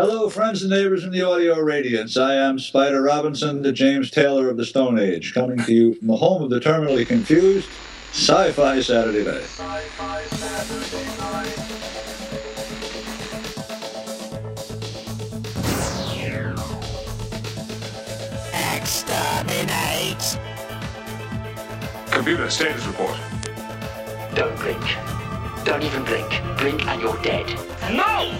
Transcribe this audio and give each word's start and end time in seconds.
Hello, 0.00 0.30
friends 0.30 0.62
and 0.62 0.70
neighbors 0.70 1.04
in 1.04 1.10
the 1.10 1.20
audio 1.20 1.58
radiance. 1.58 2.16
I 2.16 2.34
am 2.34 2.58
Spider 2.58 3.02
Robinson, 3.02 3.60
the 3.60 3.70
James 3.70 4.10
Taylor 4.10 4.48
of 4.48 4.56
the 4.56 4.64
Stone 4.64 4.98
Age, 4.98 5.34
coming 5.34 5.58
to 5.58 5.74
you 5.74 5.92
from 5.92 6.06
the 6.06 6.16
home 6.16 6.42
of 6.42 6.48
the 6.48 6.58
terminally 6.58 7.06
confused, 7.06 7.68
Sci 8.12 8.50
Fi 8.52 8.80
Saturday 8.80 9.26
Night. 9.30 9.42
Sci-Fi 9.42 10.22
Saturday 10.24 11.04
Night. 11.18 11.52
Exterminate! 18.78 20.38
Computer 22.10 22.48
status 22.48 22.86
report. 22.86 23.18
Don't 24.34 24.56
blink. 24.60 24.80
Don't 25.66 25.82
even 25.82 26.02
blink. 26.04 26.40
Blink 26.56 26.86
and 26.86 27.02
you're 27.02 27.20
dead. 27.22 27.46
No! 27.94 28.34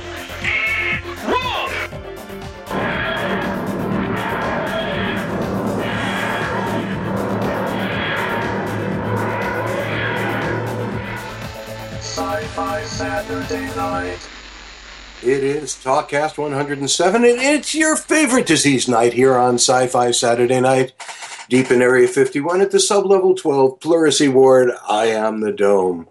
Sci-Fi 12.01 12.83
Saturday 12.85 13.67
Night. 13.77 14.29
It 15.23 15.45
is 15.45 15.75
Talkcast 15.75 16.39
107, 16.39 17.25
and 17.25 17.39
it's 17.39 17.75
your 17.75 17.97
favorite 17.97 18.47
disease 18.47 18.89
night 18.89 19.13
here 19.13 19.37
on 19.37 19.57
Sci 19.57 19.87
Fi 19.89 20.11
Saturday 20.13 20.61
Night. 20.61 20.95
Deep 21.51 21.71
in 21.71 21.83
Area 21.83 22.09
51 22.09 22.63
at 22.63 22.71
the 22.71 22.79
Sublevel 22.79 23.37
12 23.37 23.81
Pleurisy 23.81 24.33
Ward, 24.33 24.71
I 24.89 25.07
am 25.07 25.41
the 25.41 25.53
Dome. 25.53 26.09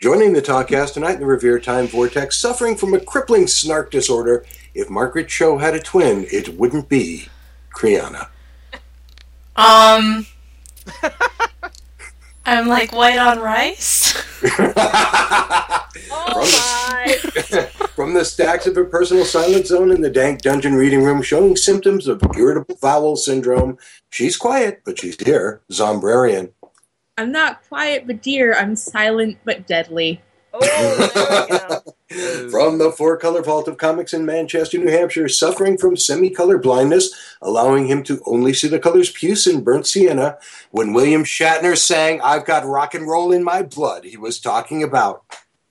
Joining 0.00 0.32
the 0.32 0.40
Talkcast 0.40 0.94
tonight 0.94 1.16
in 1.16 1.20
the 1.20 1.26
Revere 1.26 1.60
Time 1.60 1.86
Vortex, 1.86 2.38
suffering 2.38 2.74
from 2.74 2.94
a 2.94 3.00
crippling 3.00 3.46
snark 3.46 3.90
disorder, 3.90 4.46
if 4.74 4.88
Margaret 4.88 5.28
Cho 5.28 5.58
had 5.58 5.74
a 5.74 5.78
twin, 5.78 6.26
it 6.32 6.56
wouldn't 6.56 6.88
be 6.88 7.28
Kriana. 7.76 8.28
Um, 9.56 10.24
I'm 12.46 12.66
like 12.66 12.94
white 12.94 13.18
on 13.18 13.40
rice. 13.40 14.14
Oh 16.12 16.46
From 17.94 18.14
the 18.14 18.24
stacks 18.24 18.66
of 18.66 18.74
her 18.76 18.84
personal 18.84 19.24
silent 19.24 19.66
zone 19.66 19.90
in 19.90 20.00
the 20.00 20.08
dank 20.08 20.40
dungeon 20.40 20.74
reading 20.74 21.02
room, 21.02 21.20
showing 21.20 21.56
symptoms 21.56 22.08
of 22.08 22.22
irritable 22.36 22.78
bowel 22.80 23.16
syndrome, 23.16 23.76
she's 24.08 24.36
quiet, 24.36 24.80
but 24.84 24.98
she's 24.98 25.20
here, 25.20 25.60
Zombrarian. 25.70 26.52
I'm 27.20 27.32
not 27.32 27.62
quiet 27.68 28.06
but 28.06 28.22
dear. 28.22 28.54
I'm 28.54 28.74
silent 28.74 29.36
but 29.44 29.66
deadly. 29.66 30.22
Oh, 30.54 31.80
From 32.50 32.78
the 32.78 32.90
four 32.96 33.18
color 33.18 33.42
vault 33.42 33.68
of 33.68 33.76
comics 33.76 34.14
in 34.14 34.24
Manchester, 34.24 34.78
New 34.78 34.90
Hampshire, 34.90 35.28
suffering 35.28 35.76
from 35.76 35.96
semi-color 35.96 36.58
blindness, 36.58 37.36
allowing 37.42 37.86
him 37.86 38.02
to 38.04 38.20
only 38.26 38.54
see 38.54 38.68
the 38.68 38.80
colors 38.80 39.10
puce 39.10 39.46
and 39.46 39.64
burnt 39.64 39.86
sienna. 39.86 40.38
When 40.70 40.94
William 40.94 41.22
Shatner 41.22 41.76
sang, 41.76 42.20
I've 42.22 42.46
got 42.46 42.64
rock 42.64 42.94
and 42.94 43.06
roll 43.06 43.30
in 43.32 43.44
my 43.44 43.62
blood, 43.62 44.04
he 44.04 44.16
was 44.16 44.40
talking 44.40 44.82
about 44.82 45.22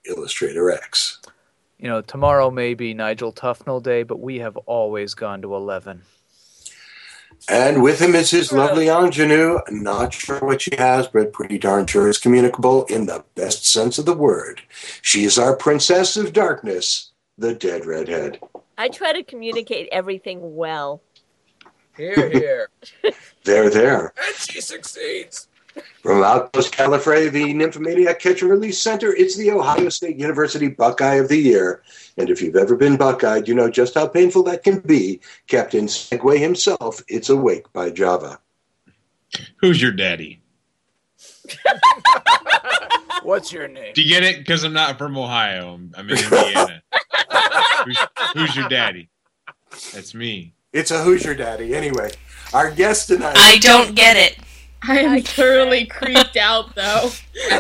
Illustrator 0.06 0.72
X. 0.72 1.20
You 1.80 1.90
know, 1.90 2.02
tomorrow 2.02 2.52
may 2.52 2.74
be 2.76 2.94
Nigel 2.94 3.34
Tufnel 3.34 3.82
Day, 3.82 4.04
but 4.04 4.20
we 4.20 4.40
have 4.40 4.56
always 4.56 5.14
gone 5.16 5.42
to 5.42 5.56
11. 5.56 6.04
And 7.48 7.82
with 7.82 8.02
him 8.02 8.16
is 8.16 8.32
his 8.32 8.52
lovely 8.52 8.90
ingenue. 8.90 9.60
Not 9.70 10.14
sure 10.14 10.40
what 10.40 10.62
she 10.62 10.76
has, 10.78 11.08
but 11.08 11.34
pretty 11.34 11.58
darn 11.58 11.86
sure 11.88 12.08
is 12.08 12.18
communicable 12.18 12.86
in 12.86 13.06
the 13.06 13.24
best 13.36 13.66
sense 13.66 13.98
of 13.98 14.06
the 14.06 14.14
word. 14.14 14.62
She 15.02 15.24
is 15.24 15.40
our 15.40 15.56
princess 15.56 16.18
of 16.18 16.34
darkness, 16.34 17.12
the 17.38 17.54
dead 17.56 17.86
redhead. 17.86 18.40
I 18.78 18.90
try 18.90 19.14
to 19.14 19.24
communicate 19.24 19.90
everything 19.92 20.56
well. 20.56 21.02
Here, 21.96 22.30
here. 22.30 22.70
There, 23.46 23.70
there. 23.70 24.14
and 24.28 24.36
she 24.36 24.62
succeeds. 24.62 25.48
From 26.02 26.24
Outpost 26.24 26.74
Gallifrey, 26.74 27.32
the 27.32 27.54
Nymphomaniac 27.54 28.20
Catch 28.20 28.42
and 28.42 28.52
Release 28.52 28.82
Center, 28.82 29.14
it's 29.14 29.36
the 29.36 29.52
Ohio 29.52 29.90
State 29.90 30.18
University 30.18 30.68
Buckeye 30.68 31.16
of 31.16 31.28
the 31.28 31.38
Year. 31.38 31.84
And 32.18 32.30
if 32.30 32.42
you've 32.42 32.56
ever 32.56 32.76
been 32.76 32.98
Buckeyed, 32.98 33.48
you 33.48 33.54
know 33.54 33.70
just 33.70 33.96
how 33.96 34.08
painful 34.08 34.44
that 34.44 34.64
can 34.64 34.80
be. 34.80 35.20
Captain 35.48 35.86
Segway 35.86 36.40
himself, 36.40 37.02
it's 37.08 37.30
Awake 37.30 37.72
by 37.74 37.90
Java. 37.90 38.40
Who's 39.58 39.82
your 39.82 39.92
daddy? 39.92 40.42
What's 43.24 43.52
your 43.52 43.68
name? 43.68 43.94
Do 43.94 44.02
you 44.02 44.10
get 44.10 44.24
it? 44.24 44.40
Because 44.40 44.64
I'm 44.64 44.74
not 44.74 44.98
from 44.98 45.18
Ohio. 45.18 45.76
I'm, 45.76 45.94
I'm 45.96 46.10
in 46.10 46.18
Indiana. 46.18 46.82
who's, 47.86 48.00
who's 48.34 48.56
your 48.56 48.70
daddy? 48.70 49.10
That's 49.94 50.14
me. 50.14 50.54
It's 50.72 50.92
a 50.92 51.04
Hoosier 51.04 51.34
Daddy. 51.34 51.76
Anyway, 51.76 52.12
our 52.54 52.72
guest 52.72 53.08
tonight. 53.08 53.36
I 53.38 53.58
don't 53.58 53.96
get 53.96 54.18
it. 54.18 54.38
I 54.84 55.00
am 55.00 55.22
thoroughly 55.22 55.86
creeped 55.86 56.38
out 56.38 56.76
though. 56.76 57.10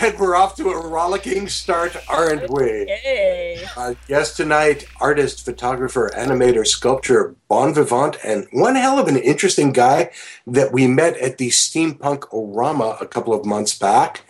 And 0.00 0.16
we're 0.16 0.36
off 0.36 0.54
to 0.58 0.70
a 0.70 0.86
rollicking 0.86 1.48
start, 1.48 1.96
aren't 2.08 2.48
we? 2.50 2.86
Hey. 2.86 3.66
Our 3.76 3.96
guest 4.06 4.36
tonight, 4.36 4.86
artist, 5.00 5.44
photographer, 5.44 6.08
animator, 6.16 6.64
sculptor, 6.64 7.34
bon 7.48 7.74
vivant, 7.74 8.16
and 8.22 8.46
one 8.52 8.76
hell 8.76 9.00
of 9.00 9.08
an 9.08 9.16
interesting 9.16 9.72
guy 9.72 10.12
that 10.46 10.72
we 10.72 10.86
met 10.86 11.16
at 11.16 11.38
the 11.38 11.48
Steampunk 11.48 12.20
Orama 12.30 13.00
a 13.02 13.06
couple 13.06 13.34
of 13.34 13.44
months 13.44 13.76
back, 13.76 14.24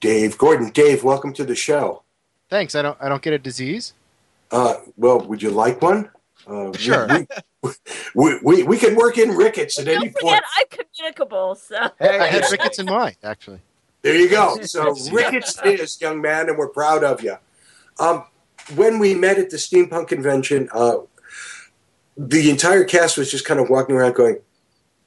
Dave 0.00 0.36
Gordon. 0.38 0.70
Dave, 0.70 1.04
welcome 1.04 1.32
to 1.34 1.44
the 1.44 1.54
show. 1.54 2.02
Thanks. 2.50 2.74
I 2.74 2.82
don't. 2.82 2.98
I 3.00 3.08
don't 3.08 3.22
get 3.22 3.32
a 3.32 3.38
disease. 3.38 3.94
Uh, 4.50 4.74
well, 4.96 5.20
would 5.20 5.40
you 5.40 5.50
like 5.50 5.80
one? 5.82 6.10
Uh, 6.50 6.70
we- 6.72 6.78
Sure. 6.78 7.06
We, 7.06 7.26
we, 8.14 8.38
we, 8.42 8.62
we 8.62 8.78
can 8.78 8.94
work 8.96 9.18
in 9.18 9.30
rickets 9.30 9.78
at 9.78 9.88
any 9.88 10.08
Don't 10.08 10.20
point. 10.20 10.36
forget, 10.36 10.44
I'm 10.58 10.84
communicable, 10.94 11.54
so. 11.54 11.90
Hey, 11.98 12.18
I 12.18 12.26
had 12.26 12.44
rickets 12.50 12.78
in 12.78 12.86
mine 12.86 13.16
actually. 13.22 13.60
There 14.06 14.14
you 14.14 14.28
go. 14.28 14.56
So 14.64 14.94
Ricketts 15.10 15.58
is, 15.64 16.00
young 16.00 16.20
man, 16.20 16.48
and 16.48 16.56
we're 16.56 16.68
proud 16.68 17.02
of 17.02 17.22
you. 17.22 17.36
Um, 17.98 18.24
when 18.76 18.98
we 19.00 19.14
met 19.14 19.38
at 19.38 19.50
the 19.50 19.56
steampunk 19.56 20.08
convention, 20.08 20.68
uh, 20.72 20.98
the 22.16 22.48
entire 22.50 22.84
cast 22.84 23.18
was 23.18 23.30
just 23.30 23.44
kind 23.44 23.58
of 23.58 23.68
walking 23.68 23.96
around 23.96 24.14
going, 24.14 24.38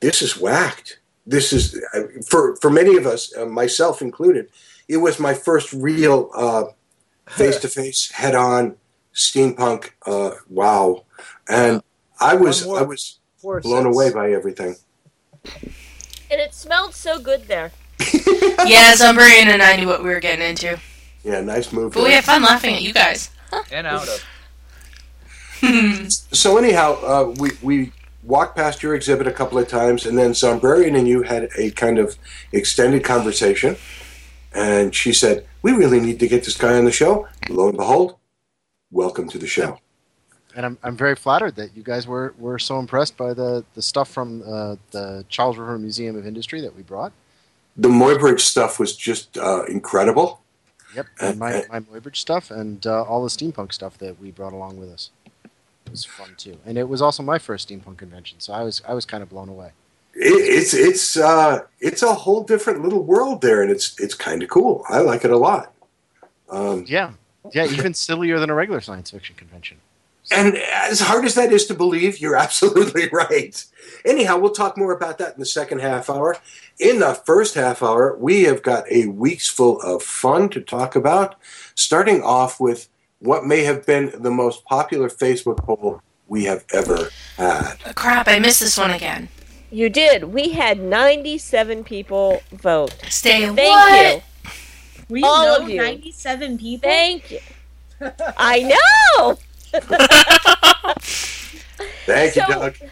"This 0.01 0.21
is 0.21 0.37
whacked. 0.37 0.99
This 1.25 1.53
is 1.53 1.81
for 2.27 2.55
for 2.57 2.69
many 2.69 2.97
of 2.97 3.05
us, 3.05 3.35
uh, 3.37 3.45
myself 3.45 4.01
included. 4.01 4.49
It 4.87 4.97
was 4.97 5.19
my 5.19 5.33
first 5.33 5.71
real 5.71 6.29
face 7.29 7.57
to 7.59 7.67
face, 7.69 8.11
head 8.11 8.35
on 8.35 8.75
steampunk. 9.13 9.91
Uh, 10.05 10.31
wow, 10.49 11.05
and 11.47 11.81
I 12.19 12.35
was 12.35 12.65
more- 12.65 12.79
I 12.79 12.81
was 12.83 13.19
blown 13.41 13.61
cents. 13.63 13.85
away 13.95 14.11
by 14.11 14.31
everything. 14.31 14.75
And 16.31 16.39
it 16.41 16.53
smelled 16.53 16.93
so 16.93 17.19
good 17.19 17.43
there. 17.47 17.71
Yeah, 18.65 18.93
Zumbrian 18.93 19.47
and 19.47 19.61
I 19.63 19.77
knew 19.77 19.87
what 19.87 20.03
we 20.03 20.09
were 20.09 20.19
getting 20.19 20.45
into. 20.45 20.77
Yeah, 21.23 21.39
nice 21.39 21.71
move. 21.71 21.93
But 21.93 22.01
we 22.03 22.09
there. 22.09 22.15
had 22.17 22.25
fun 22.25 22.41
laughing 22.43 22.75
at 22.75 22.81
you 22.81 22.91
guys. 22.93 23.29
And 23.71 23.87
out 23.87 24.07
of. 24.07 24.23
So 26.31 26.57
anyhow, 26.57 26.93
uh, 27.03 27.33
we 27.39 27.51
we 27.61 27.91
walked 28.23 28.55
past 28.55 28.83
your 28.83 28.95
exhibit 28.95 29.27
a 29.27 29.31
couple 29.31 29.57
of 29.57 29.67
times, 29.67 30.05
and 30.05 30.17
then 30.17 30.31
Zombrarian 30.31 30.97
and 30.97 31.07
you 31.07 31.23
had 31.23 31.49
a 31.57 31.71
kind 31.71 31.97
of 31.99 32.17
extended 32.51 33.03
conversation. 33.03 33.75
And 34.53 34.93
she 34.93 35.13
said, 35.13 35.45
"We 35.61 35.71
really 35.71 35.99
need 35.99 36.19
to 36.19 36.27
get 36.27 36.43
this 36.43 36.57
guy 36.57 36.77
on 36.77 36.85
the 36.85 36.91
show." 36.91 37.27
Lo 37.49 37.69
and 37.69 37.77
behold, 37.77 38.17
welcome 38.91 39.27
to 39.29 39.37
the 39.37 39.47
show. 39.47 39.79
And 40.55 40.65
I'm, 40.65 40.77
I'm 40.81 40.97
very 40.97 41.15
flattered 41.15 41.55
that 41.55 41.75
you 41.75 41.83
guys 41.83 42.07
were, 42.07 42.33
were 42.39 42.57
so 42.57 42.79
impressed 42.79 43.15
by 43.15 43.33
the, 43.33 43.63
the 43.75 43.81
stuff 43.81 44.09
from 44.09 44.41
uh, 44.41 44.75
the 44.91 45.23
Charles 45.29 45.57
River 45.57 45.77
Museum 45.77 46.15
of 46.15 46.25
Industry 46.25 46.59
that 46.61 46.75
we 46.75 46.81
brought. 46.81 47.11
The 47.77 47.89
Muybridge 47.89 48.41
stuff 48.41 48.79
was 48.79 48.95
just 48.95 49.37
uh, 49.37 49.63
incredible. 49.65 50.41
Yep. 50.95 51.05
Uh, 51.21 51.25
And 51.27 51.39
my, 51.39 51.53
uh, 51.53 51.61
my 51.69 51.79
Muybridge 51.81 52.17
stuff 52.17 52.49
and 52.51 52.85
uh, 52.85 53.03
all 53.03 53.23
the 53.23 53.29
steampunk 53.29 53.73
stuff 53.73 53.97
that 53.99 54.19
we 54.19 54.31
brought 54.31 54.53
along 54.53 54.79
with 54.79 54.89
us. 54.89 55.11
It 55.85 55.91
was 55.91 56.05
fun 56.05 56.35
too. 56.37 56.57
And 56.65 56.77
it 56.77 56.87
was 56.87 57.01
also 57.01 57.23
my 57.23 57.39
first 57.39 57.69
steampunk 57.69 57.97
convention, 57.97 58.39
so 58.39 58.53
I 58.53 58.61
was 58.61 58.81
I 58.87 58.93
was 58.93 59.05
kind 59.05 59.23
of 59.23 59.29
blown 59.29 59.49
away. 59.49 59.71
It, 60.13 60.33
it's 60.57 60.73
it's 60.75 61.17
uh, 61.17 61.61
it's 61.79 62.03
a 62.03 62.13
whole 62.13 62.43
different 62.43 62.83
little 62.83 63.03
world 63.03 63.41
there, 63.41 63.63
and 63.63 63.71
it's 63.71 63.99
it's 63.99 64.13
kind 64.13 64.43
of 64.43 64.49
cool. 64.49 64.83
I 64.87 64.99
like 64.99 65.25
it 65.25 65.31
a 65.31 65.37
lot. 65.37 65.73
Um, 66.49 66.85
Yeah. 66.87 67.13
Yeah, 67.53 67.65
even 67.65 67.95
sillier 67.95 68.37
than 68.37 68.51
a 68.51 68.53
regular 68.53 68.81
science 68.81 69.09
fiction 69.09 69.35
convention. 69.35 69.77
And 70.31 70.57
as 70.57 70.99
hard 70.99 71.25
as 71.25 71.35
that 71.35 71.51
is 71.51 71.65
to 71.67 71.73
believe, 71.73 72.19
you're 72.19 72.35
absolutely 72.47 73.09
right. 73.09 73.63
Anyhow, 74.05 74.37
we'll 74.37 74.51
talk 74.51 74.77
more 74.77 74.91
about 74.91 75.17
that 75.17 75.33
in 75.33 75.39
the 75.39 75.45
second 75.45 75.79
half 75.79 76.09
hour. 76.09 76.37
In 76.79 76.99
the 76.99 77.13
first 77.13 77.55
half 77.55 77.83
hour, 77.83 78.15
we 78.17 78.43
have 78.43 78.63
got 78.63 78.89
a 78.91 79.07
week's 79.07 79.49
full 79.49 79.81
of 79.81 80.03
fun 80.03 80.49
to 80.49 80.61
talk 80.61 80.95
about, 80.95 81.35
starting 81.75 82.21
off 82.23 82.59
with 82.59 82.87
what 83.19 83.45
may 83.45 83.63
have 83.63 83.85
been 83.85 84.13
the 84.21 84.31
most 84.31 84.63
popular 84.65 85.09
Facebook 85.09 85.57
poll 85.57 86.01
we 86.27 86.45
have 86.45 86.63
ever 86.73 87.09
had. 87.37 87.75
Oh, 87.85 87.93
crap, 87.93 88.27
I 88.27 88.39
missed 88.39 88.61
this 88.61 88.77
one 88.77 88.91
again. 88.91 89.27
You 89.71 89.89
did. 89.89 90.23
We 90.25 90.49
had 90.49 90.79
97 90.79 91.83
people 91.83 92.41
vote. 92.53 92.95
Stay 93.09 93.45
Thank 93.45 93.57
what? 93.57 94.15
you. 94.15 94.51
We 95.09 95.23
All 95.23 95.45
know 95.45 95.63
of 95.63 95.69
you. 95.69 95.77
97 95.77 96.57
people. 96.57 96.89
Thank 96.89 97.31
you. 97.31 97.39
I 98.37 98.75
know. 99.17 99.37
Thank 102.05 102.35
you, 102.35 102.41
So- 102.43 102.47
Doug. 102.47 102.75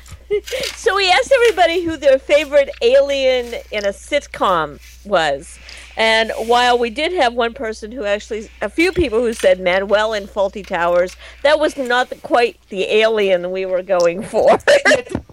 So 0.76 0.94
we 0.94 1.10
asked 1.10 1.32
everybody 1.32 1.84
who 1.84 1.96
their 1.96 2.20
favorite 2.20 2.70
alien 2.82 3.46
in 3.72 3.86
a 3.86 3.90
sitcom 3.94 4.78
was. 5.06 5.58
And 5.96 6.34
while 6.48 6.78
we 6.78 6.90
did 6.90 7.14
have 7.14 7.34
one 7.34 7.54
person 7.54 7.94
who 7.94 8.04
actually, 8.04 8.50
a 8.62 8.68
few 8.70 8.92
people 8.92 9.20
who 9.20 9.32
said 9.32 9.62
Manuel 9.62 10.12
in 10.14 10.28
Fawlty 10.28 10.68
Towers, 10.68 11.16
that 11.44 11.60
was 11.62 11.78
not 11.78 12.12
quite 12.24 12.60
the 12.68 12.84
alien 12.94 13.52
we 13.52 13.66
were 13.66 13.82
going 13.82 14.22
for. 14.22 14.58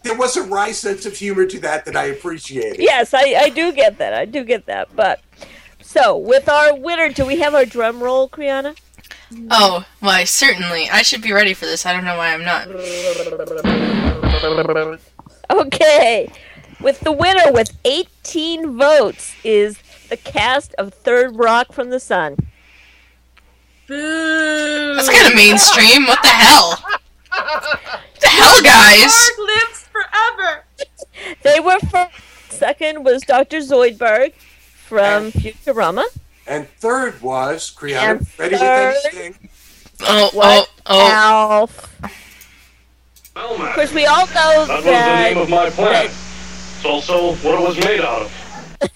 There 0.05 0.17
was 0.19 0.37
a 0.37 0.43
wry 0.43 0.71
sense 0.71 1.07
of 1.07 1.17
humor 1.17 1.47
to 1.47 1.59
that 1.61 1.87
that 1.87 1.97
I 1.97 2.05
appreciated. 2.05 2.79
yes, 2.79 3.15
I, 3.15 3.35
I 3.39 3.49
do 3.49 3.73
get 3.73 3.97
that. 3.99 4.13
I 4.13 4.27
do 4.27 4.45
get 4.45 4.67
that. 4.67 4.95
But 4.95 5.21
so 5.81 6.17
with 6.19 6.47
our 6.49 6.77
winner, 6.77 7.09
do 7.09 7.25
we 7.25 7.39
have 7.41 7.55
our 7.55 7.65
drum 7.65 8.03
roll, 8.03 8.29
Kriana? 8.29 8.77
Oh, 9.51 9.85
why, 10.01 10.25
certainly. 10.25 10.89
I 10.91 11.03
should 11.03 11.23
be 11.23 11.33
ready 11.33 11.55
for 11.55 11.67
this. 11.67 11.87
I 11.87 11.93
don't 11.93 12.05
know 12.05 12.17
why 12.17 12.33
I'm 12.33 12.45
not. 12.45 12.69
Okay. 15.51 16.31
With 16.81 17.01
the 17.01 17.13
winner 17.13 17.53
with 17.53 17.77
18 17.85 18.77
votes 18.77 19.35
is 19.45 19.79
the 20.09 20.17
cast 20.17 20.75
of 20.75 20.93
Third 20.93 21.37
Rock 21.37 21.73
from 21.73 21.91
the 21.91 22.01
Sun. 22.01 22.37
Boo. 23.87 24.95
That's 24.95 25.09
kind 25.11 25.29
of 25.29 25.35
mainstream. 25.35 26.07
What 26.07 26.21
the 26.23 26.29
hell? 26.29 26.71
What 26.83 27.01
the 28.21 28.29
hell, 28.29 28.63
guys? 28.63 29.31
Lives 29.39 29.89
forever. 29.93 30.65
They 31.43 31.61
were 31.61 31.79
first. 31.91 32.13
Second 32.51 33.05
was 33.05 33.23
Dr. 33.23 33.59
Zoidberg 33.59 34.33
from 34.35 35.33
Futurama. 35.33 36.05
And 36.47 36.69
third 36.69 37.21
was 37.23 37.75
Kriana. 37.77 38.19
And 38.19 38.27
Ready 38.39 38.55
with 38.55 38.63
anything? 38.63 39.49
Oh, 40.03 40.31
What? 40.33 40.71
oh, 40.87 40.95
oh. 40.95 41.11
Alf. 41.11 42.01
Well, 43.35 43.63
Of 43.63 43.75
course, 43.75 43.93
we 43.93 44.07
all 44.07 44.27
know 44.27 44.67
that 44.67 44.67
That 44.69 44.77
was 44.77 44.85
the 44.85 44.91
name 45.35 45.39
of 45.39 45.49
my 45.49 45.71
plant. 45.71 46.07
It's 46.11 46.85
also 46.85 47.35
what 47.37 47.61
it 47.61 47.67
was 47.69 47.77
made 47.85 48.01
out 48.01 48.23
of. 48.23 48.91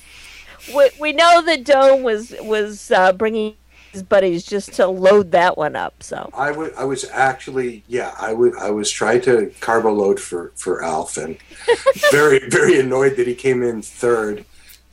we, 0.74 0.90
we 1.00 1.12
know 1.12 1.42
that 1.42 1.64
Dome 1.64 2.02
was 2.02 2.34
was 2.42 2.90
uh, 2.90 3.12
bringing 3.12 3.54
his 3.92 4.02
buddies 4.02 4.44
just 4.44 4.74
to 4.74 4.86
load 4.86 5.32
that 5.32 5.56
one 5.56 5.74
up. 5.74 6.02
So 6.02 6.30
I 6.34 6.52
wa- 6.52 6.68
I 6.76 6.84
was 6.84 7.04
actually, 7.10 7.82
yeah, 7.88 8.14
I 8.18 8.32
wa- 8.34 8.52
I 8.60 8.70
was 8.70 8.90
trying 8.90 9.22
to 9.22 9.52
carbo 9.60 9.92
load 9.92 10.20
for, 10.20 10.52
for 10.56 10.84
Alf 10.84 11.16
and 11.16 11.38
very, 12.10 12.48
very 12.48 12.78
annoyed 12.78 13.16
that 13.16 13.26
he 13.26 13.34
came 13.34 13.62
in 13.62 13.80
third 13.82 14.44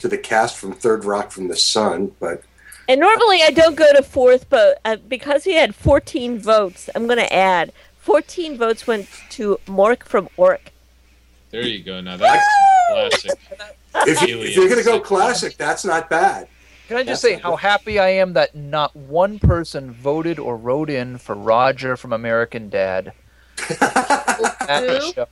to 0.05 0.09
the 0.09 0.17
cast 0.21 0.55
from 0.57 0.71
Third 0.71 1.03
Rock 1.03 1.31
from 1.31 1.47
the 1.47 1.55
Sun. 1.55 2.11
But 2.19 2.43
And 2.87 2.99
normally 2.99 3.41
I 3.41 3.49
don't 3.49 3.75
go 3.75 3.91
to 3.93 4.03
fourth, 4.03 4.49
but 4.49 4.79
uh, 4.85 4.97
because 4.97 5.43
he 5.43 5.53
had 5.53 5.73
14 5.73 6.39
votes, 6.39 6.89
I'm 6.93 7.07
going 7.07 7.17
to 7.17 7.33
add 7.33 7.73
14 7.97 8.57
votes 8.57 8.85
went 8.85 9.09
to 9.31 9.59
Mork 9.65 10.03
from 10.03 10.29
Ork. 10.37 10.71
There 11.49 11.63
you 11.63 11.83
go. 11.83 12.01
Now 12.01 12.17
that's 12.17 12.45
classic. 12.91 13.31
if, 14.07 14.21
you, 14.27 14.41
if 14.41 14.55
you're 14.55 14.69
going 14.69 14.79
to 14.79 14.85
go 14.85 14.99
classic, 14.99 15.57
that's 15.57 15.83
not 15.83 16.09
bad. 16.09 16.47
Can 16.87 16.97
I 16.97 17.03
just 17.03 17.23
say 17.23 17.33
how 17.33 17.55
happy 17.55 17.97
I 17.97 18.09
am 18.09 18.33
that 18.33 18.53
not 18.53 18.95
one 18.95 19.39
person 19.39 19.91
voted 19.91 20.37
or 20.37 20.55
wrote 20.55 20.91
in 20.91 21.17
for 21.17 21.33
Roger 21.33 21.97
from 21.97 22.13
American 22.13 22.69
Dad? 22.69 23.13
At 23.81 24.81
the 24.81 24.99
Who? 25.01 25.13
show. 25.13 25.27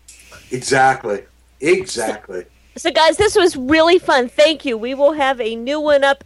Exactly. 0.50 1.26
Exactly. 1.62 2.46
So, 2.76 2.92
guys, 2.92 3.18
this 3.18 3.36
was 3.36 3.56
really 3.56 4.00
fun. 4.00 4.30
Thank 4.30 4.66
you. 4.66 4.78
We 4.78 4.94
will 4.94 5.14
have 5.14 5.40
a 5.40 5.56
new 5.56 5.80
one 5.80 6.04
up 6.04 6.24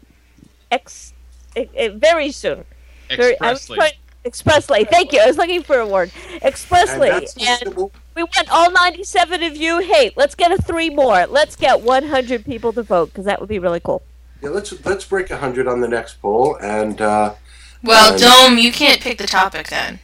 ex- 0.72 1.14
very 1.56 2.32
soon. 2.32 2.66
I 3.10 3.16
was 3.18 3.20
Expressly. 3.30 3.76
trying- 3.78 3.92
expressly. 4.26 4.84
Thank 4.86 5.14
you. 5.14 5.20
I 5.22 5.28
was 5.28 5.38
looking 5.38 5.64
for 5.64 5.80
a 5.80 5.88
word. 5.88 6.12
Expressly. 6.42 7.10
And 7.10 7.28
And 7.68 7.76
we 7.76 8.24
want 8.24 8.50
all 8.52 8.72
97 8.72 9.44
of 9.44 9.56
you. 9.56 9.80
Hey, 9.80 10.12
let's 10.16 10.36
get 10.36 10.52
a 10.52 10.58
three 10.62 10.90
more. 10.90 11.26
Let's 11.28 11.56
get 11.56 11.82
100 11.82 12.44
people 12.46 12.74
to 12.74 12.84
vote 12.84 13.08
because 13.10 13.26
that 13.26 13.40
would 13.40 13.50
be 13.50 13.60
really 13.60 13.80
cool. 13.80 14.02
Yeah, 14.42 14.50
let's 14.50 14.74
let's 14.86 15.04
break 15.06 15.30
hundred 15.30 15.68
on 15.68 15.82
the 15.82 15.88
next 15.88 16.22
poll, 16.22 16.58
and 16.62 17.02
uh, 17.02 17.34
Well, 17.84 18.12
and- 18.14 18.22
Dome, 18.22 18.58
you 18.60 18.72
can't 18.72 19.02
pick 19.02 19.18
the 19.18 19.26
topic 19.28 19.70
then. 19.70 20.00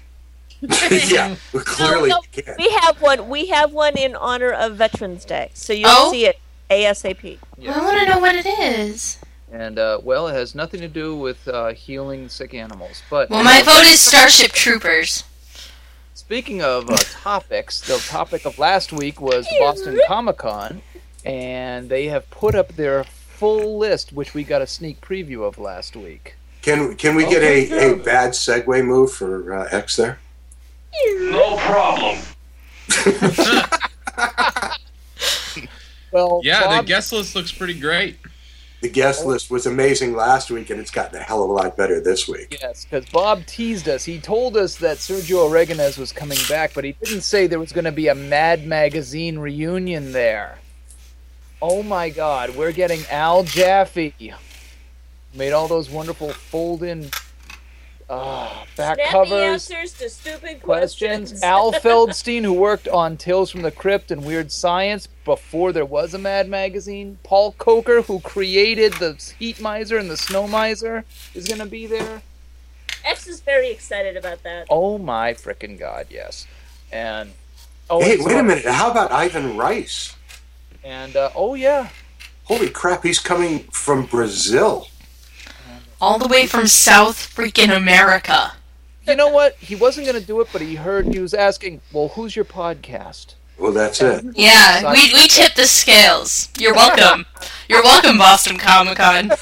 yeah, 0.91 1.35
clearly 1.53 2.09
No, 2.09 2.15
no, 2.17 2.21
can't. 2.31 2.57
we 2.57 2.69
have 2.81 3.01
one. 3.01 3.29
We 3.29 3.47
have 3.47 3.73
one 3.73 3.97
in 3.97 4.15
honor 4.15 4.51
of 4.51 4.75
Veterans 4.77 5.25
Day, 5.25 5.49
so 5.53 5.73
you'll 5.73 5.89
Oh? 5.89 6.11
see 6.11 6.25
it 6.25 6.39
ASAP. 6.69 7.37
I 7.67 7.79
want 7.83 7.99
to 7.99 8.05
know 8.09 8.19
what 8.19 8.35
it 8.35 8.45
is. 8.45 9.17
And 9.51 9.77
uh, 9.77 9.99
well, 10.03 10.27
it 10.27 10.33
has 10.33 10.55
nothing 10.55 10.79
to 10.81 10.87
do 10.87 11.15
with 11.15 11.47
uh, 11.47 11.73
healing 11.73 12.29
sick 12.29 12.53
animals. 12.53 13.03
But 13.09 13.29
Well, 13.29 13.43
my 13.43 13.61
vote 13.61 13.83
is 13.83 13.99
Starship 13.99 14.51
Troopers. 14.51 15.23
Speaking 16.15 16.61
of 16.61 16.89
uh, 16.89 16.95
topics, 16.97 17.81
the 17.81 17.97
topic 17.97 18.45
of 18.45 18.57
last 18.57 18.91
week 18.93 19.19
was 19.19 19.47
Boston 19.59 19.99
Comic 20.07 20.37
Con, 20.37 20.81
and 21.25 21.89
they 21.89 22.05
have 22.07 22.29
put 22.31 22.55
up 22.55 22.69
their 22.75 23.03
full 23.03 23.77
list, 23.77 24.13
which 24.13 24.33
we 24.33 24.43
got 24.43 24.61
a 24.61 24.67
sneak 24.67 25.01
preview 25.01 25.43
of 25.45 25.57
last 25.59 25.95
week. 25.95 26.35
Can 26.61 26.95
can 26.95 27.15
we 27.15 27.23
get 27.25 27.43
a, 27.43 27.91
a 27.91 27.95
bad 27.97 28.31
segue 28.31 28.85
move 28.85 29.11
for 29.11 29.53
uh, 29.53 29.67
X 29.71 29.97
there? 29.97 30.19
No 31.31 31.57
problem. 31.57 32.17
Well, 36.11 36.41
Yeah, 36.43 36.61
Bob, 36.61 36.85
the 36.85 36.87
guest 36.87 37.11
list 37.11 37.35
looks 37.35 37.51
pretty 37.51 37.79
great. 37.79 38.17
The 38.81 38.89
guest 38.89 39.25
list 39.25 39.49
was 39.49 39.65
amazing 39.65 40.13
last 40.13 40.51
week, 40.51 40.69
and 40.69 40.79
it's 40.79 40.91
gotten 40.91 41.17
a 41.17 41.23
hell 41.23 41.41
of 41.43 41.49
a 41.49 41.53
lot 41.53 41.75
better 41.77 41.99
this 42.01 42.27
week. 42.27 42.57
yes, 42.61 42.83
because 42.85 43.05
Bob 43.09 43.45
teased 43.45 43.87
us. 43.87 44.03
He 44.03 44.19
told 44.19 44.57
us 44.57 44.75
that 44.77 44.97
Sergio 44.97 45.49
Aragonés 45.49 45.97
was 45.97 46.11
coming 46.11 46.37
back, 46.49 46.73
but 46.75 46.83
he 46.83 46.91
didn't 47.03 47.21
say 47.21 47.47
there 47.47 47.59
was 47.59 47.71
going 47.71 47.85
to 47.85 47.91
be 47.93 48.09
a 48.09 48.15
Mad 48.15 48.67
Magazine 48.67 49.39
reunion 49.39 50.11
there. 50.11 50.59
Oh 51.61 51.81
my 51.81 52.09
God, 52.09 52.55
we're 52.57 52.73
getting 52.73 52.99
Al 53.09 53.43
Jaffee. 53.43 54.33
Made 55.33 55.53
all 55.53 55.69
those 55.69 55.89
wonderful 55.89 56.29
fold-in 56.33 57.09
uh, 58.09 58.65
back 58.75 58.95
Snappy 58.97 59.09
covers. 59.09 59.31
answers 59.71 59.93
to 59.93 60.09
stupid 60.09 60.61
questions. 60.61 61.31
questions. 61.31 61.43
Al 61.43 61.71
Feldstein, 61.73 62.43
who 62.43 62.53
worked 62.53 62.87
on 62.87 63.17
Tales 63.17 63.49
from 63.51 63.61
the 63.61 63.71
Crypt 63.71 64.11
and 64.11 64.23
Weird 64.25 64.51
Science 64.51 65.07
before 65.25 65.71
there 65.71 65.85
was 65.85 66.13
a 66.13 66.17
Mad 66.17 66.49
Magazine. 66.49 67.17
Paul 67.23 67.53
Coker, 67.53 68.01
who 68.01 68.19
created 68.19 68.93
the 68.93 69.21
Heat 69.39 69.59
Miser 69.61 69.97
and 69.97 70.09
the 70.09 70.17
Snow 70.17 70.47
Miser, 70.47 71.05
is 71.33 71.47
going 71.47 71.59
to 71.59 71.65
be 71.65 71.87
there. 71.87 72.21
X 73.05 73.27
is 73.27 73.41
very 73.41 73.69
excited 73.69 74.15
about 74.15 74.43
that. 74.43 74.67
Oh 74.69 74.97
my 74.97 75.33
frickin' 75.33 75.77
god, 75.77 76.07
yes. 76.09 76.47
And 76.91 77.31
oh, 77.89 78.01
hey, 78.01 78.17
wait 78.17 78.21
so- 78.21 78.39
a 78.39 78.43
minute. 78.43 78.65
How 78.65 78.91
about 78.91 79.11
Ivan 79.11 79.57
Reis? 79.57 80.15
And 80.83 81.15
uh, 81.15 81.29
oh 81.35 81.53
yeah, 81.53 81.89
Holy 82.45 82.69
crap, 82.69 83.03
he's 83.03 83.19
coming 83.19 83.59
from 83.71 84.05
Brazil. 84.05 84.87
All 86.03 86.19
the 86.19 86.27
way 86.27 86.47
from 86.47 86.67
South 86.67 87.33
freaking 87.33 87.73
America. 87.73 88.51
you 89.07 89.15
know 89.15 89.29
what? 89.29 89.55
He 89.55 89.73
wasn't 89.73 90.05
going 90.05 90.19
to 90.19 90.27
do 90.27 90.41
it, 90.41 90.49
but 90.51 90.59
he 90.61 90.75
heard 90.75 91.05
he 91.05 91.19
was 91.19 91.33
asking, 91.33 91.79
"Well, 91.93 92.09
who's 92.09 92.35
your 92.35 92.43
podcast?" 92.43 93.35
Well, 93.57 93.71
that's 93.71 94.01
it. 94.01 94.25
Yeah, 94.35 94.91
we, 94.91 95.13
we 95.13 95.29
tip 95.29 95.53
the 95.53 95.65
scales. 95.65 96.49
You're 96.59 96.73
welcome. 96.73 97.25
You're 97.69 97.83
welcome, 97.83 98.17
Boston 98.17 98.57
Comic 98.57 98.97
Con. 98.97 99.29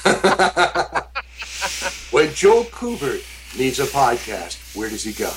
when 2.12 2.32
Joe 2.32 2.62
Kubert 2.62 3.24
needs 3.58 3.80
a 3.80 3.86
podcast, 3.86 4.76
where 4.76 4.88
does 4.88 5.02
he 5.02 5.12
go? 5.12 5.32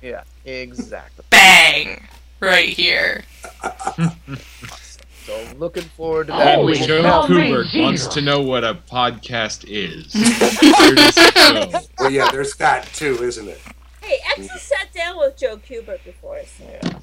Yeah, 0.00 0.22
exactly. 0.46 1.26
Bang! 1.28 2.08
Right 2.40 2.70
here. 2.70 3.24
So 5.24 5.42
looking 5.58 5.84
forward 5.84 6.26
to 6.26 6.32
that. 6.34 6.58
And 6.58 6.66
We 6.66 6.74
Joe 6.74 7.02
have- 7.02 7.24
Kubert 7.24 7.80
wants 7.82 8.06
to 8.08 8.20
know 8.20 8.40
what 8.42 8.62
a 8.62 8.74
podcast 8.74 9.64
is. 9.66 10.12
Where 10.14 10.94
does 10.94 11.14
it 11.16 11.34
go? 11.72 11.80
Well, 11.98 12.10
yeah, 12.10 12.30
there's 12.30 12.54
that 12.56 12.86
too, 12.92 13.22
isn't 13.22 13.48
it? 13.48 13.60
Hey, 14.02 14.18
X 14.36 14.48
has 14.48 14.62
sat 14.62 14.92
down 14.92 15.18
with 15.18 15.36
Joe 15.38 15.56
Kubert 15.56 16.04
before. 16.04 16.40
So. 16.44 17.00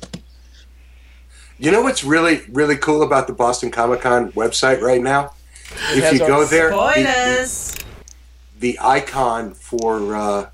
You 1.58 1.72
know 1.72 1.82
what's 1.82 2.04
really, 2.04 2.42
really 2.50 2.78
cool 2.78 3.02
about 3.02 3.26
the 3.28 3.34
Boston 3.34 3.72
Comic 3.72 4.02
Con 4.02 4.32
website 4.34 4.82
right 4.82 5.02
now? 5.02 5.34
If 5.90 6.14
you 6.14 6.20
go 6.20 6.46
there, 6.46 6.70
the, 6.70 7.84
the 8.60 8.80
icon 8.82 9.54
for 9.54 10.16
uh, 10.16 10.50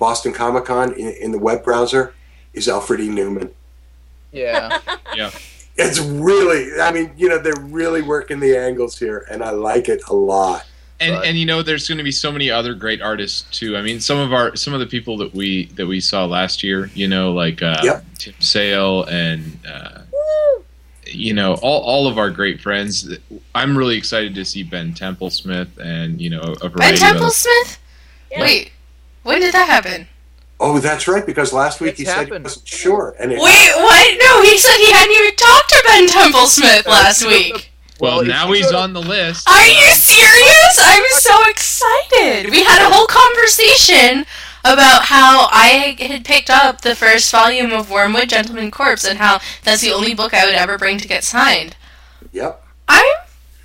Boston 0.00 0.32
Comic 0.32 0.64
Con 0.64 0.92
in, 0.94 1.08
in 1.20 1.30
the 1.32 1.38
web 1.38 1.62
browser 1.62 2.14
is 2.52 2.68
Alfred 2.68 3.00
E. 3.00 3.08
Neuman. 3.08 3.50
Yeah. 4.32 4.80
Yeah. 5.14 5.30
It's 5.78 5.98
really, 6.00 6.80
I 6.80 6.90
mean, 6.90 7.12
you 7.16 7.28
know, 7.28 7.38
they're 7.38 7.52
really 7.60 8.02
working 8.02 8.40
the 8.40 8.56
angles 8.56 8.98
here, 8.98 9.26
and 9.30 9.42
I 9.42 9.50
like 9.50 9.88
it 9.88 10.00
a 10.08 10.14
lot. 10.14 10.64
And 10.98 11.14
But- 11.14 11.26
and 11.26 11.36
you 11.38 11.44
know, 11.44 11.62
there's 11.62 11.86
going 11.86 11.98
to 11.98 12.04
be 12.04 12.10
so 12.10 12.32
many 12.32 12.50
other 12.50 12.72
great 12.72 13.02
artists 13.02 13.44
too. 13.56 13.76
I 13.76 13.82
mean, 13.82 14.00
some 14.00 14.16
of 14.18 14.32
our 14.32 14.56
some 14.56 14.72
of 14.72 14.80
the 14.80 14.86
people 14.86 15.18
that 15.18 15.34
we 15.34 15.66
that 15.74 15.86
we 15.86 16.00
saw 16.00 16.24
last 16.24 16.62
year, 16.62 16.90
you 16.94 17.06
know, 17.06 17.32
like 17.32 17.62
uh, 17.62 17.80
Yep. 17.84 18.04
Tim 18.18 18.34
Sale 18.40 19.04
and 19.04 19.58
uh, 19.70 19.98
you 21.06 21.34
know 21.34 21.54
all 21.62 21.82
all 21.82 22.06
of 22.06 22.16
our 22.16 22.30
great 22.30 22.60
friends. 22.62 23.14
I'm 23.54 23.76
really 23.76 23.98
excited 23.98 24.34
to 24.36 24.44
see 24.46 24.62
Ben 24.62 24.94
Templesmith 24.94 25.76
and 25.78 26.18
you 26.20 26.30
know 26.30 26.54
a 26.62 26.68
variety 26.70 26.98
Ben 26.98 27.14
Templesmith? 27.16 27.76
Yeah. 28.30 28.40
Wait, 28.40 28.72
when 29.22 29.40
did 29.40 29.52
that 29.52 29.68
happen? 29.68 30.08
Oh, 30.58 30.78
that's 30.78 31.06
right. 31.06 31.24
Because 31.26 31.52
last 31.52 31.80
week 31.80 31.90
It's 31.90 32.00
he 32.00 32.04
said 32.06 32.26
he 32.26 32.32
wasn't 32.32 32.66
sure, 32.66 33.14
and 33.18 33.30
it 33.32 33.38
Wait, 33.38 33.72
what? 33.76 34.18
No, 34.22 34.42
he 34.42 34.56
said 34.58 34.76
he 34.78 34.90
hadn't 34.92 35.12
even 35.12 35.36
talked 35.36 35.68
to 35.70 35.82
Ben 35.86 36.06
Templesmith 36.08 36.86
last 36.86 37.26
week. 37.26 37.72
Well, 37.98 38.18
Well, 38.18 38.26
now 38.26 38.52
he's 38.52 38.72
on 38.72 38.92
the 38.92 39.00
list. 39.00 39.48
Are 39.48 39.66
you 39.66 39.86
serious? 39.94 40.78
I'm 40.78 41.02
so 41.12 41.48
excited. 41.48 42.50
We 42.50 42.62
had 42.62 42.86
a 42.86 42.92
whole 42.92 43.06
conversation 43.06 44.26
about 44.64 45.04
how 45.04 45.48
I 45.50 45.96
had 45.98 46.24
picked 46.24 46.50
up 46.50 46.82
the 46.82 46.94
first 46.94 47.30
volume 47.32 47.72
of 47.72 47.90
Wormwood 47.90 48.28
Gentleman 48.28 48.70
Corpse 48.70 49.04
and 49.06 49.18
how 49.18 49.40
that's 49.62 49.80
the 49.80 49.92
only 49.92 50.14
book 50.14 50.34
I 50.34 50.44
would 50.44 50.54
ever 50.54 50.76
bring 50.76 50.98
to 50.98 51.08
get 51.08 51.24
signed. 51.24 51.74
Yep. 52.32 52.62
I'm 52.88 53.14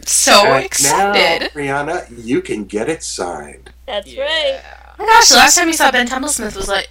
so 0.05 0.45
And 0.45 0.65
excited. 0.65 1.51
Now, 1.53 1.61
Brianna, 1.61 2.05
you 2.23 2.41
can 2.41 2.63
get 2.65 2.87
it 2.87 3.03
signed. 3.03 3.71
That's 3.85 4.15
right. 4.15 4.61
Oh 5.01 5.05
my 5.05 5.11
gosh, 5.13 5.29
the 5.29 5.35
last 5.35 5.55
time 5.55 5.65
we 5.67 5.73
saw 5.73 5.91
Ben 5.91 6.07
Templesmith 6.07 6.55
was 6.55 6.67
like 6.67 6.89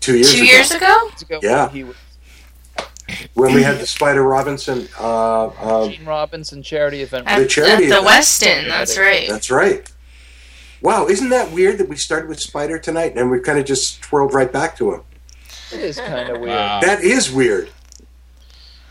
Two 0.00 0.16
years 0.16 0.32
two 0.32 0.38
ago. 0.42 0.44
years 0.52 0.70
ago? 0.72 1.02
Years 1.08 1.22
ago, 1.22 1.40
Yeah. 1.42 1.68
He 1.70 1.84
was 1.84 1.96
when 3.34 3.54
we 3.54 3.62
had 3.62 3.78
the 3.78 3.86
Spider 3.86 4.22
Robinson. 4.22 4.88
Uh, 4.98 5.46
uh, 5.46 5.88
Jeanne 5.88 6.04
Robinson 6.06 6.62
charity 6.62 7.02
event. 7.02 7.26
At, 7.28 7.38
The 7.38 7.46
charity 7.46 7.72
at 7.72 7.78
the 7.78 7.84
event. 7.86 8.04
Weston, 8.06 8.68
that's 8.68 8.98
right. 8.98 9.28
that's 9.28 9.50
right. 9.50 9.90
Wow, 10.82 11.06
isn't 11.06 11.28
that 11.30 11.52
weird 11.52 11.78
that 11.78 11.88
we 11.88 11.96
started 11.96 12.28
with 12.28 12.40
Spider 12.40 12.78
tonight 12.78 13.12
and 13.16 13.30
we 13.30 13.38
kind 13.40 13.58
of 13.58 13.64
just 13.66 14.02
twirled 14.02 14.34
right 14.34 14.50
back 14.52 14.76
to 14.78 14.92
him? 14.94 15.02
It 15.72 15.80
is 15.80 15.98
kind 15.98 16.28
of 16.28 16.40
weird. 16.40 16.50
Wow. 16.54 16.80
That 16.80 17.02
is 17.02 17.30
weird. 17.30 17.70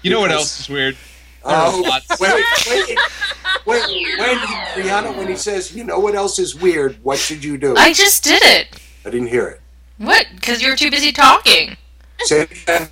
you 0.03 0.09
know 0.11 0.19
what 0.21 0.31
else 0.31 0.59
is 0.61 0.69
weird? 0.69 0.95
Oh, 1.45 1.49
There 1.49 1.57
are 1.57 1.89
lots- 1.91 2.19
wait, 2.19 2.45
wait, 2.69 2.87
wait, 2.87 2.97
when 3.65 4.37
Brianna, 4.75 5.17
when 5.17 5.27
he 5.27 5.35
says, 5.35 5.75
"You 5.75 5.83
know 5.83 5.99
what 5.99 6.15
else 6.15 6.39
is 6.39 6.55
weird?" 6.55 6.97
What 7.03 7.17
should 7.19 7.43
you 7.43 7.57
do? 7.57 7.75
I 7.75 7.91
just 7.93 8.23
did 8.23 8.41
it. 8.43 8.79
I 9.05 9.09
didn't 9.09 9.27
hear 9.27 9.47
it. 9.47 9.61
What? 9.97 10.27
Because 10.35 10.61
you 10.61 10.69
were 10.69 10.75
too 10.75 10.89
busy 10.89 11.11
talking. 11.11 11.75
Say 12.19 12.41
it 12.41 12.51
again. 12.51 12.89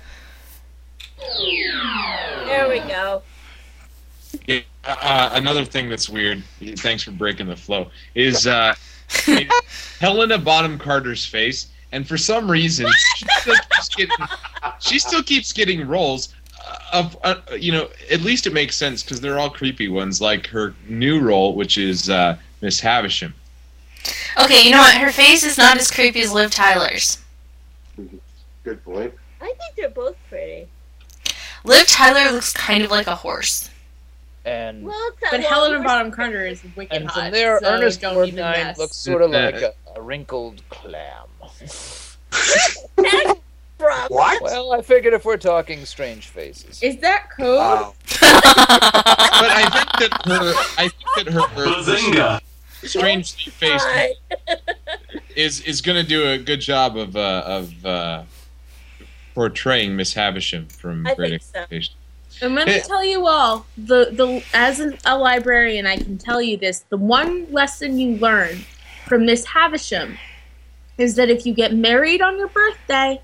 There 2.46 2.68
we 2.68 2.80
go. 2.80 3.22
Yeah, 4.46 4.60
uh, 4.84 5.30
another 5.32 5.64
thing 5.64 5.88
that's 5.88 6.08
weird. 6.08 6.42
Thanks 6.78 7.02
for 7.04 7.12
breaking 7.12 7.46
the 7.46 7.56
flow. 7.56 7.90
Is 8.14 8.46
uh, 8.46 8.74
Helena 10.00 10.38
Bonham 10.38 10.78
Carter's 10.78 11.24
face, 11.24 11.68
and 11.92 12.06
for 12.06 12.18
some 12.18 12.50
reason 12.50 12.86
she 13.16 13.26
still 13.40 13.54
keeps 13.56 13.88
getting, 13.94 14.16
she 14.80 14.98
still 14.98 15.22
keeps 15.22 15.52
getting 15.52 15.86
roles. 15.86 16.34
Uh, 16.66 16.78
Of 16.92 17.16
uh, 17.24 17.36
you 17.58 17.72
know, 17.72 17.88
at 18.10 18.20
least 18.22 18.46
it 18.46 18.52
makes 18.52 18.76
sense 18.76 19.02
because 19.02 19.20
they're 19.20 19.38
all 19.38 19.50
creepy 19.50 19.88
ones, 19.88 20.20
like 20.20 20.46
her 20.48 20.74
new 20.88 21.20
role, 21.20 21.54
which 21.54 21.78
is 21.78 22.08
uh, 22.10 22.36
Miss 22.60 22.80
Havisham. 22.80 23.34
Okay, 24.42 24.64
you 24.64 24.70
know 24.72 24.78
what? 24.78 24.96
Her 24.96 25.12
face 25.12 25.44
is 25.44 25.56
not 25.58 25.76
as 25.78 25.90
creepy 25.90 26.20
as 26.22 26.32
Liv 26.32 26.50
Tyler's. 26.50 27.18
Good 28.64 28.82
point. 28.84 29.12
I 29.40 29.46
think 29.46 29.74
they're 29.76 29.90
both 29.90 30.16
pretty. 30.28 30.66
Liv 31.64 31.86
Tyler 31.86 32.32
looks 32.32 32.52
kind 32.52 32.82
of 32.84 32.90
like 32.90 33.06
a 33.06 33.14
horse. 33.14 33.68
And 34.44 34.84
Well, 34.84 35.10
But 35.20 35.32
well, 35.40 35.42
Helena 35.42 35.74
we're- 35.76 35.84
Bonham 35.84 36.10
Carter 36.10 36.44
is 36.46 36.62
wicked 36.74 36.92
and 36.96 37.06
hot. 37.08 37.22
from 37.24 37.32
there, 37.32 37.60
so 37.60 37.66
Ernest 37.68 38.00
don't 38.00 38.16
Borgnine 38.16 38.76
looks 38.76 38.96
sort 38.96 39.22
of 39.22 39.30
like 39.30 39.54
a, 39.62 39.72
a 39.94 40.02
wrinkled 40.02 40.62
clam. 40.68 41.28
From- 43.82 44.08
What? 44.08 44.42
Well, 44.42 44.72
I 44.72 44.82
figured 44.82 45.12
if 45.14 45.24
we're 45.24 45.36
talking 45.36 45.84
strange 45.84 46.28
faces. 46.28 46.82
Is 46.82 46.98
that 46.98 47.28
code? 47.36 47.58
Wow. 47.58 47.94
But 49.42 49.50
I 49.50 49.68
think 49.70 50.10
that 50.10 50.26
her, 50.26 50.52
I 50.78 50.88
think 50.88 51.26
that 51.26 51.32
her, 51.32 51.40
her 51.40 51.66
Bazinga! 51.66 52.40
strangely 52.84 53.50
faced 53.52 53.86
is 55.34 55.60
is 55.62 55.80
going 55.80 56.00
to 56.02 56.08
do 56.08 56.28
a 56.30 56.38
good 56.38 56.60
job 56.60 56.96
of 56.96 57.16
uh, 57.16 57.42
of 57.44 57.84
uh, 57.86 58.22
portraying 59.34 59.96
Miss 59.96 60.14
Havisham 60.14 60.66
from 60.68 61.06
I 61.06 61.14
Great 61.14 61.30
think 61.30 61.42
so. 61.42 61.48
Expectations. 61.60 61.96
I'm 62.40 62.54
gonna 62.54 62.70
Eh. 62.70 62.80
tell 62.80 63.04
you 63.04 63.26
all 63.26 63.66
the 63.76 64.10
the 64.12 64.42
as 64.54 64.80
an, 64.80 64.96
a 65.04 65.16
librarian, 65.18 65.86
I 65.86 65.96
can 65.96 66.18
tell 66.18 66.40
you 66.40 66.56
this: 66.56 66.80
the 66.88 66.96
one 66.96 67.50
lesson 67.52 67.98
you 67.98 68.16
learn 68.16 68.64
from 69.06 69.26
Miss 69.26 69.44
Havisham 69.44 70.16
is 70.98 71.16
that 71.16 71.28
if 71.30 71.44
you 71.46 71.52
get 71.54 71.74
married 71.74 72.20
on 72.22 72.38
your 72.38 72.48
birthday, 72.48 73.20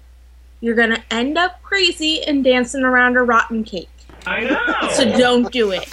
you're 0.61 0.75
gonna 0.75 1.03
end 1.11 1.39
up 1.39 1.63
crazy 1.63 2.23
and 2.23 2.43
dancing 2.45 2.83
around 2.83 3.17
a 3.17 3.23
rotten 3.23 3.65
cake. 3.65 3.89
I 4.27 4.41
know! 4.45 4.91
So 4.93 5.05
don't 5.17 5.51
do 5.53 5.71
it. 5.71 5.89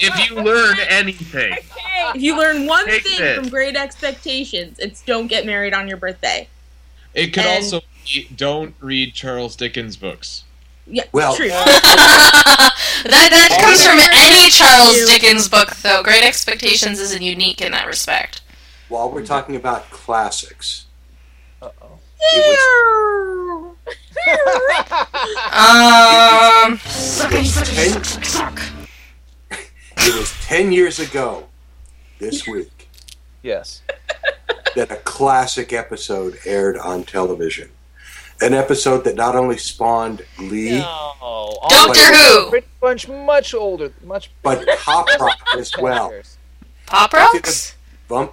If 0.00 0.30
you 0.30 0.36
learn 0.42 0.76
anything, 0.88 1.56
If 2.14 2.20
you 2.22 2.36
learn 2.38 2.66
one 2.66 2.84
Take 2.86 3.02
thing 3.04 3.18
this. 3.20 3.38
from 3.38 3.48
Great 3.48 3.76
Expectations, 3.76 4.78
it's 4.78 5.02
don't 5.02 5.26
get 5.26 5.46
married 5.46 5.74
on 5.74 5.88
your 5.88 5.96
birthday. 5.96 6.48
it 7.14 7.28
could 7.32 7.44
And- 7.46 7.64
also 7.64 7.80
be 8.04 8.28
don't 8.34 8.74
read 8.80 9.14
Charles 9.14 9.56
Dickens 9.56 9.96
books. 9.96 10.44
Yeah, 10.86 11.04
Well- 11.12 11.34
true. 11.34 11.48
that 11.48 12.72
that 13.04 13.58
comes 13.60 13.84
from 13.84 13.98
any 14.12 14.50
Charles 14.50 15.10
Dickens 15.10 15.48
book, 15.48 15.74
though. 15.76 16.02
Great 16.02 16.22
Expectations 16.24 17.00
isn't 17.00 17.22
unique 17.22 17.60
in 17.60 17.72
that 17.72 17.86
respect. 17.86 18.40
While 18.88 19.10
we're 19.10 19.24
talking 19.26 19.56
about 19.56 19.90
classics, 19.90 20.85
Uh-oh. 22.20 23.76
it 24.16 24.36
Um, 25.52 26.78
ten, 26.78 28.02
it 29.98 30.14
was 30.14 30.32
ten 30.46 30.72
years 30.72 30.98
ago 30.98 31.46
this 32.18 32.46
week 32.46 32.88
Yes. 33.42 33.82
that 34.74 34.90
a 34.90 34.96
classic 34.96 35.72
episode 35.72 36.38
aired 36.44 36.76
on 36.78 37.04
television. 37.04 37.70
An 38.42 38.52
episode 38.52 39.04
that 39.04 39.14
not 39.16 39.34
only 39.34 39.56
spawned 39.56 40.22
Lee, 40.38 40.78
No. 40.80 41.56
Doctor 41.70 42.14
Who. 42.14 42.50
Pretty 42.50 42.66
much 42.82 43.08
much 43.08 43.54
older, 43.54 43.92
much 44.04 44.30
but 44.42 44.66
Pop 44.80 45.06
Rock 45.18 45.38
as 45.56 45.72
well. 45.80 46.12
Pop 46.86 47.12
Rocks? 47.12 47.74
Bump, 48.08 48.32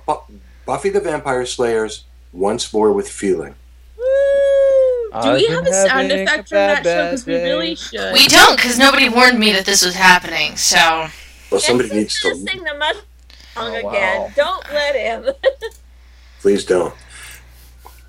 Buffy 0.65 0.89
the 0.89 0.99
Vampire 0.99 1.45
Slayers, 1.45 2.03
once 2.31 2.73
more 2.73 2.91
with 2.91 3.09
feeling. 3.09 3.55
Do 3.95 5.19
I've 5.19 5.35
we 5.35 5.45
have 5.47 5.65
a 5.67 5.71
sound 5.73 6.11
effect 6.11 6.45
a 6.45 6.49
from 6.49 6.55
that 6.57 6.83
show? 6.83 7.05
Because 7.05 7.25
we 7.25 7.35
really 7.35 7.75
should. 7.75 8.13
We 8.13 8.27
don't, 8.27 8.55
because 8.55 8.79
nobody 8.79 9.09
warned 9.09 9.37
me 9.39 9.51
that 9.53 9.65
this 9.65 9.85
was 9.85 9.93
happening, 9.95 10.55
so. 10.55 11.07
Well, 11.51 11.59
somebody 11.61 11.89
Yes, 11.89 11.95
needs 11.97 12.19
gonna 12.19 12.35
to. 12.35 12.41
sing 12.41 12.63
the 12.63 12.73
must 12.77 12.99
song 13.53 13.75
Oh, 13.75 13.81
wow. 13.83 13.89
again. 13.91 14.33
Don't 14.35 14.65
let 14.73 14.95
him. 14.95 15.29
Please 16.41 16.65
don't. 16.65 16.93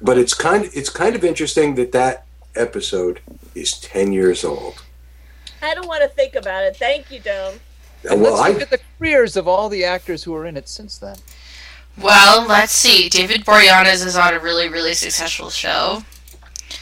But 0.00 0.16
it's 0.18 0.32
kind. 0.34 0.68
It's 0.72 0.88
kind 0.90 1.14
of 1.14 1.24
interesting 1.24 1.74
that 1.76 1.92
that 1.92 2.24
episode 2.56 3.20
is 3.54 3.78
ten 3.78 4.12
years 4.12 4.44
old. 4.44 4.82
I 5.62 5.74
don't 5.74 5.86
want 5.86 6.02
to 6.02 6.08
think 6.08 6.34
about 6.34 6.64
it. 6.64 6.76
Thank 6.76 7.10
you, 7.10 7.20
Dome. 7.20 7.60
And 8.10 8.20
well, 8.20 8.34
let's 8.34 8.48
look 8.48 8.58
I 8.58 8.62
at 8.62 8.70
the 8.70 8.80
careers 8.98 9.36
of 9.36 9.46
all 9.46 9.68
the 9.68 9.84
actors 9.84 10.22
who 10.24 10.34
are 10.34 10.46
in 10.46 10.56
it 10.56 10.68
since 10.68 10.98
then. 10.98 11.16
Well, 11.96 12.46
let's 12.46 12.72
see. 12.72 13.08
David 13.08 13.44
Boreanaz 13.44 14.04
is 14.04 14.16
on 14.16 14.34
a 14.34 14.38
really, 14.38 14.68
really 14.68 14.94
successful 14.94 15.50
show. 15.50 16.02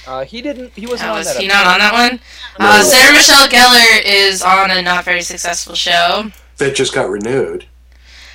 Uh, 0.06 0.24
he 0.24 0.40
didn't. 0.42 0.72
He 0.74 0.86
wasn't 0.86 1.10
Uh, 1.10 1.12
on 1.12 1.18
was 1.18 1.26
that. 1.32 1.40
he 1.40 1.46
episode. 1.46 1.58
not 1.64 1.66
on 1.74 1.78
that 1.80 1.92
one? 1.92 2.20
Uh, 2.58 2.82
Sarah 2.82 3.12
Michelle 3.12 3.46
Gellar 3.48 4.02
is 4.04 4.42
on 4.42 4.70
a 4.70 4.82
not 4.82 5.04
very 5.04 5.22
successful 5.22 5.74
show. 5.74 6.30
that 6.58 6.74
just 6.74 6.94
got 6.94 7.08
renewed. 7.10 7.66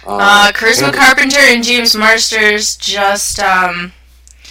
Uh, 0.05 0.51
Charisma 0.53 0.83
Amber- 0.85 0.97
Carpenter 0.97 1.39
and 1.39 1.63
James 1.63 1.93
Marsters 1.95 2.77
just 2.77 3.39
um 3.39 3.91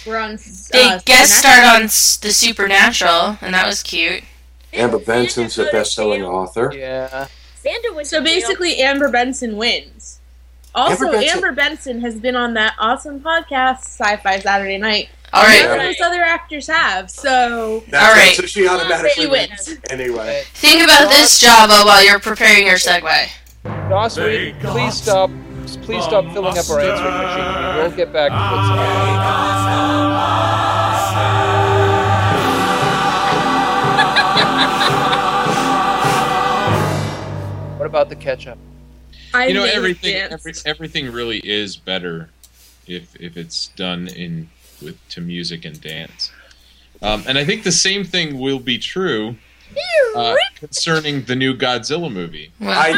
We're 0.05 0.17
on. 0.19 0.37
they 0.71 0.83
uh, 0.89 0.99
guest 1.05 1.33
Supernatural. 1.33 1.39
starred 1.39 1.63
on 1.65 1.81
The 1.83 2.31
Supernatural, 2.33 3.37
and 3.41 3.53
that 3.55 3.65
was 3.65 3.81
cute. 3.83 4.23
Amber 4.73 4.99
Benson's 4.99 5.57
a 5.57 5.65
best-selling 5.71 6.23
author. 6.23 6.71
Yeah. 6.75 7.27
So 8.03 8.21
basically, 8.21 8.77
Amber 8.79 9.09
Benson 9.09 9.57
wins. 9.57 10.16
Also, 10.75 11.05
Amber 11.05 11.17
Amber 11.17 11.51
Benson- 11.51 11.55
Benson, 11.55 12.01
has 12.01 12.15
been 12.19 12.35
on 12.35 12.53
that 12.53 12.75
awesome 12.79 13.19
podcast, 13.19 13.79
Sci-Fi 13.79 14.39
Saturday 14.39 14.77
Night. 14.77 15.09
All 15.33 15.43
right. 15.43 15.63
None 15.63 15.77
right, 15.77 15.89
of 15.89 15.97
those 15.97 16.05
other 16.05 16.21
actors 16.23 16.67
have. 16.67 17.11
So 17.11 17.83
That's 17.89 18.03
All 18.03 18.11
right. 18.13 18.27
right. 18.27 18.35
So 18.35 18.45
she 18.45 18.67
automatically 18.67 19.23
she 19.23 19.27
wins. 19.27 19.75
Anyway, 19.89 20.43
think 20.53 20.83
about 20.83 21.09
this, 21.09 21.39
Java, 21.39 21.83
while 21.83 22.03
you're 22.05 22.19
preparing 22.19 22.65
your 22.65 22.77
segue. 22.77 23.27
Joss 23.89 24.17
Reed, 24.17 24.55
please 24.61 24.93
stop. 24.95 25.29
Please 25.81 26.03
stop 26.05 26.23
filling 26.33 26.57
up 26.57 26.69
our 26.69 26.79
answering 26.79 27.13
machine. 27.13 27.75
We 27.75 27.81
will 27.83 27.91
get 27.97 28.13
back 28.13 28.31
to 28.31 28.37
this. 28.37 28.47
What 37.77 37.85
about 37.85 38.09
the 38.09 38.15
ketchup? 38.15 38.57
I 39.37 39.47
you 39.47 39.53
know 39.53 39.63
everything 39.63 40.15
every, 40.15 40.53
everything 40.65 41.11
really 41.11 41.39
is 41.39 41.77
better 41.77 42.29
if 42.87 43.15
if 43.19 43.37
it's 43.37 43.67
done 43.75 44.07
in 44.09 44.49
with 44.81 44.97
to 45.09 45.21
music 45.21 45.65
and 45.65 45.79
dance 45.81 46.31
um, 47.01 47.23
and 47.27 47.37
i 47.37 47.43
think 47.45 47.63
the 47.63 47.71
same 47.71 48.03
thing 48.03 48.39
will 48.39 48.59
be 48.59 48.77
true 48.77 49.35
uh, 50.15 50.35
concerning 50.55 51.23
the 51.23 51.35
new 51.35 51.53
godzilla 51.55 52.11
movie 52.11 52.51
I, 52.61 52.93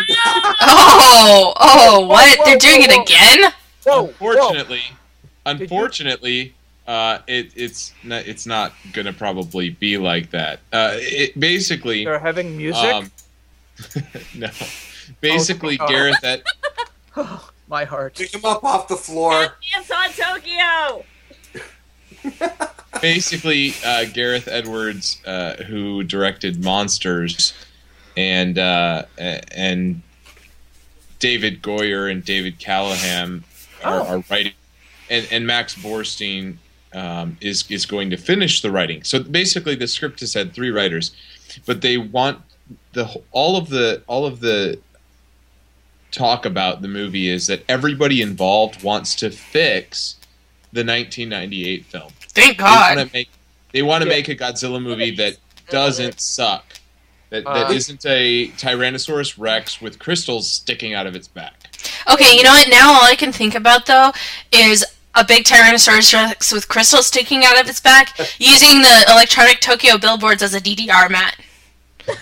oh, 0.61 1.53
oh, 1.59 2.05
what? 2.07 2.37
whoa, 2.37 2.45
They're 2.45 2.57
doing 2.57 2.81
whoa, 2.81 2.85
it 2.85 2.97
whoa. 2.97 3.03
again? 3.03 3.53
Whoa, 3.85 4.05
unfortunately 4.07 4.81
unfortunately 5.45 6.53
Uh, 6.87 7.19
it, 7.27 7.51
it's 7.55 7.93
not, 8.03 8.25
it's 8.25 8.47
not 8.47 8.73
gonna 8.93 9.13
probably 9.13 9.69
be 9.69 9.99
like 9.99 10.31
that. 10.31 10.59
Uh, 10.73 10.93
it 10.95 11.39
basically 11.39 12.03
They're 12.03 12.17
having 12.17 12.57
music. 12.57 12.83
um, 12.83 13.11
no, 14.35 14.49
basically 15.21 15.75
Oh, 15.75 15.85
God. 15.85 15.89
Gareth 15.89 16.21
that 16.21 16.43
My 17.67 17.83
heart. 17.85 18.15
Pick 18.15 18.33
him 18.33 18.45
up 18.45 18.63
off 18.63 18.87
the 18.87 18.95
floor. 18.95 19.55
Dance 19.73 19.91
on 19.91 20.09
Tokyo. 20.11 21.05
basically 23.01 23.73
uh, 23.85 24.05
Gareth 24.05 24.47
Edwards, 24.47 25.21
uh, 25.25 25.55
who 25.63 26.03
directed 26.03 26.63
Monsters, 26.63 27.53
and 28.17 28.57
uh, 28.57 29.03
a- 29.17 29.41
and 29.57 30.01
David 31.19 31.61
Goyer 31.61 32.11
and 32.11 32.23
David 32.23 32.59
Callaham 32.59 33.43
are, 33.83 33.99
Oh. 34.01 34.03
are 34.17 34.23
writing, 34.29 34.53
and, 35.09 35.27
and 35.31 35.45
Max 35.47 35.75
Borenstein 35.75 36.57
um, 36.93 37.37
is 37.41 37.69
is 37.69 37.85
going 37.85 38.09
to 38.09 38.17
finish 38.17 38.61
the 38.61 38.71
writing. 38.71 39.03
So 39.03 39.21
basically, 39.21 39.75
the 39.75 39.87
script 39.87 40.21
has 40.21 40.33
had 40.33 40.53
three 40.53 40.71
writers, 40.71 41.11
but 41.65 41.81
they 41.81 41.97
want 41.97 42.41
the 42.93 43.21
all 43.31 43.57
of 43.57 43.69
the 43.69 44.01
all 44.07 44.25
of 44.25 44.39
the 44.39 44.79
talk 46.11 46.45
about 46.45 46.81
the 46.81 46.87
movie 46.87 47.29
is 47.29 47.47
that 47.47 47.63
everybody 47.69 48.21
involved 48.21 48.83
wants 48.83 49.15
to 49.15 49.29
fix 49.29 50.15
the 50.71 50.81
1998 50.83 51.85
film. 51.85 52.11
Thank 52.29 52.57
They 52.57 52.63
God. 52.63 52.97
want 52.97 53.09
to 53.09 53.13
make 53.17 53.29
they 53.71 53.81
want 53.83 54.01
to 54.03 54.09
Yeah. 54.09 54.15
make 54.15 54.27
a 54.29 54.35
Godzilla 54.35 54.81
movie 54.81 55.11
that 55.15 55.37
doesn't 55.69 56.19
suck. 56.19 56.65
That 57.29 57.43
that 57.43 57.67
Uh, 57.67 57.71
isn't 57.73 58.03
a 58.05 58.47
Tyrannosaurus 58.57 59.35
Rex 59.37 59.79
with 59.79 59.99
crystals 59.99 60.49
sticking 60.49 60.95
out 60.95 61.05
of 61.05 61.15
its 61.15 61.27
back. 61.27 61.53
Okay, 62.11 62.35
you 62.35 62.41
know 62.43 62.51
what? 62.51 62.67
Now 62.69 62.93
all 62.93 63.03
I 63.03 63.15
can 63.15 63.31
think 63.31 63.53
about 63.53 63.85
though 63.85 64.11
is 64.51 64.83
a 65.15 65.23
big 65.23 65.43
Tyrannosaurus 65.43 66.11
Rex 66.13 66.51
with 66.51 66.67
crystals 66.67 67.05
sticking 67.07 67.43
out 67.45 67.59
of 67.59 67.69
its 67.69 67.79
back, 67.79 68.17
using 68.39 68.81
the 68.81 69.05
electronic 69.09 69.59
Tokyo 69.61 69.97
billboards 69.99 70.41
as 70.41 70.55
a 70.55 70.59
DDR 70.61 71.09
mat. 71.09 71.35
I 72.07 72.15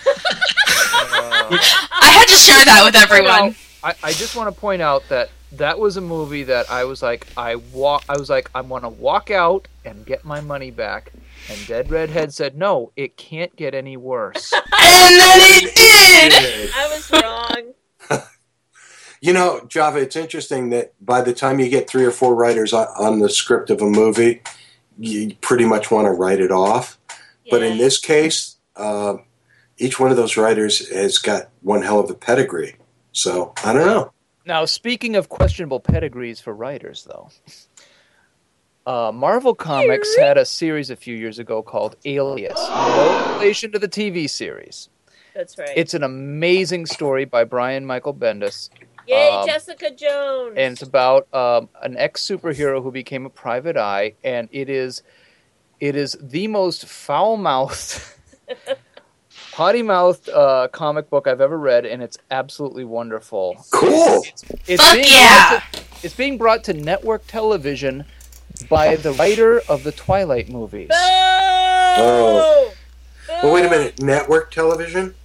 had 2.12 2.26
to 2.28 2.34
share 2.34 2.64
that 2.66 2.82
with 2.84 2.94
everyone. 2.96 3.54
I, 3.88 3.94
I 4.02 4.12
just 4.12 4.36
want 4.36 4.54
to 4.54 4.60
point 4.60 4.82
out 4.82 5.08
that 5.08 5.30
that 5.52 5.78
was 5.78 5.96
a 5.96 6.02
movie 6.02 6.42
that 6.42 6.70
I 6.70 6.84
was 6.84 7.02
like, 7.02 7.26
I 7.38 7.54
walk, 7.54 8.04
I 8.06 8.18
was 8.18 8.28
like, 8.28 8.50
I 8.54 8.60
want 8.60 8.84
to 8.84 8.90
walk 8.90 9.30
out 9.30 9.66
and 9.82 10.04
get 10.04 10.26
my 10.26 10.42
money 10.42 10.70
back. 10.70 11.10
And 11.48 11.66
Dead 11.66 11.90
Redhead 11.90 12.34
said, 12.34 12.54
no, 12.54 12.92
it 12.96 13.16
can't 13.16 13.56
get 13.56 13.74
any 13.74 13.96
worse. 13.96 14.52
And 14.80 15.18
then 15.18 15.40
it 15.42 15.74
did. 15.74 16.70
I 16.74 16.88
was 16.88 17.10
wrong. 17.10 18.22
You 19.20 19.32
know, 19.32 19.66
Java, 19.66 19.98
it's 19.98 20.14
interesting 20.14 20.70
that 20.70 20.92
by 21.04 21.22
the 21.22 21.32
time 21.32 21.58
you 21.58 21.68
get 21.68 21.90
three 21.90 22.04
or 22.04 22.12
four 22.12 22.36
writers 22.36 22.72
on, 22.72 22.86
on 22.96 23.18
the 23.18 23.28
script 23.28 23.68
of 23.68 23.82
a 23.82 23.84
movie, 23.84 24.42
you 24.96 25.34
pretty 25.40 25.64
much 25.64 25.90
want 25.90 26.04
to 26.04 26.12
write 26.12 26.38
it 26.38 26.52
off. 26.52 26.98
But 27.50 27.64
in 27.64 27.78
this 27.78 27.98
case, 27.98 28.58
uh, 28.76 29.16
each 29.76 29.98
one 29.98 30.12
of 30.12 30.16
those 30.16 30.36
writers 30.36 30.88
has 30.90 31.18
got 31.18 31.48
one 31.62 31.82
hell 31.82 31.98
of 31.98 32.08
a 32.10 32.14
pedigree. 32.14 32.77
So 33.18 33.52
I 33.64 33.72
don't 33.72 33.86
know. 33.86 34.12
Now, 34.46 34.64
speaking 34.64 35.16
of 35.16 35.28
questionable 35.28 35.80
pedigrees 35.80 36.40
for 36.40 36.54
writers, 36.54 37.04
though, 37.10 37.28
uh, 38.86 39.10
Marvel 39.10 39.56
Comics 39.56 40.14
had 40.16 40.38
a 40.38 40.44
series 40.44 40.88
a 40.88 40.94
few 40.94 41.16
years 41.16 41.40
ago 41.40 41.60
called 41.60 41.96
Alias. 42.04 42.54
No 42.56 43.34
relation 43.34 43.72
to 43.72 43.78
the 43.80 43.88
TV 43.88 44.30
series. 44.30 44.88
That's 45.34 45.58
right. 45.58 45.70
It's 45.74 45.94
an 45.94 46.04
amazing 46.04 46.86
story 46.86 47.24
by 47.24 47.42
Brian 47.42 47.84
Michael 47.84 48.14
Bendis, 48.14 48.70
Yay, 49.08 49.30
um, 49.30 49.46
Jessica 49.46 49.90
Jones. 49.90 50.54
and 50.56 50.74
it's 50.74 50.82
about 50.82 51.26
um, 51.34 51.68
an 51.82 51.96
ex 51.96 52.24
superhero 52.24 52.80
who 52.80 52.92
became 52.92 53.26
a 53.26 53.30
private 53.30 53.76
eye, 53.76 54.14
and 54.22 54.48
it 54.52 54.70
is 54.70 55.02
it 55.80 55.96
is 55.96 56.16
the 56.20 56.46
most 56.46 56.86
foul 56.86 57.36
mouthed, 57.36 58.00
potty 59.58 59.82
mouthed 59.82 60.28
uh, 60.28 60.68
comic 60.68 61.10
book 61.10 61.26
I've 61.26 61.40
ever 61.40 61.58
read, 61.58 61.84
and 61.84 62.00
it's 62.00 62.16
absolutely 62.30 62.84
wonderful. 62.84 63.66
Cool. 63.72 64.24
It's 64.68 64.80
Fuck 64.80 64.94
being 64.94 65.06
yeah! 65.08 65.48
brought 65.48 65.72
to, 65.72 65.82
it's 66.04 66.14
being 66.14 66.38
brought 66.38 66.62
to 66.64 66.74
network 66.74 67.26
television 67.26 68.04
by 68.70 68.94
the 68.94 69.10
writer 69.14 69.60
of 69.68 69.82
the 69.82 69.90
Twilight 69.90 70.48
movies. 70.48 70.90
Oh. 70.92 72.72
Well, 73.28 73.52
wait 73.52 73.64
a 73.64 73.70
minute. 73.70 74.00
Network 74.00 74.52
television? 74.52 75.16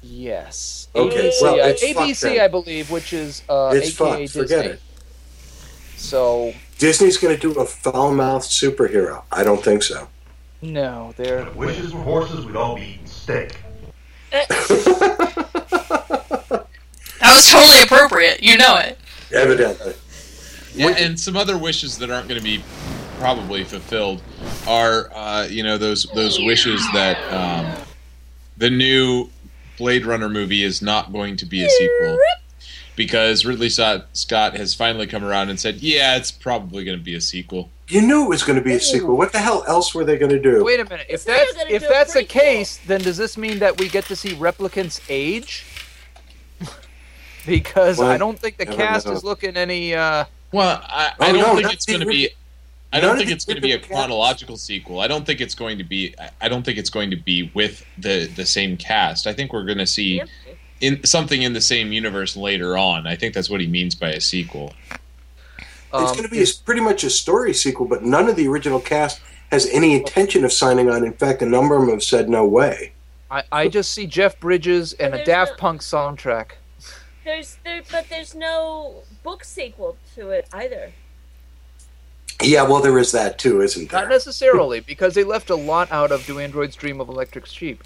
Yes. 0.00 0.86
Okay, 0.94 1.30
ABC, 1.30 1.42
well, 1.42 1.56
it's 1.56 1.82
fucked 1.82 2.08
ABC. 2.08 2.40
I 2.40 2.46
believe, 2.46 2.88
which 2.92 3.12
is 3.12 3.42
uh, 3.48 3.72
It's 3.74 4.00
AKA 4.00 4.28
fucked. 4.28 4.32
Forget 4.32 4.66
it. 4.66 4.80
So 5.96 6.54
Disney's 6.78 7.16
going 7.16 7.34
to 7.34 7.40
do 7.40 7.58
a 7.58 7.64
foul 7.66 8.14
mouthed 8.14 8.46
superhero. 8.46 9.24
I 9.32 9.42
don't 9.42 9.64
think 9.64 9.82
so. 9.82 10.06
no, 10.62 11.14
they're 11.16 11.50
Wishes 11.56 11.92
were 11.92 12.02
horses, 12.02 12.46
we'd 12.46 12.54
all 12.54 12.76
be 12.76 12.82
eating 12.82 13.06
steak. 13.06 13.56
That 14.30 14.48
was 17.20 17.48
totally 17.50 17.82
appropriate. 17.82 18.42
You 18.42 18.56
know 18.58 18.76
it. 18.76 18.98
Evidently. 19.32 19.94
Yeah, 20.74 20.94
and 20.98 21.18
some 21.18 21.36
other 21.36 21.56
wishes 21.56 21.98
that 21.98 22.10
aren't 22.10 22.28
going 22.28 22.38
to 22.38 22.44
be 22.44 22.62
probably 23.18 23.64
fulfilled 23.64 24.22
are, 24.68 25.10
uh, 25.14 25.46
you 25.48 25.62
know, 25.62 25.78
those 25.78 26.04
those 26.14 26.38
wishes 26.38 26.86
that 26.92 27.16
um, 27.32 27.82
the 28.58 28.68
new 28.70 29.30
Blade 29.78 30.04
Runner 30.04 30.28
movie 30.28 30.62
is 30.62 30.82
not 30.82 31.12
going 31.12 31.36
to 31.36 31.46
be 31.46 31.64
a 31.64 31.68
sequel 31.68 32.18
because 32.96 33.44
Ridley 33.44 33.68
Scott 33.68 34.06
Scott 34.14 34.56
has 34.56 34.74
finally 34.74 35.06
come 35.06 35.22
around 35.24 35.50
and 35.50 35.60
said, 35.60 35.76
yeah, 35.76 36.16
it's 36.16 36.30
probably 36.32 36.84
going 36.84 36.98
to 36.98 37.04
be 37.04 37.14
a 37.14 37.20
sequel. 37.20 37.70
You 37.88 38.02
knew 38.02 38.24
it 38.24 38.28
was 38.30 38.42
going 38.42 38.58
to 38.58 38.64
be 38.64 38.72
a 38.74 38.80
sequel. 38.80 39.16
What 39.16 39.32
the 39.32 39.38
hell 39.38 39.62
else 39.68 39.94
were 39.94 40.04
they 40.04 40.18
going 40.18 40.32
to 40.32 40.40
do? 40.40 40.64
Wait 40.64 40.80
a 40.80 40.84
minute. 40.84 41.06
If 41.08 41.24
They're 41.24 41.36
that's 41.54 41.70
if 41.70 41.88
that's 41.88 42.14
the 42.14 42.20
prequel. 42.24 42.28
case, 42.28 42.76
then 42.86 43.00
does 43.02 43.16
this 43.16 43.36
mean 43.38 43.60
that 43.60 43.78
we 43.78 43.88
get 43.88 44.06
to 44.06 44.16
see 44.16 44.30
replicants 44.30 45.00
age? 45.08 45.64
because 47.46 47.98
Well, 47.98 48.10
I 48.10 48.16
don't 48.18 48.38
think 48.38 48.56
the 48.56 48.66
cast 48.66 49.06
know. 49.06 49.12
is 49.12 49.22
looking 49.24 49.56
any. 49.56 49.94
Uh, 49.94 50.24
Well, 50.52 50.80
I, 50.84 51.12
I 51.20 51.30
Oh, 51.30 51.32
don't 51.32 51.42
no, 51.42 51.56
think 51.56 51.72
it's 51.72 51.86
going 51.86 52.00
to 52.00 52.06
be. 52.06 52.30
I 52.92 53.00
don't 53.00 53.16
think 53.18 53.30
it's 53.30 53.44
going 53.44 53.56
to 53.56 53.62
be 53.62 53.72
a 53.72 53.78
chronological 53.78 54.56
sequel. 54.56 55.00
I 55.00 55.06
don't 55.08 55.26
think 55.26 55.40
it's 55.40 55.54
going 55.54 55.76
to 55.78 55.84
be. 55.84 56.14
I- 56.18 56.30
I 56.42 56.48
don't 56.48 56.64
think 56.64 56.78
it's 56.78 56.90
going 56.90 57.10
to 57.10 57.16
be 57.16 57.50
with 57.54 57.84
the 57.98 58.26
the 58.34 58.46
same 58.46 58.76
cast. 58.76 59.26
I 59.26 59.32
think 59.32 59.52
we're 59.52 59.64
going 59.64 59.78
to 59.78 59.86
see 59.86 60.16
Yep. 60.16 60.28
In 60.80 61.04
something 61.04 61.42
in 61.42 61.52
the 61.52 61.60
same 61.60 61.92
universe 61.92 62.36
later 62.36 62.76
on. 62.76 63.06
I 63.06 63.16
think 63.16 63.34
that's 63.34 63.50
what 63.50 63.60
he 63.60 63.66
means 63.66 63.94
by 63.94 64.10
a 64.10 64.20
sequel. 64.20 64.74
It's 65.58 66.10
um, 66.10 66.16
going 66.16 66.24
to 66.24 66.28
be 66.28 66.42
a, 66.42 66.46
pretty 66.64 66.80
much 66.80 67.04
a 67.04 67.10
story 67.10 67.54
sequel, 67.54 67.86
but 67.86 68.02
none 68.02 68.28
of 68.28 68.36
the 68.36 68.48
original 68.48 68.80
cast 68.80 69.20
has 69.50 69.66
any 69.72 69.94
intention 69.94 70.44
of 70.44 70.52
signing 70.52 70.90
on. 70.90 71.04
In 71.04 71.12
fact, 71.12 71.42
a 71.42 71.46
number 71.46 71.76
of 71.76 71.82
them 71.82 71.90
have 71.90 72.02
said 72.02 72.28
no 72.28 72.46
way. 72.46 72.92
I, 73.30 73.42
I 73.50 73.68
just 73.68 73.92
see 73.92 74.06
Jeff 74.06 74.38
Bridges 74.38 74.92
and 74.94 75.14
a 75.14 75.24
Daft 75.24 75.52
no- 75.52 75.56
Punk 75.56 75.80
soundtrack. 75.80 76.52
There's 77.24 77.58
there, 77.64 77.82
but 77.90 78.08
there's 78.08 78.36
no 78.36 79.02
book 79.24 79.42
sequel 79.42 79.96
to 80.14 80.30
it 80.30 80.48
either. 80.52 80.92
Yeah, 82.42 82.62
well, 82.62 82.80
there 82.80 82.98
is 82.98 83.12
that 83.12 83.38
too, 83.38 83.62
isn't 83.62 83.90
there? 83.90 84.02
Not 84.02 84.10
necessarily, 84.10 84.80
because 84.80 85.14
they 85.14 85.24
left 85.24 85.50
a 85.50 85.56
lot 85.56 85.90
out 85.90 86.12
of 86.12 86.24
Do 86.26 86.38
Androids 86.38 86.76
Dream 86.76 87.00
of 87.00 87.08
Electric 87.08 87.46
Sheep. 87.46 87.82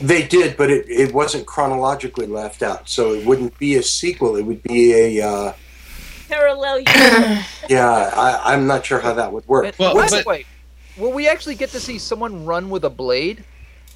They 0.00 0.26
did, 0.26 0.56
but 0.56 0.70
it, 0.70 0.88
it 0.88 1.14
wasn't 1.14 1.46
chronologically 1.46 2.26
left 2.26 2.62
out, 2.62 2.88
so 2.88 3.12
it 3.14 3.24
wouldn't 3.26 3.56
be 3.58 3.76
a 3.76 3.82
sequel. 3.82 4.36
It 4.36 4.42
would 4.42 4.62
be 4.62 4.92
a 5.18 5.26
uh, 5.28 5.52
Parallel 6.28 6.78
universe. 6.80 7.64
yeah. 7.68 8.10
I, 8.14 8.52
I'm 8.54 8.66
not 8.66 8.84
sure 8.84 8.98
how 9.00 9.14
that 9.14 9.32
would 9.32 9.46
work. 9.46 9.66
And 9.66 9.74
Well, 9.78 9.94
by 9.94 10.08
but- 10.08 10.24
the 10.24 10.28
way, 10.28 10.46
will 10.96 11.12
we 11.12 11.28
actually 11.28 11.54
get 11.54 11.70
to 11.70 11.80
see 11.80 11.98
someone 11.98 12.44
run 12.44 12.70
with 12.70 12.84
a 12.84 12.90
blade? 12.90 13.44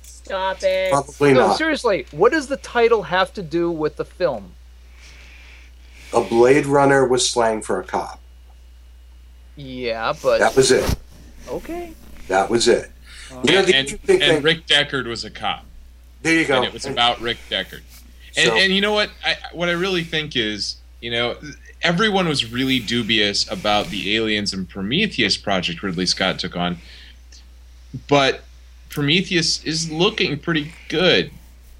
Stop 0.02 0.62
it. 0.62 0.90
Probably 0.92 1.32
no, 1.32 1.48
not. 1.48 1.56
seriously. 1.58 2.06
What 2.10 2.32
does 2.32 2.46
the 2.48 2.58
title 2.58 3.02
have 3.04 3.32
to 3.34 3.42
do 3.42 3.70
with 3.70 3.96
the 3.96 4.04
film? 4.04 4.52
A 6.14 6.20
Blade 6.22 6.66
Runner 6.66 7.06
was 7.06 7.28
slang 7.28 7.60
for 7.62 7.80
a 7.80 7.84
cop. 7.84 8.20
Yeah, 9.56 10.12
but 10.22 10.38
That 10.38 10.54
was 10.54 10.70
it. 10.70 10.94
okay. 11.48 11.92
That 12.28 12.48
was 12.50 12.68
it. 12.68 12.90
You 13.44 13.54
know, 13.54 13.62
the 13.62 13.74
and, 13.76 13.88
interesting 13.88 14.22
and 14.22 14.32
thing. 14.34 14.42
Rick 14.42 14.66
Deckard 14.66 15.06
was 15.06 15.24
a 15.24 15.30
cop, 15.30 15.64
there 16.22 16.35
you 16.35 16.46
go. 16.46 16.57
and 16.57 16.64
it 16.64 16.72
was 16.72 16.87
about 16.87 17.20
Rick 17.20 17.38
Deckard. 17.50 17.83
And, 18.37 18.46
So- 18.50 18.57
and 18.57 18.72
you 18.72 18.81
know 18.81 18.92
what? 18.92 19.11
I, 19.24 19.37
what 19.52 19.68
I 19.68 19.72
really 19.72 20.04
think 20.04 20.37
is, 20.37 20.76
you 21.00 21.11
know, 21.11 21.37
everyone 21.83 22.26
was 22.28 22.50
really 22.50 22.78
dubious 22.81 23.50
about 23.50 23.87
the 23.88 24.16
Aliens 24.16 24.52
and 24.52 24.68
Prometheus 24.68 25.37
project 25.37 25.83
Ridley 25.83 26.07
Scott 26.07 26.38
took 26.38 26.57
on, 26.57 26.78
but 28.09 28.42
Prometheus 28.90 29.62
is 29.64 29.90
looking 29.90 30.38
pretty 30.38 30.72
good, 30.88 31.31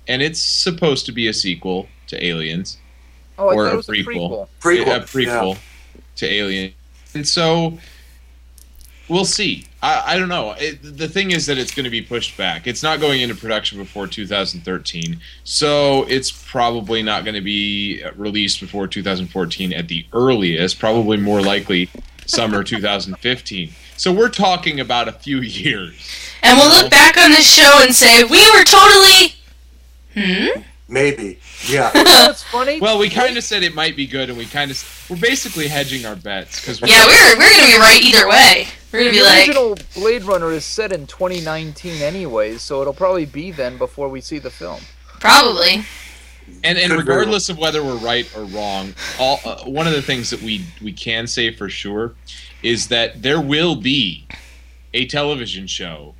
and 0.07 0.23
it's 0.23 0.41
supposed 0.41 1.07
to 1.07 1.13
be 1.13 1.27
a 1.29 1.33
sequel 1.33 1.89
to 2.09 2.25
Aliens. 2.25 2.79
Oh, 3.39 3.49
I 3.51 3.55
Or 3.55 3.67
a 3.69 3.73
it 3.73 3.77
was 3.77 3.89
a 3.89 3.93
prequel. 3.93 4.49
prequel. 4.61 4.85
prequel. 4.85 4.97
a 4.97 5.01
prequel 5.01 5.59
to 6.17 6.27
Alien, 6.33 6.73
and 7.15 7.27
so 7.27 7.79
we'll 9.09 9.25
see. 9.25 9.67
I, 9.83 10.15
I 10.15 10.19
don't 10.19 10.29
know. 10.29 10.55
It, 10.59 10.79
the 10.83 11.09
thing 11.09 11.31
is 11.31 11.47
that 11.47 11.59
it's 11.59 11.75
going 11.75 11.85
to 11.85 11.91
be 11.91 12.03
pushed 12.03 12.37
back. 12.37 12.67
It's 12.67 12.83
not 12.83 13.01
going 13.01 13.21
into 13.21 13.35
production 13.35 13.79
before 13.79 14.07
2013, 14.07 15.21
so 15.45 16.05
it's 16.09 16.31
probably 16.31 17.03
not 17.03 17.25
going 17.25 17.35
to 17.35 17.41
be 17.41 18.03
released 18.17 18.61
before 18.61 18.87
2014 18.87 19.73
at 19.73 19.89
the 19.89 20.07
earliest. 20.13 20.79
Probably 20.79 21.17
more 21.17 21.41
likely 21.41 21.89
summer 22.27 22.63
2015. 22.63 23.71
So 23.97 24.13
we're 24.13 24.29
talking 24.29 24.81
about 24.81 25.09
a 25.09 25.13
few 25.13 25.41
years. 25.41 25.95
And 26.43 26.59
we'll 26.59 26.71
look 26.71 26.91
back 26.91 27.17
on 27.17 27.31
this 27.31 27.53
show 27.53 27.81
and 27.83 27.95
say, 27.95 28.25
we 28.25 28.51
were 28.53 28.65
totally. 28.65 29.35
Hmm? 30.15 30.61
Maybe. 30.89 31.39
Yeah. 31.67 31.91
That's 31.95 32.43
funny. 32.45 32.81
Well, 32.81 32.99
we 32.99 33.09
kind 33.09 33.37
of 33.37 33.45
said 33.45 33.63
it 33.63 33.75
might 33.75 33.97
be 33.97 34.07
good, 34.07 34.29
and 34.29 34.39
we 34.39 34.47
kind 34.47 34.71
of 34.71 35.07
we're 35.11 35.17
basically 35.17 35.69
hedging 35.69 36.07
our 36.07 36.17
bets 36.17 36.61
because 36.61 36.81
Yeah, 36.81 37.05
we're, 37.07 37.39
we're 37.39 37.51
gonna 37.51 37.73
be 37.73 37.79
right 37.79 38.01
either 38.03 38.29
way. 38.29 38.69
We're 38.93 39.01
gonna 39.01 39.11
be 39.11 39.19
the 39.19 39.25
like. 39.25 39.49
original 39.49 39.79
Blade 39.95 40.23
Runner 40.25 40.53
is 40.53 40.65
set 40.65 40.93
in 40.93 41.07
2019 41.07 42.01
anyways, 42.03 42.63
so 42.63 42.81
it'll 42.81 42.95
probably 42.95 43.27
be 43.27 43.51
then 43.51 43.77
before 43.77 44.09
we 44.09 44.21
see 44.21 44.39
the 44.39 44.51
film. 44.51 44.81
Probably. 45.21 45.85
And 46.65 46.79
and 46.79 46.93
regardless 46.93 47.49
of 47.49 47.59
whether 47.59 47.83
we're 47.83 47.97
right 47.97 48.31
or 48.37 48.45
wrong, 48.45 48.95
all 49.19 49.41
uh, 49.45 49.65
one 49.65 49.87
of 49.87 49.93
the 49.93 50.03
things 50.03 50.31
that 50.31 50.41
we 50.41 50.65
we 50.83 50.93
can 50.93 51.27
say 51.27 51.53
for 51.53 51.69
sure 51.69 52.15
is 52.63 52.89
that 52.89 53.23
there 53.23 53.41
will 53.41 53.77
be 53.77 54.27
a 54.95 55.07
television 55.07 55.67
show 55.67 56.15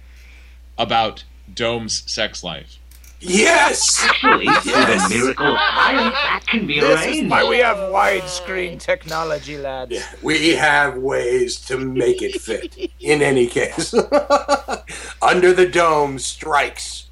about 0.77 1.25
Dome's 1.53 2.11
sex 2.11 2.45
life. 2.45 2.79
Yes. 3.21 4.05
Actually, 4.05 4.47
with 4.47 4.67
a 4.67 5.09
miracle, 5.09 5.57
I, 5.59 6.11
that 6.13 6.43
can 6.47 6.67
be 6.67 6.81
arranged. 6.81 7.33
we 7.49 7.59
have 7.59 7.77
widescreen 7.93 8.79
technology, 8.81 9.57
lads. 9.59 9.91
Yeah, 9.93 10.07
we 10.23 10.51
have 10.55 10.97
ways 10.97 11.61
to 11.67 11.79
make 11.79 12.23
it 12.23 12.41
fit. 12.41 12.77
In 13.01 13.23
any 13.23 13.47
case, 13.47 13.95
Under 15.23 15.53
the 15.53 15.67
Dome 15.67 16.19
strikes 16.19 17.07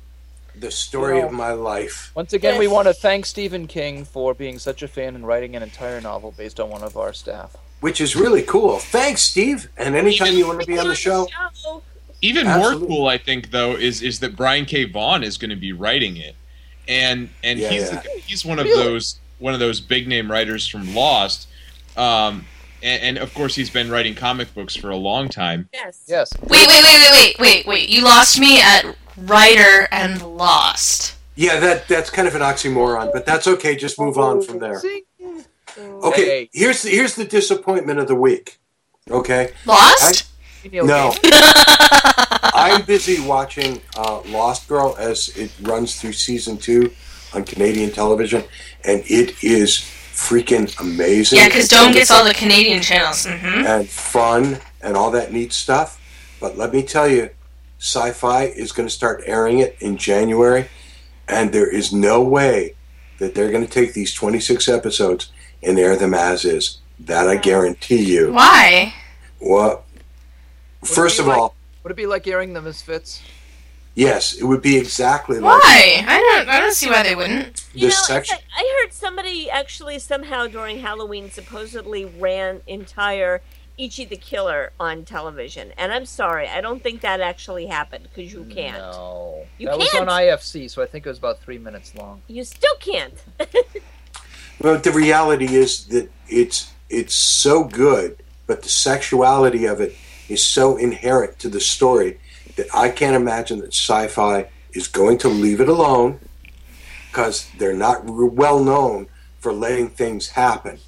the 0.59 0.71
story 0.71 1.21
of 1.21 1.33
my 1.33 1.53
life. 1.53 2.11
Once 2.15 2.33
again, 2.33 2.59
we 2.59 2.67
want 2.67 2.89
to 2.89 2.95
thank 2.95 3.27
Stephen 3.27 3.67
King 3.67 4.05
for 4.05 4.33
being 4.35 4.59
such 4.59 4.83
a 4.83 4.89
fan 4.89 5.15
and 5.15 5.27
writing 5.27 5.55
an 5.55 5.63
entire 5.63 6.01
novel 6.01 6.33
based 6.33 6.59
on 6.61 6.71
one 6.71 6.83
of 6.83 6.97
our 6.97 7.13
staff. 7.13 7.55
which 7.81 8.01
is 8.01 8.17
really 8.17 8.43
cool. 8.43 8.79
Thanks, 8.79 9.21
Steve. 9.23 9.69
And 9.77 9.95
anytime 9.95 10.33
you 10.35 10.47
want 10.47 10.61
to 10.61 10.67
be 10.67 10.79
on 10.79 10.89
the 10.89 10.95
show, 10.95 11.27
Show. 11.55 11.83
Even 12.23 12.47
Absolutely. 12.47 12.89
more 12.89 12.97
cool, 12.97 13.09
I 13.09 13.19
think, 13.19 13.51
though, 13.51 13.73
is 13.77 14.03
is 14.03 14.21
that 14.21 14.37
Brian 14.37 14.65
K. 14.65 14.85
Vaughan 14.85 15.23
is 15.23 15.37
going 15.37 15.51
to 15.51 15.57
be 15.57 15.73
writing 15.73 16.17
it, 16.17 16.35
and 16.89 17.29
and 17.45 17.59
Yeah, 17.59 17.69
he's 17.71 17.93
yeah. 17.93 18.01
The, 18.01 18.09
he's 18.21 18.45
one 18.45 18.59
of 18.59 18.65
Really? 18.67 18.83
those 18.83 19.19
one 19.39 19.53
of 19.55 19.61
those 19.61 19.81
big 19.81 20.09
name 20.09 20.31
writers 20.31 20.67
from 20.67 20.95
Lost, 20.95 21.47
um, 21.97 22.47
and, 22.83 23.03
and 23.03 23.19
of 23.19 23.33
course 23.35 23.55
he's 23.55 23.69
been 23.71 23.91
writing 23.91 24.15
comic 24.15 24.53
books 24.55 24.75
for 24.75 24.91
a 24.91 24.97
long 24.97 25.29
time. 25.29 25.69
Yes. 25.75 26.05
Yes. 26.07 26.33
Wait, 26.41 26.51
wait, 26.51 26.69
wait, 26.69 26.85
wait, 26.85 27.11
wait, 27.13 27.37
wait, 27.39 27.67
wait. 27.67 27.89
You 27.91 28.03
lost 28.03 28.39
me 28.41 28.61
at 28.63 28.97
writer 29.19 29.87
and 29.93 30.23
lost. 30.37 31.17
yeah, 31.35 31.61
that 31.61 31.87
that's 31.87 32.09
kind 32.11 32.27
of 32.27 32.35
an 32.35 32.41
oxymoron, 32.43 33.13
but 33.13 33.27
that's 33.27 33.47
okay. 33.47 33.77
Just 33.77 34.01
move 34.01 34.17
on 34.17 34.41
from 34.43 34.59
there. 34.59 34.81
Okay, 35.79 36.25
Hey. 36.25 36.51
here's 36.55 36.83
here's 36.83 37.15
the 37.15 37.25
disappointment 37.27 37.99
of 37.99 38.09
the 38.09 38.15
week. 38.15 38.59
Okay, 39.11 39.53
Lost? 39.67 40.27
No, 40.73 41.15
I'm 42.55 42.85
busy 42.85 43.21
watching 43.21 43.81
uh, 43.97 44.21
Lost 44.27 44.69
Girl 44.69 44.97
as 44.99 45.29
it 45.37 45.53
runs 45.63 46.01
through 46.01 46.13
season 46.13 46.57
two 46.57 46.93
on 47.35 47.45
Canadian 47.45 47.91
television, 47.91 48.45
and 48.85 49.03
it 49.07 49.43
is 49.43 49.79
freaking 50.13 50.79
amazing. 50.81 51.39
Yeah, 51.39 51.47
because 51.49 51.69
Dome 51.69 51.93
gets 51.93 52.11
all 52.11 52.25
the 52.25 52.35
Canadian 52.35 52.81
channels. 52.83 53.27
hmm 53.27 53.67
and 53.67 53.89
fun 53.89 54.59
and 54.81 54.97
all 54.97 55.11
that 55.11 55.33
neat 55.33 55.53
stuff. 55.53 56.01
But 56.41 56.57
let 56.57 56.73
me 56.73 56.83
tell 56.83 57.09
you, 57.09 57.31
Sci 57.79 58.13
Fi 58.13 58.45
is 58.45 58.73
going 58.73 58.89
to 58.89 58.95
start 58.95 59.23
airing 59.27 59.59
it 59.59 59.77
in 59.81 59.97
January, 59.97 60.69
and 61.29 61.53
there 61.53 61.71
is 61.71 61.93
no 61.93 62.23
way 62.23 62.75
that 63.19 63.35
they're 63.35 63.51
going 63.51 63.67
to 63.67 63.71
take 63.71 63.95
these 63.95 64.13
26 64.15 64.69
episodes 64.69 65.31
and 65.63 65.79
air 65.79 65.97
them 65.97 66.15
as 66.15 66.45
is. 66.45 66.79
That 66.99 67.29
I 67.29 67.37
guarantee 67.37 68.05
you. 68.05 68.33
Why? 68.33 68.95
Well, 69.41 69.85
first 70.89 71.19
of 71.19 71.27
like- 71.27 71.37
all, 71.39 71.55
Would 71.83 71.93
it 71.93 71.97
be 71.97 72.07
like 72.07 72.27
airing 72.27 72.53
the 72.53 72.63
Misfits? 72.63 73.23
yes, 73.95 74.35
it 74.35 74.45
would 74.45 74.61
be 74.63 74.77
exactly 74.77 75.39
like 75.39 75.63
Why? 75.63 76.05
I 76.07 76.19
don't. 76.21 76.49
I 76.49 76.61
don't 76.61 76.75
see 76.75 76.89
why 76.91 77.03
they 77.03 77.15
wouldn't. 77.15 77.65
the 77.73 77.79
You 77.81 77.87
know, 77.89 77.95
section. 77.95 78.37
like- 78.37 78.45
I 78.57 78.83
heard 78.83 78.93
somebody 78.93 79.49
actually 79.51 79.99
somehow 79.99 80.47
during 80.47 80.81
Halloween 80.81 81.31
supposedly 81.31 82.05
ran 82.05 82.61
entire 82.67 83.41
Ichi 83.79 84.07
the 84.07 84.17
Killer 84.17 84.73
on 84.81 85.05
television, 85.05 85.73
and 85.77 85.93
I'm 85.93 86.07
sorry, 86.07 86.49
I 86.49 86.63
don't 86.63 86.83
think 86.83 87.03
that 87.03 87.21
actually 87.21 87.67
happened 87.67 88.09
because 88.15 88.33
you 88.33 88.45
can't. 88.45 88.79
No. 88.79 89.45
You 89.59 89.69
that 89.69 89.79
was 89.79 89.91
can't. 89.91 90.09
on 90.09 90.21
IFC, 90.23 90.71
so 90.71 90.83
I 90.83 90.87
think 90.87 91.05
it 91.05 91.11
was 91.11 91.19
about 91.19 91.41
three 91.41 91.59
minutes 91.59 91.95
long. 91.95 92.23
You 92.27 92.45
still 92.45 92.75
can't. 92.81 93.15
But 94.59 94.85
the 94.85 94.91
reality 94.93 95.55
is 95.55 95.85
that 95.89 96.11
it's 96.29 96.73
it's 96.89 97.15
so 97.15 97.65
good, 97.65 98.17
but 98.47 98.63
the 98.63 98.71
sexuality 98.71 99.67
of 99.67 99.81
it 99.83 99.95
is 100.29 100.45
so 100.45 100.77
inherent 100.77 101.39
to 101.41 101.49
the 101.49 101.61
story 101.61 102.19
that 102.57 102.67
I 102.75 102.89
can't 102.89 103.17
imagine 103.17 103.61
that 103.61 103.75
sci-fi 103.75 104.49
is 104.73 104.89
going 104.89 105.19
to 105.19 105.29
leave 105.29 105.61
it 105.61 105.69
alone 105.69 106.21
because 107.09 107.49
they're 107.59 107.75
not 107.75 108.05
well 108.05 108.63
known 108.63 109.09
for 109.39 109.53
letting 109.53 109.89
things 109.89 110.31
happen. 110.31 110.79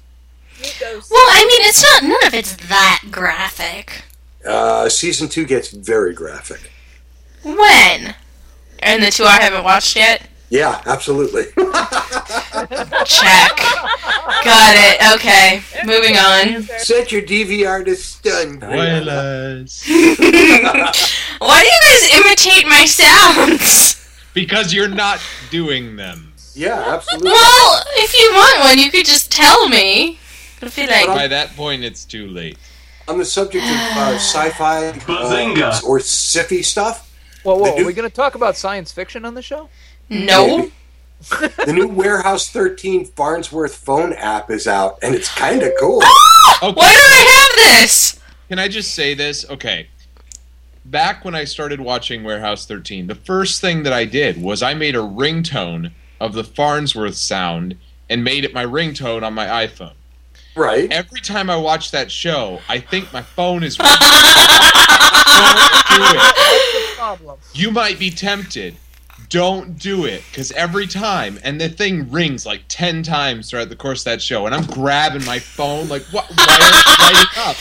Well, 0.81 1.01
Well, 1.09 1.27
I 1.31 1.45
mean, 1.47 1.61
it's 1.69 1.81
not. 1.83 2.03
None 2.03 2.27
of 2.27 2.33
it's 2.33 2.55
that 2.67 3.03
graphic. 3.09 4.03
Uh, 4.45 4.89
season 4.89 5.27
two 5.29 5.45
gets 5.45 5.69
very 5.71 6.13
graphic. 6.13 6.71
When? 7.43 8.15
And 8.79 9.03
the 9.03 9.11
two 9.11 9.23
I 9.23 9.39
haven't 9.41 9.63
watched 9.63 9.95
yet. 9.95 10.27
Yeah, 10.49 10.81
absolutely. 10.85 11.45
Check. 13.05 13.57
Got 14.43 14.75
it. 14.75 15.15
Okay. 15.15 15.61
Moving 15.85 16.17
on. 16.17 16.63
Set 16.79 17.11
your 17.11 17.21
DVR 17.21 17.83
to 17.85 17.95
stun. 17.95 18.57
Spoilers. 18.57 19.83
Why 21.39 21.61
do 21.61 21.67
you 21.67 21.79
guys 21.85 22.13
imitate 22.15 22.67
my 22.67 22.85
sounds? 22.85 23.95
because 24.33 24.73
you're 24.73 24.87
not 24.87 25.19
doing 25.49 25.95
them. 25.95 26.33
Yeah, 26.53 26.83
absolutely. 26.87 27.31
Well, 27.31 27.83
if 27.97 28.13
you 28.17 28.31
want 28.33 28.59
one, 28.65 28.77
you 28.77 28.91
could 28.91 29.05
just 29.05 29.31
tell 29.31 29.67
me. 29.69 30.19
But 30.59 30.67
I 30.67 30.71
feel 30.71 30.89
like 30.89 31.07
By 31.07 31.27
that 31.27 31.55
point, 31.55 31.83
it's 31.83 32.03
too 32.05 32.27
late. 32.27 32.57
On 33.07 33.17
the 33.17 33.25
subject 33.25 33.63
of 33.65 33.71
uh, 33.71 34.13
sci-fi 34.15 34.87
uh, 34.87 34.93
Bazinga. 34.93 35.83
or 35.83 35.99
sci-fi 35.99 36.61
stuff, 36.61 37.07
Whoa, 37.43 37.55
whoa, 37.55 37.75
The 37.75 37.81
are 37.83 37.85
we 37.85 37.93
going 37.93 38.07
to 38.09 38.13
talk 38.15 38.35
about 38.35 38.55
science 38.57 38.91
fiction 38.91 39.23
on 39.25 39.33
the 39.33 39.41
show? 39.41 39.69
no. 40.09 40.69
the 41.65 41.73
new 41.73 41.87
Warehouse 41.87 42.49
13 42.49 43.05
Farnsworth 43.05 43.75
phone 43.75 44.13
app 44.13 44.49
is 44.49 44.67
out, 44.67 44.97
and 45.01 45.15
it's 45.15 45.33
kind 45.33 45.61
of 45.63 45.71
cool. 45.79 46.01
Okay. 46.61 46.73
Why 46.73 46.91
do 46.91 46.99
I 46.99 47.47
have 47.47 47.81
this? 47.81 48.19
Can 48.49 48.59
I 48.59 48.67
just 48.67 48.93
say 48.93 49.13
this? 49.13 49.49
Okay. 49.49 49.87
Back 50.83 51.23
when 51.23 51.33
I 51.33 51.45
started 51.45 51.79
watching 51.79 52.23
Warehouse 52.23 52.65
13, 52.65 53.07
the 53.07 53.15
first 53.15 53.61
thing 53.61 53.83
that 53.83 53.93
I 53.93 54.03
did 54.03 54.41
was 54.41 54.61
I 54.61 54.73
made 54.73 54.95
a 54.95 54.99
ringtone 54.99 55.91
of 56.19 56.33
the 56.33 56.43
Farnsworth 56.43 57.15
sound 57.15 57.77
and 58.09 58.25
made 58.25 58.43
it 58.43 58.53
my 58.53 58.65
ringtone 58.65 59.23
on 59.23 59.33
my 59.33 59.45
iPhone. 59.45 59.93
Right. 60.55 60.91
Every 60.91 61.21
time 61.21 61.49
I 61.49 61.55
watch 61.55 61.91
that 61.91 62.11
show, 62.11 62.59
I 62.67 62.79
think 62.79 63.13
my 63.13 63.21
phone 63.21 63.63
is. 63.63 63.77
Don't 63.77 63.87
do 63.87 63.93
it. 66.17 66.97
Problem. 66.97 67.39
You 67.53 67.71
might 67.71 67.99
be 67.99 68.09
tempted. 68.09 68.75
Don't 69.29 69.77
do 69.77 70.05
it 70.05 70.23
because 70.29 70.51
every 70.53 70.87
time, 70.87 71.39
and 71.43 71.61
the 71.61 71.69
thing 71.69 72.11
rings 72.11 72.45
like 72.45 72.63
ten 72.67 73.03
times 73.03 73.49
throughout 73.49 73.69
the 73.69 73.75
course 73.75 74.01
of 74.01 74.05
that 74.05 74.21
show, 74.21 74.47
and 74.47 74.55
I'm 74.55 74.65
grabbing 74.65 75.23
my 75.23 75.39
phone 75.39 75.87
like, 75.87 76.01
what? 76.11 76.25
Why 76.29 76.45
are 76.49 77.13
you 77.13 77.13
lighting 77.13 77.29
up? 77.37 77.55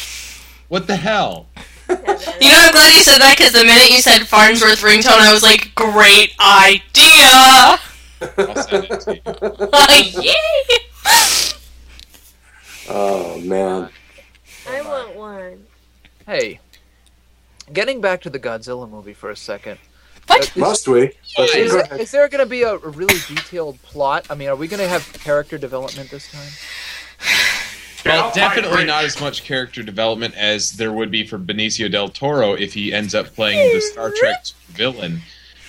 What 0.69 0.87
the 0.87 0.97
hell? 0.97 1.47
You 1.89 1.97
know, 1.97 2.05
I'm 2.05 2.73
glad 2.73 2.95
you 2.95 3.03
said 3.03 3.19
that 3.19 3.35
because 3.37 3.53
the 3.53 3.65
minute 3.65 3.91
you 3.91 4.01
said 4.01 4.27
Farnsworth 4.27 4.81
ringtone, 4.83 5.21
I 5.21 5.33
was 5.33 5.43
like, 5.43 5.75
great 5.75 6.35
idea. 6.41 7.79
I'll 8.21 8.63
send 8.63 8.85
it 8.85 9.01
to 9.01 9.15
you. 10.17 10.23
Yay! 10.23 10.79
Oh 12.91 13.41
man. 13.41 13.91
I 14.69 14.83
want 14.83 15.17
one. 15.17 15.67
Hey, 16.27 16.61
getting 17.73 18.01
back 18.01 18.21
to 18.23 18.31
the 18.31 18.39
Godzilla 18.39 18.89
movie 18.89 19.15
for 19.15 19.31
a 19.31 19.37
second. 19.37 19.79
What? 20.29 20.57
Must 20.57 20.89
we? 20.89 21.13
But 21.37 21.55
Is, 21.55 21.73
go 21.73 21.79
it- 21.81 21.93
is 22.01 22.11
there 22.13 22.29
going 22.29 22.45
to 22.45 22.49
be 22.49 22.63
a 22.63 22.75
a 22.75 22.89
really 22.89 23.19
detailed 23.29 23.81
plot? 23.83 24.27
I 24.31 24.35
mean, 24.35 24.49
are 24.49 24.57
we 24.57 24.69
going 24.69 24.81
to 24.83 24.89
have 24.89 25.11
character 25.15 25.59
development 25.59 26.11
this 26.11 26.31
time? 26.31 26.49
Well, 28.07 28.31
definitely 28.33 28.85
not 28.85 29.05
as 29.05 29.21
much 29.21 29.43
character 29.45 29.83
development 29.83 30.35
as 30.37 30.73
there 30.73 30.93
would 30.93 31.11
be 31.11 31.27
for 31.27 31.39
Benicio 31.39 31.91
del 31.91 32.09
Toro 32.09 32.55
if 32.55 32.73
he 32.73 32.93
ends 32.95 33.15
up 33.15 33.27
playing 33.35 33.75
the 33.75 33.81
Star 33.81 34.11
Trek 34.17 34.45
villain, 34.69 35.21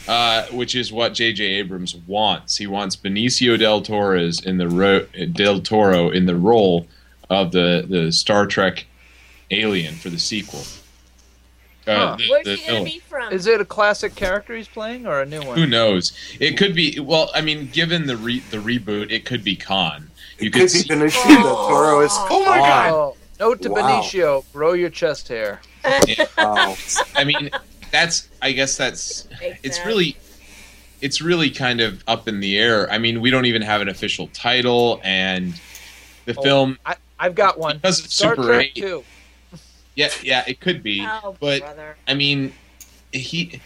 uh, 0.08 0.46
which 0.48 0.76
is 0.76 0.92
what 0.92 1.14
J.J. 1.16 1.44
Abrams 1.44 1.96
wants. 1.96 2.56
He 2.58 2.68
wants 2.68 2.96
Benicio 2.96 3.58
del 3.58 3.82
Toro's 3.82 4.46
in 4.46 4.58
the 4.58 4.70
ro- 4.70 5.06
del 5.34 5.60
Toro 5.60 6.12
in 6.12 6.28
the 6.28 6.36
role 6.36 6.88
of 7.30 7.52
the 7.52 7.86
the 7.90 8.12
Star 8.12 8.46
Trek 8.46 8.86
alien 9.52 9.96
for 9.96 10.10
the 10.10 10.20
sequel. 10.20 10.62
Uh, 11.90 11.96
Huh. 12.12 12.16
the- 12.18 12.30
Where's 12.30 12.46
the 12.46 12.56
he 12.56 12.68
gonna 12.72 12.84
be 12.86 13.00
from? 13.00 13.34
Is 13.34 13.48
it 13.48 13.60
a 13.62 13.66
classic 13.66 14.16
character 14.16 14.56
he's 14.56 14.68
playing 14.68 15.08
or 15.08 15.22
a 15.22 15.26
new 15.26 15.42
one? 15.42 15.58
Who 15.58 15.66
knows? 15.66 16.14
It 16.40 16.58
could 16.58 16.76
be. 16.76 17.00
Well, 17.00 17.32
I 17.34 17.42
mean, 17.42 17.70
given 17.72 18.06
the 18.06 18.16
re- 18.18 18.44
the 18.52 18.58
reboot, 18.58 19.12
it 19.12 19.26
could 19.26 19.44
be 19.44 19.56
Khan. 19.56 20.10
You 20.40 20.48
It 20.48 20.54
could 20.54 20.62
be 20.64 20.68
see- 20.70 20.88
Benicio 20.90 21.28
del 21.44 21.68
Toro 21.68 22.00
as 22.02 22.12
Oh 22.14 22.46
my 22.46 22.58
God. 22.58 22.92
Oh, 22.92 23.16
Note 23.40 23.62
to 23.64 23.70
Wow. 23.70 24.02
Benicio: 24.02 24.44
grow 24.54 24.74
your 24.74 24.90
chest 24.90 25.28
hair. 25.30 25.62
Wow. 26.38 26.76
I 27.16 27.24
mean, 27.24 27.50
that's. 27.92 28.28
I 28.42 28.52
guess 28.52 28.78
that's. 28.78 29.28
It's 29.42 29.64
Exactly. 29.64 29.88
really. 29.92 30.18
It's 31.02 31.22
really 31.22 31.50
kind 31.50 31.80
of 31.80 32.04
up 32.08 32.28
in 32.28 32.40
the 32.42 32.58
air. 32.60 32.92
I 32.92 32.98
mean, 32.98 33.22
we 33.22 33.30
don't 33.32 33.46
even 33.46 33.62
have 33.62 33.80
an 33.82 33.88
official 33.88 34.28
title, 34.34 35.00
and 35.04 35.54
the 36.26 36.36
Oh, 36.38 36.42
film. 36.42 36.78
I, 36.86 36.96
I've 37.18 37.36
got 37.36 37.58
one. 37.58 37.78
Because 37.78 38.00
of 38.02 38.12
Star 38.12 38.36
Super 38.36 38.48
Trek 38.48 38.72
8. 38.76 38.82
2. 38.82 39.04
Yeah, 40.00 40.10
yeah, 40.24 40.44
it 40.48 40.62
could 40.62 40.82
be, 40.82 41.06
Oh, 41.06 41.36
but 41.42 41.60
brother. 41.60 41.98
I 42.08 42.14
mean, 42.14 42.54
he. 43.12 43.60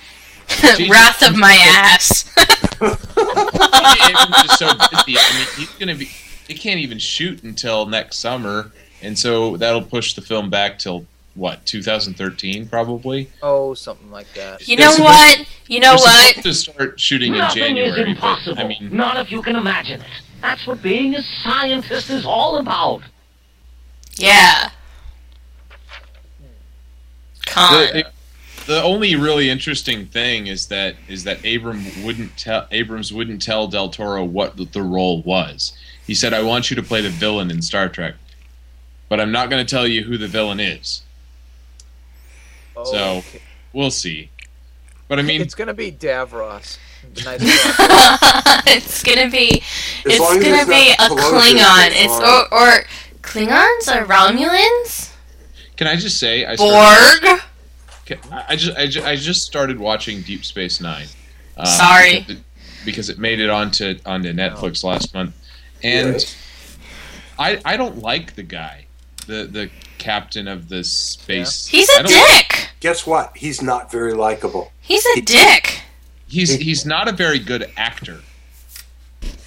Wrath 0.90 1.22
of 1.22 1.38
my 1.38 1.54
ass. 1.54 2.28
Abrams 2.82 4.44
is 4.46 4.58
so 4.58 4.68
busy. 4.92 5.16
I 5.16 5.38
mean, 5.38 5.48
he's 5.58 5.70
gonna 5.78 5.94
be. 5.96 6.06
He 6.48 6.56
can't 6.56 6.80
even 6.80 6.98
shoot 6.98 7.44
until 7.44 7.86
next 7.86 8.18
summer, 8.18 8.72
and 9.04 9.18
so 9.18 9.58
that'll 9.58 9.84
push 9.84 10.16
the 10.16 10.22
film 10.22 10.50
back 10.50 10.80
till 10.80 11.06
what 11.36 11.64
2013 11.68 12.68
probably. 12.68 13.30
Oh, 13.44 13.76
something 13.76 14.10
like 14.10 14.32
that. 14.34 14.68
You 14.68 14.78
know 14.78 14.96
what? 14.98 15.46
You 15.68 15.82
know 15.82 15.94
what? 15.94 16.36
to 16.38 16.52
start 16.54 17.00
shooting 17.00 17.34
in 17.34 17.40
Nothing 17.40 17.78
is 17.78 17.94
January. 17.94 18.02
but, 18.02 18.08
impossible. 18.10 18.60
I 18.60 18.68
mean, 18.68 18.90
Not 18.92 19.18
if 19.18 19.32
you 19.32 19.44
can 19.44 19.56
imagine 19.56 20.02
it. 20.02 20.08
That's 20.42 20.66
what 20.66 20.82
being 20.82 21.14
a 21.14 21.22
scientist 21.22 22.10
is 22.10 22.26
all 22.26 22.58
about. 22.58 23.04
Yeah. 24.16 24.72
Con. 27.54 27.72
the, 27.94 28.06
the 28.66 28.82
only 28.84 29.16
really 29.16 29.50
interesting 29.50 30.06
thing 30.06 30.48
is 30.48 30.68
that 30.68 30.96
is 31.08 31.24
that 31.26 31.40
Abram 31.46 31.84
wouldn't 32.04 32.38
tell 32.38 32.68
Abrams 32.72 33.12
wouldn't 33.12 33.42
tell 33.42 33.68
Del 33.68 33.90
Toro 33.90 34.24
what 34.24 34.58
the, 34.58 34.66
the 34.66 34.82
role 34.82 35.22
was. 35.24 35.78
He 36.06 36.14
said, 36.16 36.34
"I 36.34 36.42
want 36.44 36.70
you 36.70 36.76
to 36.76 36.84
play 36.84 37.02
the 37.02 37.10
villain 37.10 37.52
in 37.52 37.62
Star 37.62 37.90
Trek, 37.90 38.16
but 39.10 39.20
I'm 39.20 39.32
not 39.32 39.50
going 39.50 39.66
to 39.66 39.70
tell 39.70 39.88
you 39.88 40.04
who 40.04 40.18
the 40.18 40.28
villain 40.28 40.60
is." 40.60 41.02
Oh, 42.76 42.84
So 42.86 42.98
okay. 43.18 43.42
we'll 43.74 43.92
see. 43.92 44.30
But 45.08 45.20
I 45.20 45.22
mean, 45.22 45.42
it's 45.42 45.56
gonna 45.56 45.74
be 45.74 45.92
Davros. 45.92 46.78
Nice 47.26 47.42
it's 48.68 49.04
gonna 49.04 49.30
be. 49.30 49.62
As 49.62 49.62
It's 50.06 50.20
gonna 50.20 50.66
be 50.66 50.92
a 50.92 51.10
Klingon. 51.10 51.90
it's 51.92 52.06
It's 52.06 52.20
or, 52.20 52.54
or 52.54 52.86
Klingons 53.22 53.94
or 53.94 54.06
Romulans. 54.06 55.13
Can 55.84 55.98
I 55.98 56.00
just 56.00 56.18
say 56.20 56.46
I 56.46 56.56
started, 56.56 57.22
Borg. 57.22 57.40
Can- 58.06 58.20
I 58.32 58.46
I 58.50 58.56
just, 58.56 58.78
I 58.78 58.88
just 58.88 59.06
I 59.08 59.16
just 59.16 59.44
started 59.46 59.80
watching 59.80 60.22
Deep 60.22 60.46
Space 60.46 60.80
Nine. 60.80 61.08
um, 61.58 61.66
Sorry. 61.66 62.20
because 62.20 62.30
it, 62.38 62.44
because 62.86 63.10
it 63.10 63.20
made 63.20 63.40
it 63.40 63.50
onto 63.50 63.98
onto 64.06 64.32
Netflix 64.34 64.84
last 64.84 65.14
month, 65.14 65.36
and 65.84 66.14
Yes. 66.14 66.36
I 67.38 67.60
I 67.66 67.78
don't 67.78 67.98
like 68.00 68.36
the 68.36 68.44
guy, 68.44 68.86
the 69.28 69.46
the 69.46 69.70
captain 69.98 70.48
of 70.48 70.70
the 70.70 70.84
space. 70.84 71.66
He's 71.68 71.90
a 71.90 72.04
don't- 72.04 72.08
dick. 72.08 72.70
Guess 72.80 73.06
what? 73.08 73.36
He's 73.38 73.62
not 73.62 73.92
very 73.92 74.14
likable. 74.14 74.72
He's 74.82 75.06
a 75.18 75.22
dick. 75.22 75.82
He's 76.28 76.54
he's 76.56 76.86
not 76.86 77.08
a 77.08 77.12
very 77.12 77.40
good 77.40 77.72
actor. 77.78 78.22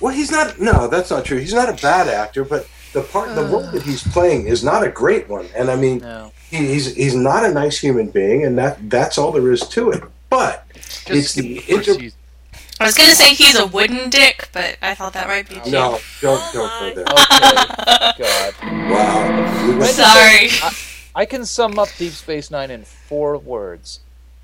Well, 0.00 0.14
he's 0.14 0.30
not. 0.30 0.58
No, 0.60 0.86
that's 0.88 1.10
not 1.10 1.24
true. 1.24 1.38
He's 1.38 1.52
not 1.54 1.68
a 1.68 1.80
bad 1.82 2.08
actor, 2.08 2.44
but 2.44 2.66
the 2.92 3.02
part, 3.02 3.34
the 3.34 3.44
role 3.44 3.66
that 3.72 3.82
he's 3.82 4.02
playing 4.02 4.46
is 4.46 4.64
not 4.64 4.82
a 4.82 4.88
great 4.88 5.28
one. 5.28 5.46
And 5.54 5.70
I 5.70 5.76
mean, 5.76 5.98
No. 5.98 6.32
he, 6.50 6.56
he's 6.58 6.94
he's 6.94 7.14
not 7.14 7.44
a 7.44 7.52
nice 7.52 7.78
human 7.78 8.08
being, 8.10 8.44
and 8.44 8.56
that 8.58 8.88
that's 8.90 9.18
all 9.18 9.32
there 9.32 9.50
is 9.52 9.60
to 9.68 9.90
it. 9.90 10.02
But 10.30 10.64
it's 11.06 11.34
the 11.34 11.62
inter- 11.68 12.10
I 12.78 12.84
was 12.84 12.94
gonna 12.96 13.14
say 13.14 13.32
he's 13.34 13.58
a 13.58 13.66
wooden 13.66 14.10
dick, 14.10 14.48
but 14.52 14.76
I 14.82 14.94
thought 14.94 15.12
that 15.14 15.28
might 15.28 15.48
be 15.48 15.54
too. 15.56 15.70
no, 15.70 15.98
don't 16.20 16.52
don't 16.52 16.70
go 16.80 16.94
there. 16.94 17.04
Okay. 18.18 18.18
God. 18.18 18.54
Wow. 18.90 19.84
Sorry. 19.86 20.48
I, 20.62 20.72
I 21.14 21.24
can 21.26 21.44
sum 21.44 21.78
up 21.78 21.88
Deep 21.98 22.12
Space 22.12 22.50
Nine 22.50 22.70
in 22.70 22.84
four 22.84 23.36
words. 23.38 24.00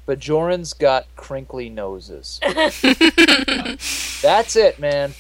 Bajoran's 0.07 0.72
got 0.72 1.07
crinkly 1.16 1.68
noses. 1.68 2.40
That's 4.22 4.57
it, 4.57 4.78
man. 4.78 5.14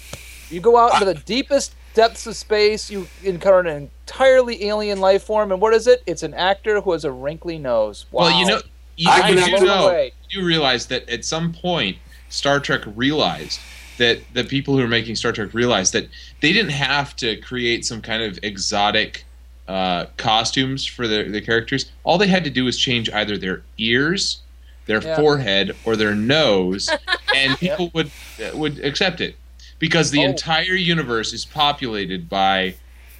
You 0.50 0.60
go 0.60 0.76
out 0.76 0.94
into 0.94 1.04
the 1.06 1.14
deepest 1.14 1.74
depths 1.94 2.26
of 2.26 2.36
space, 2.36 2.90
you 2.90 3.06
encounter 3.22 3.68
an 3.70 3.90
entirely 4.06 4.64
alien 4.66 5.00
life 5.00 5.22
form, 5.24 5.52
and 5.52 5.60
what 5.60 5.74
is 5.74 5.86
it? 5.86 6.02
It's 6.06 6.22
an 6.22 6.34
actor 6.34 6.80
who 6.80 6.92
has 6.92 7.04
a 7.04 7.12
wrinkly 7.12 7.58
nose. 7.58 8.06
Wow. 8.10 8.22
Well, 8.24 8.38
you 8.40 8.46
know, 8.46 8.60
you, 8.96 9.10
I 9.10 9.28
you 9.30 9.36
can 9.36 9.48
do 9.48 9.54
actually- 9.54 9.66
know, 9.66 10.08
you 10.30 10.44
realize 10.44 10.86
that 10.86 11.08
at 11.08 11.24
some 11.24 11.52
point, 11.52 11.96
Star 12.28 12.60
Trek 12.60 12.82
realized 12.96 13.60
that 13.98 14.20
the 14.32 14.44
people 14.44 14.76
who 14.76 14.82
are 14.82 14.88
making 14.88 15.16
Star 15.16 15.32
Trek 15.32 15.52
realized 15.52 15.92
that 15.92 16.08
they 16.40 16.52
didn't 16.52 16.70
have 16.72 17.14
to 17.16 17.36
create 17.36 17.84
some 17.84 18.00
kind 18.00 18.22
of 18.22 18.38
exotic 18.42 19.24
uh, 19.68 20.06
costumes 20.16 20.84
for 20.86 21.06
the, 21.06 21.24
their 21.24 21.40
characters. 21.42 21.90
All 22.04 22.18
they 22.18 22.26
had 22.26 22.42
to 22.44 22.50
do 22.50 22.64
was 22.64 22.78
change 22.78 23.10
either 23.10 23.36
their 23.36 23.62
ears, 23.78 24.40
their 24.86 25.02
Yeah. 25.02 25.16
forehead, 25.16 25.76
or 25.84 25.94
their 25.96 26.14
nose, 26.14 26.90
and 27.36 27.56
people 27.58 27.90
would 27.94 28.10
would 28.54 28.78
accept 28.84 29.20
it 29.20 29.36
because 29.82 30.12
the 30.12 30.20
Oh. 30.20 30.28
entire 30.30 30.74
universe 30.76 31.32
is 31.32 31.44
populated 31.44 32.28
by 32.28 32.76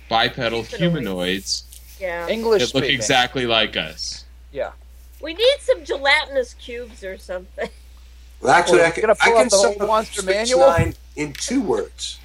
bipedal 0.09 0.63
humanoids 0.63 1.65
Yeah. 1.99 2.29
English 2.29 2.61
that 2.63 2.73
look 2.75 2.85
speaking. 2.85 2.95
exactly 2.95 3.47
like 3.47 3.77
us. 3.77 4.23
Yeah. 4.53 4.71
We 5.21 5.35
need 5.35 5.57
some 5.61 5.85
gelatinous 5.85 6.55
cubes 6.55 7.03
or 7.03 7.19
something. 7.19 7.69
Well, 8.41 8.53
actually, 8.55 8.81
Oh, 8.83 8.87
I 8.87 8.91
can, 8.93 9.01
gonna 9.03 9.17
I 9.21 9.25
can 9.31 9.37
out 9.39 9.45
the 9.51 9.51
sum 9.51 9.73
whole 9.75 9.83
up 9.83 9.89
monster 9.89 10.23
Space 10.23 10.35
manual? 10.51 10.69
Nine 10.69 10.95
in 11.17 11.33
two 11.33 11.61
words: 11.61 12.19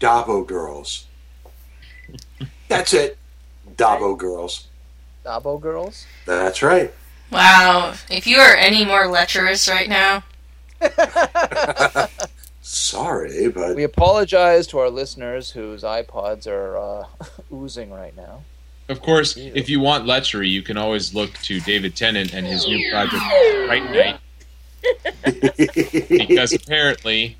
Dabo 0.00 0.44
girls. 0.44 1.06
That's 2.68 2.92
it. 2.92 3.16
Dabo 3.76 4.18
girls. 4.18 4.66
Dabo 5.24 5.60
girls. 5.60 6.04
That's 6.26 6.62
right. 6.62 6.92
Wow. 7.30 7.94
If 8.10 8.26
you 8.26 8.38
are 8.38 8.54
any 8.56 8.84
more 8.84 9.06
lecherous 9.08 9.68
right 9.68 9.88
now, 9.88 10.24
Sorry, 12.72 13.48
but 13.48 13.74
We 13.74 13.82
apologize 13.82 14.68
to 14.68 14.78
our 14.78 14.90
listeners 14.90 15.50
whose 15.50 15.82
iPods 15.82 16.46
are 16.46 16.76
uh, 16.76 17.04
oozing 17.52 17.90
right 17.90 18.16
now. 18.16 18.44
Of 18.88 19.02
course, 19.02 19.36
if 19.36 19.68
you 19.68 19.80
want 19.80 20.04
lechery, 20.04 20.48
you 20.48 20.62
can 20.62 20.76
always 20.76 21.12
look 21.12 21.32
to 21.42 21.58
David 21.58 21.96
Tennant 21.96 22.32
and 22.32 22.46
his 22.46 22.68
new 22.68 22.88
project, 22.92 23.24
Fright 23.66 23.90
Night, 23.90 24.20
because 26.08 26.52
apparently 26.52 27.36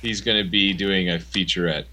he's 0.00 0.22
going 0.22 0.42
to 0.42 0.50
be 0.50 0.72
doing 0.72 1.10
a 1.10 1.18
featurette. 1.18 1.84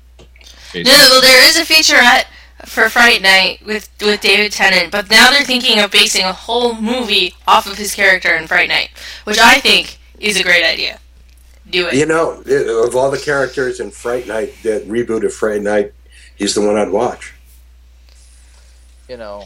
no, 0.73 0.81
well, 0.86 1.21
there 1.21 1.49
is 1.49 1.57
a 1.57 1.65
featurette 1.65 2.23
for 2.65 2.88
Fright 2.88 3.21
Night 3.21 3.65
with 3.65 3.89
with 3.99 4.21
David 4.21 4.53
Tennant, 4.53 4.93
but 4.93 5.10
now 5.10 5.29
they're 5.29 5.43
thinking 5.43 5.79
of 5.79 5.91
basing 5.91 6.23
a 6.23 6.31
whole 6.31 6.73
movie 6.73 7.34
off 7.45 7.67
of 7.67 7.77
his 7.77 7.93
character 7.93 8.34
in 8.34 8.47
Fright 8.47 8.69
Night, 8.69 8.91
which 9.25 9.39
I 9.39 9.60
think 9.60 9.99
is 10.19 10.39
a 10.39 10.43
great 10.43 10.63
idea. 10.63 11.00
Do 11.71 11.88
it. 11.88 11.93
you 11.93 12.05
know, 12.05 12.41
of 12.86 12.95
all 12.95 13.10
the 13.10 13.21
characters 13.23 13.79
in 13.79 13.91
Fright 13.91 14.27
Night, 14.27 14.53
that 14.63 14.88
reboot 14.88 15.25
of 15.25 15.34
Fright 15.34 15.62
Night, 15.62 15.93
he's 16.36 16.53
the 16.53 16.62
one 16.62 16.77
I'd 16.77 16.89
watch. 16.89 17.34
You 19.07 19.17
know, 19.17 19.45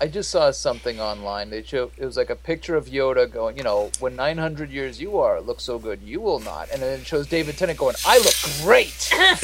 I 0.00 0.06
just 0.06 0.30
saw 0.30 0.50
something 0.50 0.98
online. 0.98 1.50
They 1.50 1.62
show 1.62 1.90
it 1.98 2.04
was 2.04 2.16
like 2.16 2.30
a 2.30 2.36
picture 2.36 2.74
of 2.74 2.86
Yoda 2.86 3.30
going, 3.30 3.58
you 3.58 3.62
know, 3.62 3.90
when 4.00 4.16
900 4.16 4.70
years 4.70 4.98
you 4.98 5.18
are, 5.18 5.42
look 5.42 5.60
so 5.60 5.78
good, 5.78 6.00
you 6.02 6.22
will 6.22 6.40
not. 6.40 6.70
And 6.72 6.80
then 6.80 7.00
it 7.00 7.06
shows 7.06 7.26
David 7.26 7.58
Tennant 7.58 7.78
going, 7.78 7.96
I 8.06 8.16
look 8.18 8.34
great. 8.62 9.10
I 9.12 9.34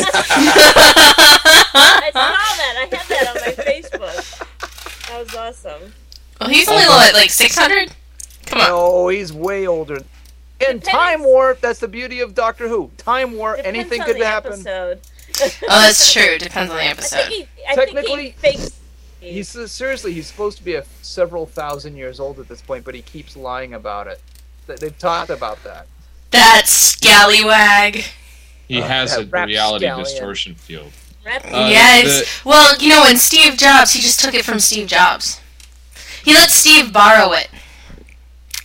saw 2.11 2.23
that. 2.23 2.75
I 2.79 2.97
had 2.97 3.09
that 3.09 3.29
on 3.29 3.35
my 3.35 3.53
Facebook. 3.65 5.09
That 5.09 5.19
was 5.19 5.35
awesome. 5.35 5.93
Well, 6.41 6.49
he's 6.49 6.69
only 6.69 6.85
oh, 6.87 6.89
what, 6.89 7.15
like 7.15 7.31
six 7.31 7.57
hundred? 7.57 7.95
Come 8.47 8.61
on. 8.61 8.69
No, 8.69 9.09
he's 9.09 9.33
way 9.33 9.67
older. 9.67 9.99
In 10.69 10.81
Time 10.81 11.23
Warp, 11.23 11.61
that's 11.61 11.81
the 11.81 11.89
beauty 11.89 12.21
of 12.21 12.35
Doctor 12.35 12.69
Who. 12.69 12.91
Time 12.97 13.37
Warp, 13.37 13.59
Depends 13.59 13.77
anything 13.79 14.01
on 14.01 14.07
could 14.07 14.19
the 14.21 14.27
happen. 14.27 14.53
Episode. 14.53 15.01
Oh, 15.69 15.83
that's 15.83 16.13
true. 16.15 16.39
Depends 16.39 16.71
on 16.71 16.79
the 16.79 16.83
I 16.85 16.87
episode. 16.87 17.17
think 17.29 17.49
he, 17.57 17.65
I 17.69 17.75
think 17.75 17.91
Technically- 17.93 18.25
he 18.27 18.31
fakes. 18.33 18.81
He's 19.21 19.49
seriously, 19.71 20.13
he's 20.13 20.27
supposed 20.29 20.57
to 20.59 20.65
be 20.65 20.75
a 20.77 20.85
several 21.03 21.45
thousand 21.47 21.97
years 21.97 22.21
old 22.21 22.39
at 22.39 22.49
this 22.49 22.63
point, 22.63 22.85
but 22.85 22.95
he 22.95 23.03
keeps 23.03 23.37
lying 23.37 23.75
about 23.75 24.07
it. 24.07 24.21
They- 24.67 24.77
They've 24.77 24.99
talked 24.99 25.29
about 25.31 25.63
that. 25.65 25.89
That 26.31 26.63
scallywag. 26.67 28.05
He 28.69 28.81
Uh, 28.81 28.87
has 28.87 29.13
a 29.17 29.27
reality 29.27 29.85
rapscallion. 29.87 30.05
distortion 30.05 30.55
field. 30.55 30.91
Rep- 31.25 31.45
Uh, 31.45 31.69
yeah, 31.71 32.03
the- 32.03 32.29
well, 32.45 32.77
you 32.79 32.89
know, 32.89 33.03
when 33.03 33.19
Steve 33.19 33.57
Jobs, 33.59 33.93
he 33.93 34.01
just 34.01 34.21
took 34.21 34.33
it 34.33 34.45
from 34.45 34.59
Steve 34.61 34.87
Jobs. 34.87 35.41
He 36.25 36.33
let 36.35 36.51
Steve 36.51 36.93
borrow 36.93 37.33
it 37.33 37.49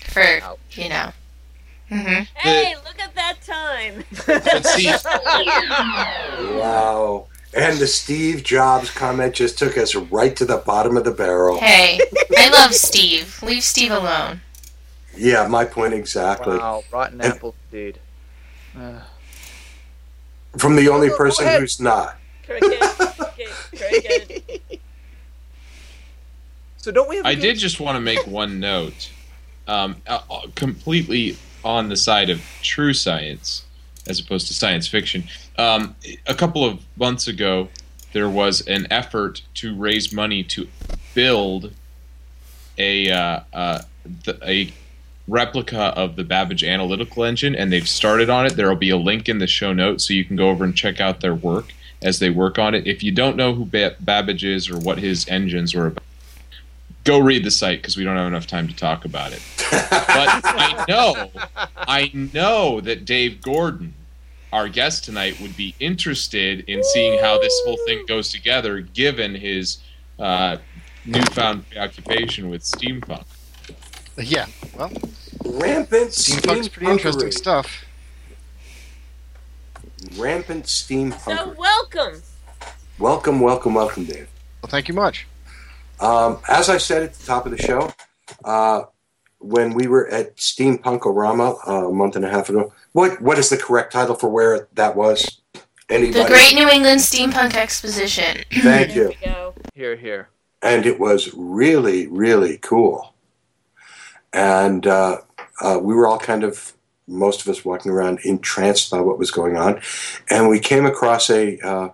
for 0.08 0.22
Ouch. 0.44 0.58
you 0.72 0.88
know. 0.90 1.12
Hmm 1.92 2.22
hey, 2.36 2.76
look 2.86 3.00
at 3.00 3.14
that 3.16 3.38
time. 3.46 4.04
But 4.26 4.66
see, 4.66 4.88
Wow. 6.58 7.28
And 7.54 7.78
the 7.80 7.88
Steve 7.88 8.44
Jobs 8.44 8.90
comment 8.90 9.36
just 9.36 9.60
took 9.60 9.78
us 9.78 9.94
right 9.94 10.34
to 10.38 10.46
the 10.46 10.58
bottom 10.58 10.96
of 10.96 11.04
the 11.04 11.12
barrel. 11.12 11.60
Hey, 11.60 12.00
I 12.38 12.50
love 12.50 12.74
Steve. 12.74 13.44
Leave 13.44 13.64
Steve 13.64 13.92
alone. 13.92 14.40
Yeah, 15.18 15.46
my 15.48 15.66
point 15.66 15.94
exactly. 15.94 16.58
Wow, 16.58 16.86
rotten 16.92 17.20
apple 17.20 17.56
indeed. 17.70 18.00
Uh, 18.78 19.02
From 20.58 20.78
the 20.78 20.88
only 20.88 21.10
Go 21.10 21.18
person 21.18 21.60
who's 21.60 21.82
not. 21.82 22.16
So 26.78 26.92
don't 26.92 27.10
we 27.10 27.18
have? 27.18 27.26
a 27.26 27.30
I 27.30 27.36
did 27.36 27.58
just 27.58 27.80
want 27.80 27.96
to 27.98 28.00
make 28.00 28.26
one 28.26 28.60
note, 28.60 29.12
um, 29.68 29.98
uh, 30.08 30.22
uh, 30.30 30.48
completely 30.56 31.38
on 31.64 31.90
the 31.90 31.98
side 31.98 32.30
of 32.30 32.42
true 32.62 32.94
science 32.94 33.64
as 34.08 34.20
opposed 34.20 34.48
to 34.48 34.54
science 34.54 34.88
fiction. 34.88 35.24
Um, 35.58 35.96
a 36.26 36.34
couple 36.34 36.66
of 36.66 36.82
months 36.98 37.28
ago, 37.28 37.70
there 38.14 38.30
was 38.30 38.62
an 38.68 38.88
effort 38.90 39.42
to 39.56 39.76
raise 39.76 40.12
money 40.12 40.44
to 40.44 40.68
build 41.14 41.74
a 42.78 43.12
uh, 43.12 43.40
uh, 43.54 43.82
the, 44.24 44.38
a 44.46 44.74
replica 45.28 45.94
of 45.96 46.16
the 46.16 46.24
Babbage 46.24 46.64
analytical 46.64 47.24
engine, 47.24 47.56
and 47.56 47.72
they've 47.72 47.88
started 47.88 48.30
on 48.30 48.46
it. 48.46 48.56
There 48.56 48.68
will 48.68 48.76
be 48.76 48.90
a 48.90 48.98
link 48.98 49.30
in 49.30 49.38
the 49.38 49.48
show 49.48 49.72
notes 49.72 50.08
so 50.08 50.14
you 50.14 50.26
can 50.26 50.36
go 50.36 50.50
over 50.50 50.64
and 50.64 50.76
check 50.76 51.00
out 51.00 51.22
their 51.22 51.36
work 51.36 51.74
as 52.02 52.20
they 52.20 52.30
work 52.30 52.58
on 52.58 52.74
it. 52.74 52.88
If 52.88 53.04
you 53.04 53.12
don't 53.12 53.38
know 53.38 53.54
who 53.54 53.66
ba- 53.66 53.96
Babbage 54.00 54.44
is 54.44 54.70
or 54.70 54.78
what 54.80 54.98
his 54.98 55.28
engines 55.30 55.74
were 55.76 55.88
about, 55.88 56.04
go 57.04 57.20
read 57.20 57.44
the 57.44 57.52
site 57.52 57.82
because 57.82 57.96
we 57.96 58.04
don't 58.04 58.18
have 58.18 58.28
enough 58.28 58.48
time 58.48 58.68
to 58.68 58.76
talk 58.76 59.06
about 59.06 59.32
it. 59.32 59.42
But 59.72 60.46
I 60.46 60.86
know, 60.88 61.32
I 61.78 62.12
know 62.14 62.82
that 62.82 63.06
Dave 63.06 63.42
Gordon, 63.42 63.94
our 64.52 64.68
guest 64.68 65.06
tonight, 65.06 65.40
would 65.40 65.56
be 65.56 65.76
interested 65.80 66.66
in 66.68 66.84
seeing 66.84 67.20
how 67.20 67.40
this 67.40 67.54
whole 67.66 67.78
thing 67.86 68.06
goes 68.06 68.32
together, 68.32 68.82
given 68.82 69.34
his 69.34 69.78
uh, 70.20 70.58
newfound 71.06 71.70
preoccupation 71.70 72.50
with 72.50 72.64
steampunk. 72.64 73.26
Yeah, 74.18 74.48
well, 74.78 74.92
Rampant 75.46 76.12
steampunk's 76.12 76.68
pretty 76.68 76.92
interesting 76.92 77.32
stuff. 77.32 77.86
Rampant 80.18 80.66
steampunk. 80.66 81.38
So 81.38 81.56
welcome. 81.58 82.22
welcome, 83.00 83.40
welcome, 83.40 83.74
welcome, 83.74 84.06
Dave. 84.06 84.28
Well, 84.62 84.70
thank 84.70 84.88
you 84.88 84.94
much. 84.94 85.28
Um, 86.00 86.40
as 86.50 86.70
I 86.70 86.78
said 86.78 87.04
at 87.04 87.14
the 87.14 87.26
top 87.26 87.46
of 87.46 87.52
the 87.52 87.58
show, 87.58 87.92
uh, 88.44 88.84
when 89.42 89.74
we 89.74 89.88
were 89.88 90.08
at 90.10 90.38
Steampunkorama 90.38 91.68
uh, 91.68 91.90
a 91.90 91.94
month 91.94 92.16
and 92.16 92.24
a 92.24 92.30
half 92.30 92.50
ago, 92.50 92.72
what 92.94 93.22
what 93.22 93.38
is 93.38 93.50
the 93.50 93.58
correct 93.58 93.92
title 93.92 94.16
for 94.16 94.30
where 94.30 94.68
that 94.74 94.96
was? 94.96 95.42
Anybody? 95.90 96.24
The 96.24 96.28
Great 96.30 96.54
New 96.56 96.70
England 96.70 97.02
Steampunk 97.02 97.56
Exposition. 97.56 98.44
Thank 98.62 98.96
you. 98.96 99.14
Here, 99.74 99.96
here. 99.96 100.30
and 100.62 100.86
it 100.86 101.00
was 101.00 101.34
really, 101.34 102.08
really 102.08 102.58
cool. 102.58 103.14
And 104.34 104.86
uh, 104.88 105.18
uh, 105.60 105.80
we 105.82 105.94
were 105.94 106.08
all 106.08 106.20
kind 106.20 106.44
of, 106.44 106.74
most 107.08 107.42
of 107.42 107.48
us 107.48 107.66
walking 107.66 107.92
around 107.92 108.20
entranced 108.24 108.92
by 108.92 109.02
what 109.02 109.18
was 109.18 109.32
going 109.32 109.58
on. 109.58 109.82
And 110.30 110.48
we 110.48 110.60
came 110.60 110.86
across 110.86 111.30
a, 111.30 111.60
uh, 111.60 111.90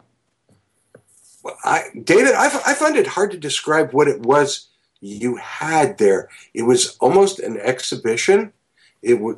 I, 1.63 1.85
David, 2.03 2.33
I, 2.33 2.47
f- 2.47 2.67
I 2.67 2.73
find 2.73 2.95
it 2.95 3.07
hard 3.07 3.31
to 3.31 3.37
describe 3.37 3.93
what 3.93 4.07
it 4.07 4.21
was 4.21 4.67
you 5.01 5.35
had 5.37 5.97
there. 5.97 6.29
It 6.53 6.63
was 6.63 6.97
almost 6.99 7.39
an 7.39 7.57
exhibition. 7.59 8.53
It 9.01 9.19
would. 9.19 9.37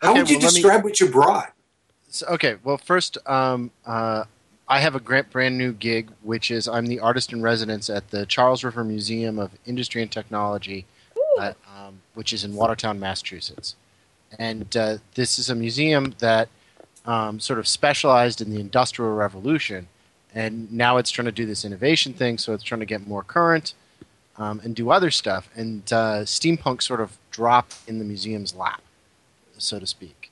How 0.00 0.10
Okay, 0.10 0.20
would 0.20 0.30
you 0.30 0.36
well, 0.36 0.44
let 0.46 0.54
me- 0.54 0.60
describe 0.60 0.84
what 0.84 1.00
you 1.00 1.08
brought? 1.10 1.52
So, 2.10 2.26
okay, 2.28 2.56
well, 2.64 2.78
first, 2.78 3.18
um, 3.26 3.70
uh, 3.84 4.24
I 4.66 4.80
have 4.80 4.94
a 4.94 5.00
grant, 5.00 5.30
brand 5.30 5.58
new 5.58 5.72
gig, 5.72 6.10
which 6.22 6.50
is 6.50 6.66
I'm 6.66 6.86
the 6.86 7.00
artist 7.00 7.32
in 7.32 7.42
residence 7.42 7.90
at 7.90 8.10
the 8.10 8.24
Charles 8.26 8.64
River 8.64 8.82
Museum 8.84 9.38
of 9.38 9.50
Industry 9.66 10.00
and 10.02 10.10
Technology, 10.10 10.86
uh, 11.38 11.52
um, 11.76 12.00
which 12.14 12.32
is 12.32 12.44
in 12.44 12.54
Watertown, 12.54 12.98
Massachusetts. 12.98 13.76
And 14.38 14.74
uh, 14.76 14.98
this 15.14 15.38
is 15.38 15.50
a 15.50 15.54
museum 15.54 16.14
that 16.18 16.48
um, 17.04 17.40
sort 17.40 17.58
of 17.58 17.66
specialized 17.68 18.40
in 18.40 18.50
the 18.50 18.60
Industrial 18.60 19.12
Revolution, 19.14 19.88
and 20.34 20.70
now 20.72 20.96
it's 20.98 21.10
trying 21.10 21.26
to 21.26 21.32
do 21.32 21.44
this 21.46 21.64
innovation 21.64 22.12
thing, 22.14 22.38
so 22.38 22.52
it's 22.54 22.62
trying 22.64 22.80
to 22.80 22.86
get 22.86 23.06
more 23.06 23.22
current 23.22 23.74
um, 24.38 24.60
and 24.64 24.74
do 24.74 24.90
other 24.90 25.10
stuff. 25.10 25.50
And 25.54 25.82
uh, 25.92 26.22
steampunk 26.22 26.82
sort 26.82 27.00
of 27.00 27.18
dropped 27.30 27.76
in 27.86 27.98
the 27.98 28.04
museum's 28.04 28.54
lap, 28.54 28.80
so 29.58 29.78
to 29.78 29.86
speak. 29.86 30.30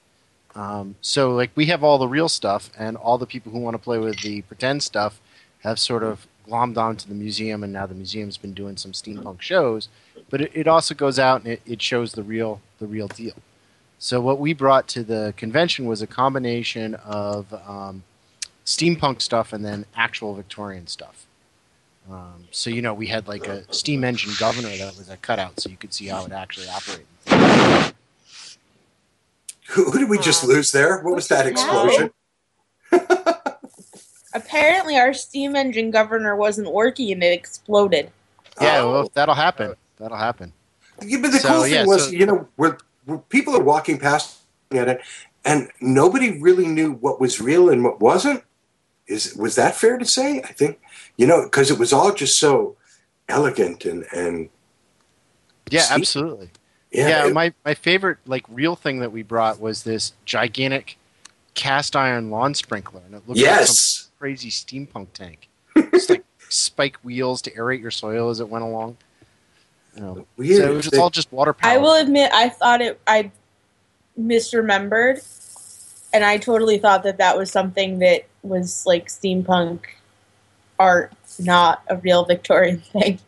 Um, 0.55 0.97
so 1.03 1.35
like 1.35 1.51
we 1.55 1.67
have 1.67 1.85
all 1.85 1.99
the 1.99 2.09
real 2.09 2.29
stuff, 2.29 2.71
and 2.79 2.97
all 2.97 3.19
the 3.19 3.27
people 3.27 3.53
who 3.53 3.59
want 3.59 3.75
to 3.75 3.83
play 3.83 3.99
with 3.99 4.21
the 4.23 4.43
pretend 4.43 4.83
stuff 4.83 5.21
have 5.61 5.79
sort 5.79 6.03
of 6.03 6.27
glommed 6.49 6.79
onto 6.79 7.09
the 7.09 7.15
museum, 7.15 7.63
and 7.63 7.73
now 7.73 7.87
the 7.87 7.95
museum's 7.95 8.37
been 8.37 8.55
doing 8.55 8.77
some 8.77 8.93
steampunk 8.93 9.43
shows. 9.43 9.89
But 10.31 10.41
it, 10.41 10.53
it 10.55 10.67
also 10.67 10.95
goes 10.95 11.19
out 11.19 11.43
and 11.43 11.53
it, 11.53 11.63
it 11.67 11.83
shows 11.83 12.13
the 12.13 12.23
real 12.23 12.61
the 12.79 12.87
real 12.87 13.09
deal. 13.09 13.35
So 13.99 14.21
what 14.21 14.39
we 14.39 14.53
brought 14.53 14.89
to 14.89 15.03
the 15.03 15.35
convention 15.37 15.87
was 15.87 16.03
a 16.03 16.07
combination 16.07 16.95
of 16.97 17.53
um, 17.67 18.03
steampunk 18.65 19.23
stuff 19.23 19.53
and 19.53 19.65
then 19.65 19.87
actual 19.97 20.35
Victorian 20.35 20.87
stuff. 20.87 21.27
Um, 22.11 22.45
so 22.53 22.71
you 22.71 22.83
know 22.83 22.95
we 22.95 23.07
had 23.09 23.27
like 23.27 23.47
a 23.49 23.71
steam 23.73 24.05
engine 24.05 24.33
governor 24.39 24.69
that 24.77 24.97
was 24.97 25.09
a 25.11 25.17
cutout, 25.17 25.59
so 25.61 25.69
you 25.69 25.77
could 25.77 25.93
see 25.93 26.07
how 26.07 26.25
it 26.25 26.33
actually 26.33 26.69
operated. 26.69 27.07
Who, 29.71 29.91
who 29.91 29.99
did 29.99 30.09
we 30.09 30.19
just 30.19 30.45
lose 30.45 30.71
there? 30.71 31.01
What 31.03 31.15
was 31.17 31.27
that 31.29 31.47
explosion? 31.47 32.11
Apparently, 34.35 34.97
our 34.99 35.13
steam 35.15 35.57
engine 35.57 35.91
governor 35.91 36.37
wasn't 36.37 36.71
working 36.71 37.11
and 37.11 37.23
it 37.25 37.33
exploded. 37.33 38.11
Yeah, 38.61 38.81
Oh. 38.81 38.93
well, 38.93 39.11
that'll 39.15 39.35
happen. 39.35 39.75
That'll 39.99 40.17
happen. 40.19 40.53
Yeah, 41.03 41.19
but 41.21 41.33
the 41.33 41.39
So, 41.39 41.49
cool 41.49 41.63
thing 41.63 41.73
yeah, 41.73 41.87
was, 41.87 42.05
so- 42.05 42.11
you 42.11 42.27
know, 42.27 42.47
where, 42.57 42.79
where 43.07 43.19
people 43.19 43.57
are 43.57 43.63
walking 43.63 43.99
past 43.99 44.39
at 44.73 44.89
it, 44.89 45.01
and 45.45 45.71
nobody 45.81 46.39
really 46.41 46.67
knew 46.67 46.93
what 46.93 47.21
was 47.21 47.41
real 47.41 47.71
and 47.71 47.83
what 47.83 48.01
wasn't. 48.01 48.43
Is 49.09 49.35
was 49.37 49.55
that 49.55 49.75
fair 49.77 49.99
to 49.99 50.05
say? 50.05 50.41
I 50.43 50.53
think 50.53 50.81
you 51.17 51.27
know 51.27 51.45
because 51.45 51.71
it 51.71 51.79
was 51.79 51.93
all 51.93 52.13
just 52.13 52.39
so 52.39 52.77
elegant 53.29 53.85
and 53.85 54.05
and 54.15 54.49
Yeah, 55.71 55.81
Steam- 55.83 56.01
absolutely. 56.01 56.51
yeah, 56.91 57.09
Yeah, 57.09 57.27
it- 57.29 57.35
my, 57.35 57.53
my 57.65 57.75
favorite 57.75 58.19
like 58.27 58.45
real 58.49 58.77
thing 58.77 59.01
that 59.01 59.13
we 59.13 59.23
brought 59.23 59.61
was 59.61 59.83
this 59.85 60.13
gigantic 60.25 60.97
cast 61.55 61.97
iron 61.97 62.31
lawn 62.31 62.55
sprinkler, 62.55 63.01
and 63.07 63.15
it 63.15 63.23
looked 63.27 63.41
like 63.41 63.67
some 63.67 64.11
crazy 64.19 64.51
steampunk 64.51 65.09
tank. 65.15 65.49
Just 65.93 66.11
like 66.11 66.25
spike 66.49 66.97
wheels 67.03 67.43
to 67.43 67.51
aerate 67.53 67.81
your 67.81 67.91
soil 67.91 68.29
as 68.31 68.41
it 68.41 68.49
went 68.49 68.65
along. 68.65 68.97
You 69.95 70.03
know, 70.03 70.27
Weird. 70.37 70.57
so 70.59 70.71
it 70.73 70.75
was 70.77 70.85
just 70.87 70.99
all 71.01 71.11
just 71.11 71.33
water 71.33 71.53
power. 71.55 71.71
I 71.73 71.79
will 71.79 71.95
admit, 72.01 72.31
I 72.35 72.49
thought 72.51 72.83
it. 72.83 73.01
I 73.07 73.31
misremembered, 74.21 75.23
and 76.13 76.25
I 76.25 76.39
totally 76.39 76.79
thought 76.79 77.03
that 77.05 77.19
that 77.19 77.37
was 77.37 77.51
something 77.51 77.99
that 78.01 78.27
was 78.43 78.87
like 78.87 79.09
steampunk 79.09 79.81
art, 80.79 81.13
not 81.39 81.83
a 81.89 81.97
real 81.97 82.25
Victorian 82.25 82.79
thing. 82.93 83.19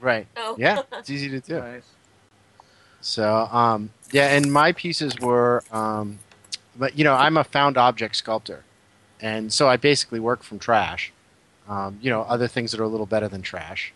Right. 0.00 0.26
Oh. 0.36 0.56
Yeah, 0.58 0.82
it's 0.92 1.10
easy 1.10 1.28
to 1.30 1.40
do. 1.40 1.58
Nice. 1.58 1.82
So, 3.00 3.34
um, 3.52 3.90
yeah, 4.10 4.28
and 4.36 4.52
my 4.52 4.72
pieces 4.72 5.18
were, 5.20 5.62
um, 5.70 6.18
but 6.76 6.98
you 6.98 7.04
know, 7.04 7.14
I'm 7.14 7.36
a 7.36 7.44
found 7.44 7.76
object 7.76 8.16
sculptor, 8.16 8.64
and 9.20 9.52
so 9.52 9.68
I 9.68 9.76
basically 9.76 10.20
work 10.20 10.42
from 10.42 10.58
trash. 10.58 11.12
Um, 11.68 11.98
you 12.00 12.10
know, 12.10 12.22
other 12.22 12.46
things 12.46 12.70
that 12.70 12.80
are 12.80 12.84
a 12.84 12.88
little 12.88 13.06
better 13.06 13.28
than 13.28 13.42
trash. 13.42 13.92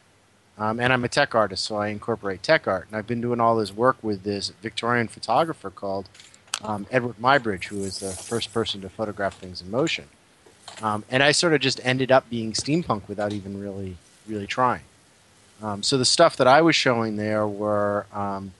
Um, 0.58 0.78
and 0.78 0.92
I'm 0.92 1.04
a 1.04 1.08
tech 1.08 1.34
artist, 1.34 1.64
so 1.64 1.76
I 1.76 1.88
incorporate 1.88 2.42
tech 2.42 2.68
art. 2.68 2.86
And 2.88 2.96
I've 2.96 3.06
been 3.06 3.20
doing 3.20 3.40
all 3.40 3.56
this 3.56 3.72
work 3.72 3.96
with 4.02 4.24
this 4.24 4.50
Victorian 4.60 5.08
photographer 5.08 5.70
called 5.70 6.08
um, 6.62 6.86
Eadweard 6.86 7.14
Muybridge, 7.14 7.64
who 7.64 7.78
was 7.80 7.98
the 7.98 8.10
first 8.10 8.52
person 8.52 8.80
to 8.82 8.88
photograph 8.88 9.38
things 9.38 9.60
in 9.60 9.70
motion. 9.70 10.06
Um, 10.82 11.04
and 11.10 11.22
I 11.22 11.32
sort 11.32 11.52
of 11.52 11.60
just 11.60 11.80
ended 11.84 12.10
up 12.10 12.28
being 12.30 12.52
steampunk 12.52 13.08
without 13.08 13.32
even 13.32 13.60
really, 13.60 13.96
really 14.26 14.46
trying. 14.46 14.82
Um, 15.62 15.82
so 15.82 15.98
the 15.98 16.04
stuff 16.04 16.36
that 16.36 16.46
I 16.46 16.62
was 16.62 16.74
showing 16.74 17.16
there 17.16 17.46
were 17.46 18.06
um, 18.12 18.52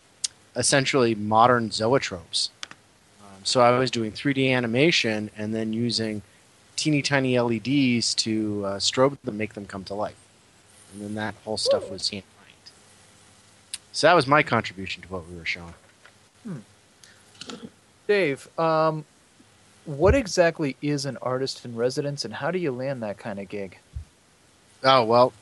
essentially 0.55 1.15
modern 1.15 1.71
zoetropes. 1.71 2.51
Um, 3.23 3.45
so 3.45 3.61
I 3.61 3.79
was 3.79 3.91
doing 3.91 4.13
3D 4.13 4.51
animation 4.53 5.31
and 5.37 5.55
then 5.55 5.73
using 5.73 6.23
teeny 6.77 7.03
tiny 7.03 7.39
LEDs 7.39 8.15
to 8.17 8.65
uh, 8.67 8.77
strobe 8.79 9.19
them, 9.23 9.37
make 9.37 9.55
them 9.55 9.67
come 9.67 9.85
to 9.85 9.95
life. 9.95 10.17
And 10.93 11.03
then 11.03 11.15
that 11.15 11.35
whole 11.45 11.57
stuff 11.57 11.91
was 11.91 12.09
hand 12.11 12.25
framed. 12.39 12.57
So 13.93 14.07
that 14.07 14.15
was 14.15 14.27
my 14.27 14.43
contribution 14.43 15.03
to 15.03 15.09
what 15.09 15.29
we 15.29 15.37
were 15.37 15.47
showing. 15.47 15.75
Dave, 18.11 18.49
um, 18.59 19.05
what 19.85 20.17
exactly 20.17 20.77
is 20.83 21.07
an 21.07 21.17
artist 21.23 21.65
in 21.65 21.77
residence, 21.77 22.25
and 22.25 22.35
how 22.35 22.51
do 22.51 22.59
you 22.59 22.73
land 22.73 23.05
that 23.05 23.19
kind 23.19 23.39
of 23.39 23.49
gig? 23.49 23.79
Oh 24.83 25.05
well, 25.05 25.33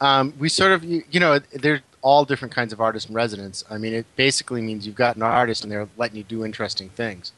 um, 0.00 0.32
we 0.38 0.48
sort 0.48 0.72
of 0.72 0.82
you, 0.82 1.02
you 1.10 1.20
know 1.20 1.38
they're 1.52 1.82
all 2.00 2.24
different 2.24 2.54
kinds 2.54 2.72
of 2.72 2.80
artists 2.80 3.10
in 3.10 3.14
residence. 3.14 3.62
I 3.68 3.76
mean, 3.76 3.92
it 3.92 4.06
basically 4.16 4.62
means 4.62 4.86
you've 4.86 4.96
got 4.96 5.16
an 5.16 5.22
artist 5.22 5.64
and 5.64 5.70
they're 5.70 5.86
letting 5.98 6.16
you 6.16 6.22
do 6.22 6.46
interesting 6.46 6.88
things. 6.88 7.32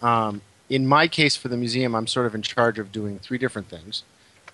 Um, 0.00 0.42
in 0.70 0.86
my 0.86 1.08
case 1.08 1.34
for 1.34 1.48
the 1.48 1.56
museum, 1.56 1.96
I'm 1.96 2.06
sort 2.06 2.26
of 2.26 2.34
in 2.36 2.42
charge 2.42 2.78
of 2.78 2.92
doing 2.92 3.18
three 3.18 3.38
different 3.38 3.66
things. 3.66 4.04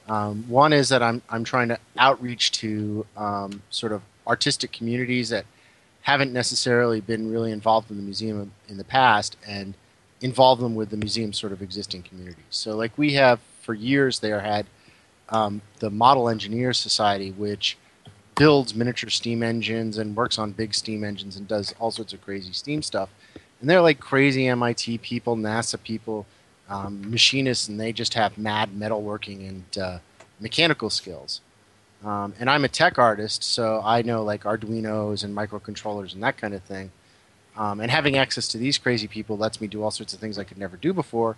Um, 0.08 0.44
one 0.48 0.72
is 0.72 0.88
that 0.88 1.02
I'm 1.02 1.20
I'm 1.28 1.44
trying 1.44 1.68
to 1.68 1.78
outreach 1.98 2.52
to 2.52 3.04
um, 3.18 3.60
sort 3.68 3.92
of 3.92 4.00
artistic 4.26 4.72
communities 4.72 5.28
that 5.28 5.44
haven't 6.02 6.32
necessarily 6.32 7.00
been 7.00 7.30
really 7.30 7.52
involved 7.52 7.90
in 7.90 7.96
the 7.96 8.02
museum 8.02 8.52
in 8.68 8.76
the 8.76 8.84
past 8.84 9.36
and 9.46 9.74
involve 10.20 10.58
them 10.60 10.74
with 10.74 10.90
the 10.90 10.96
museum's 10.96 11.38
sort 11.38 11.52
of 11.52 11.62
existing 11.62 12.02
communities. 12.02 12.44
So, 12.50 12.76
like 12.76 12.96
we 12.96 13.12
have 13.14 13.40
for 13.60 13.74
years 13.74 14.20
there 14.20 14.40
had 14.40 14.66
um, 15.28 15.60
the 15.78 15.90
Model 15.90 16.28
Engineers 16.28 16.78
Society, 16.78 17.32
which 17.32 17.76
builds 18.34 18.74
miniature 18.74 19.10
steam 19.10 19.42
engines 19.42 19.98
and 19.98 20.16
works 20.16 20.38
on 20.38 20.52
big 20.52 20.72
steam 20.72 21.04
engines 21.04 21.36
and 21.36 21.46
does 21.48 21.74
all 21.78 21.90
sorts 21.90 22.12
of 22.12 22.22
crazy 22.22 22.52
steam 22.52 22.82
stuff. 22.82 23.10
And 23.60 23.68
they're 23.68 23.82
like 23.82 23.98
crazy 23.98 24.46
MIT 24.46 24.98
people, 24.98 25.36
NASA 25.36 25.82
people, 25.82 26.24
um, 26.68 27.10
machinists, 27.10 27.68
and 27.68 27.78
they 27.78 27.92
just 27.92 28.14
have 28.14 28.38
mad 28.38 28.70
metalworking 28.70 29.48
and 29.48 29.78
uh, 29.78 29.98
mechanical 30.40 30.88
skills. 30.88 31.40
Um, 32.04 32.34
and 32.38 32.48
I'm 32.48 32.64
a 32.64 32.68
tech 32.68 32.98
artist, 32.98 33.42
so 33.42 33.82
I 33.84 34.02
know 34.02 34.22
like 34.22 34.44
Arduinos 34.44 35.24
and 35.24 35.36
microcontrollers 35.36 36.14
and 36.14 36.22
that 36.22 36.36
kind 36.36 36.54
of 36.54 36.62
thing. 36.62 36.92
Um, 37.56 37.80
and 37.80 37.90
having 37.90 38.16
access 38.16 38.46
to 38.48 38.58
these 38.58 38.78
crazy 38.78 39.08
people 39.08 39.36
lets 39.36 39.60
me 39.60 39.66
do 39.66 39.82
all 39.82 39.90
sorts 39.90 40.14
of 40.14 40.20
things 40.20 40.38
I 40.38 40.44
could 40.44 40.58
never 40.58 40.76
do 40.76 40.92
before. 40.92 41.36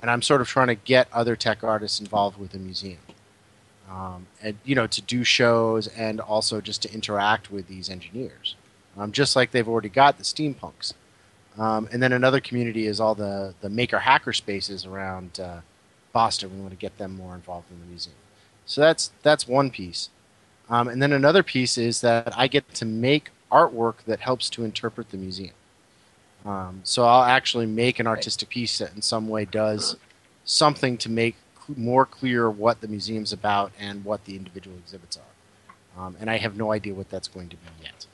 And 0.00 0.10
I'm 0.10 0.22
sort 0.22 0.40
of 0.40 0.48
trying 0.48 0.68
to 0.68 0.74
get 0.74 1.08
other 1.12 1.36
tech 1.36 1.62
artists 1.62 2.00
involved 2.00 2.38
with 2.38 2.52
the 2.52 2.58
museum. 2.58 3.00
Um, 3.90 4.26
and 4.42 4.58
you 4.64 4.74
know 4.74 4.86
to 4.86 5.00
do 5.00 5.24
shows 5.24 5.86
and 5.88 6.20
also 6.20 6.60
just 6.60 6.82
to 6.82 6.92
interact 6.92 7.50
with 7.50 7.68
these 7.68 7.88
engineers, 7.88 8.54
um, 8.98 9.12
just 9.12 9.34
like 9.34 9.50
they've 9.50 9.68
already 9.68 9.88
got 9.88 10.18
the 10.18 10.24
steampunks. 10.24 10.92
Um, 11.56 11.88
and 11.90 12.02
then 12.02 12.12
another 12.12 12.38
community 12.40 12.86
is 12.86 13.00
all 13.00 13.14
the 13.14 13.54
the 13.62 13.70
maker 13.70 14.00
hacker 14.00 14.34
spaces 14.34 14.84
around 14.84 15.40
uh, 15.40 15.60
Boston. 16.12 16.54
We 16.54 16.60
want 16.60 16.72
to 16.72 16.78
get 16.78 16.98
them 16.98 17.16
more 17.16 17.34
involved 17.34 17.70
in 17.70 17.80
the 17.80 17.86
museum. 17.86 18.14
So 18.68 18.82
that's 18.82 19.10
that's 19.22 19.48
one 19.48 19.70
piece. 19.70 20.10
Um, 20.68 20.88
and 20.88 21.02
then 21.02 21.12
another 21.12 21.42
piece 21.42 21.78
is 21.78 22.02
that 22.02 22.32
I 22.36 22.46
get 22.46 22.72
to 22.74 22.84
make 22.84 23.30
artwork 23.50 23.94
that 24.06 24.20
helps 24.20 24.50
to 24.50 24.64
interpret 24.64 25.10
the 25.10 25.16
museum. 25.16 25.54
Um, 26.44 26.82
so 26.84 27.04
I'll 27.04 27.24
actually 27.24 27.64
make 27.64 27.98
an 27.98 28.06
artistic 28.06 28.50
piece 28.50 28.78
that 28.78 28.94
in 28.94 29.00
some 29.00 29.26
way 29.26 29.46
does 29.46 29.96
something 30.44 30.98
to 30.98 31.10
make 31.10 31.36
more 31.76 32.04
clear 32.04 32.50
what 32.50 32.82
the 32.82 32.88
museum's 32.88 33.32
about 33.32 33.72
and 33.78 34.04
what 34.04 34.24
the 34.26 34.36
individual 34.36 34.76
exhibits 34.76 35.16
are. 35.16 36.04
Um, 36.04 36.16
and 36.20 36.30
I 36.30 36.36
have 36.36 36.56
no 36.56 36.70
idea 36.70 36.92
what 36.92 37.08
that's 37.10 37.28
going 37.28 37.48
to 37.48 37.56
be 37.56 37.68
yet. 37.82 38.06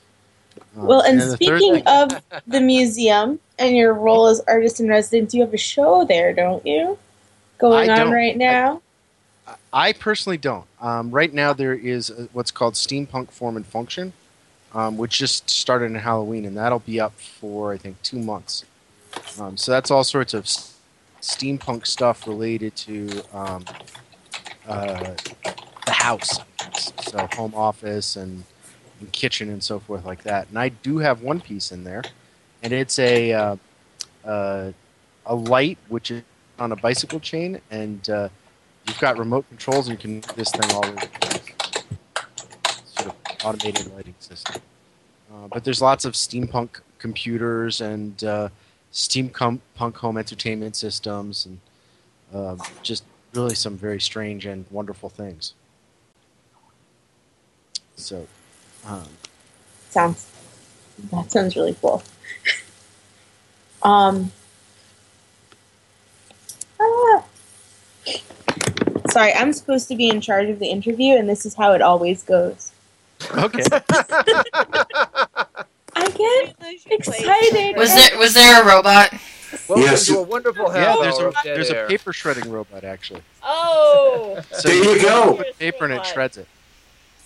Um, 0.77 0.87
Well, 0.87 1.01
and 1.01 1.19
then 1.19 1.29
the 1.29 1.37
third 1.37 1.59
speaking 1.59 1.83
thing- 1.83 1.87
of 1.87 2.21
the 2.47 2.61
museum 2.61 3.39
and 3.59 3.75
your 3.75 3.93
role 3.93 4.27
as 4.27 4.41
artist 4.47 4.79
in 4.79 4.87
residence, 4.87 5.33
you 5.33 5.41
have 5.41 5.53
a 5.53 5.57
show 5.57 6.05
there, 6.05 6.33
don't 6.33 6.65
you? 6.65 6.97
Going 7.57 7.89
I 7.89 8.01
on 8.01 8.11
right 8.11 8.37
now. 8.37 8.81
I 9.71 9.93
personally 9.93 10.37
don't. 10.37 10.65
Um, 10.81 11.11
right 11.11 11.33
now, 11.33 11.53
there 11.53 11.73
is 11.73 12.09
a, 12.09 12.29
what's 12.33 12.51
called 12.51 12.73
Steampunk 12.73 13.31
Form 13.31 13.55
and 13.57 13.65
Function, 13.65 14.13
um, 14.73 14.97
which 14.97 15.17
just 15.17 15.49
started 15.49 15.85
in 15.85 15.95
Halloween, 15.95 16.45
and 16.45 16.57
that'll 16.57 16.79
be 16.79 16.99
up 16.99 17.13
for 17.19 17.73
I 17.73 17.77
think 17.77 18.01
two 18.01 18.19
months. 18.19 18.65
Um, 19.39 19.57
so 19.57 19.71
that's 19.71 19.91
all 19.91 20.03
sorts 20.03 20.33
of 20.33 20.45
steampunk 21.21 21.87
stuff 21.87 22.27
related 22.27 22.75
to 22.75 23.21
um, 23.33 23.65
uh, 24.67 25.15
the 25.85 25.91
house, 25.91 26.39
so 27.01 27.27
home 27.33 27.53
office 27.55 28.15
and, 28.15 28.43
and 28.99 29.11
kitchen 29.11 29.49
and 29.49 29.63
so 29.63 29.79
forth 29.79 30.05
like 30.05 30.23
that. 30.23 30.47
And 30.49 30.59
I 30.59 30.69
do 30.69 30.99
have 30.99 31.21
one 31.21 31.41
piece 31.41 31.71
in 31.71 31.83
there, 31.83 32.03
and 32.63 32.73
it's 32.73 32.99
a 32.99 33.33
uh, 33.33 33.55
uh, 34.23 34.71
a 35.25 35.35
light 35.35 35.77
which 35.87 36.11
is 36.11 36.23
on 36.57 36.71
a 36.71 36.75
bicycle 36.75 37.19
chain, 37.19 37.61
and 37.71 38.09
uh, 38.09 38.29
you've 38.85 38.99
got 38.99 39.17
remote 39.17 39.47
controls, 39.49 39.87
and 39.87 39.97
you 39.97 40.01
can 40.01 40.19
do 40.19 40.33
this 40.35 40.51
thing 40.51 40.71
all 40.71 40.85
over 40.85 40.95
the 40.95 41.07
place. 41.07 41.41
Sort 42.85 43.07
of 43.07 43.15
automated 43.43 43.93
lighting 43.95 44.15
system. 44.19 44.61
Uh, 45.31 45.47
but 45.47 45.63
there's 45.63 45.81
lots 45.81 46.05
of 46.05 46.13
steampunk 46.13 46.81
computers 46.99 47.81
and 47.81 48.23
uh, 48.23 48.49
steampunk 48.91 49.59
home 49.95 50.17
entertainment 50.17 50.75
systems, 50.75 51.45
and 51.45 51.59
uh, 52.33 52.55
just 52.83 53.03
really 53.33 53.55
some 53.55 53.77
very 53.77 53.99
strange 53.99 54.45
and 54.45 54.65
wonderful 54.71 55.09
things. 55.09 55.53
So, 57.97 58.27
um, 58.85 59.07
Sounds 59.89 60.29
that 61.11 61.31
sounds 61.31 61.55
really 61.55 61.75
cool. 61.81 62.03
um. 63.83 64.31
ah. 66.79 67.23
Sorry, 69.15 69.33
I'm 69.33 69.53
supposed 69.53 69.87
to 69.87 69.95
be 69.95 70.09
in 70.09 70.19
charge 70.19 70.49
of 70.49 70.59
the 70.59 70.67
interview, 70.67 71.15
and 71.15 71.29
this 71.29 71.45
is 71.45 71.53
how 71.55 71.71
it 71.71 71.81
always 71.81 72.21
goes. 72.21 72.73
okay. 73.31 73.63
I 75.95 76.09
get 76.09 76.53
excited. 76.91 77.77
Was 77.77 77.95
there 77.95 78.19
was 78.19 78.33
there 78.33 78.61
a 78.61 78.65
robot? 78.67 79.13
Welcome 79.69 79.83
Yes. 79.85 80.09
a 80.09 80.21
wonderful 80.21 80.69
half 80.69 80.97
yeah, 80.97 81.01
there's 81.01 81.17
a 81.17 81.31
there's 81.45 81.69
a 81.69 81.85
paper 81.87 82.11
shredding 82.11 82.51
robot 82.51 82.83
actually. 82.83 83.21
Oh, 83.41 84.41
So 84.51 84.67
There 84.67 84.83
you 84.95 85.01
go. 85.01 85.35
put 85.37 85.57
paper 85.59 85.85
and 85.85 85.93
it 85.93 86.05
shreds 86.05 86.37
it. 86.37 86.47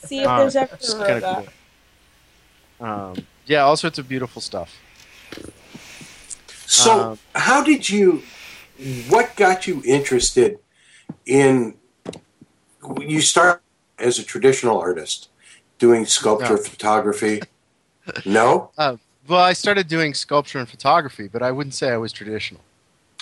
See 0.06 0.20
if 0.22 0.28
Uh, 0.28 0.38
there's 0.38 0.56
ever 0.56 0.76
it's 0.76 0.94
a 0.94 1.00
robot. 1.00 1.48
cool. 2.80 2.88
Um, 2.88 3.26
yeah, 3.48 3.62
all 3.64 3.76
sorts 3.78 3.98
of 3.98 4.08
beautiful 4.08 4.44
stuff. 4.44 4.76
So, 6.68 7.14
Um, 7.14 7.20
how 7.34 7.64
did 7.64 7.90
you? 7.90 8.22
What 9.10 9.36
got 9.36 9.66
you 9.66 9.82
interested 9.84 10.60
in? 11.26 11.79
You 13.00 13.22
start 13.22 13.62
as 13.98 14.20
a 14.20 14.24
traditional 14.24 14.80
artist, 14.80 15.30
doing 15.78 16.06
sculpture, 16.06 16.56
No. 16.56 16.64
photography. 16.64 17.42
No. 18.26 18.72
Uh, 18.76 18.98
well, 19.28 19.42
I 19.42 19.54
started 19.54 19.88
doing 19.88 20.16
sculpture 20.16 20.58
and 20.58 20.68
photography, 20.68 21.28
but 21.28 21.44
I 21.44 21.52
wouldn't 21.52 21.76
say 21.76 21.90
I 21.92 21.98
was 21.98 22.12
traditional. 22.12 22.62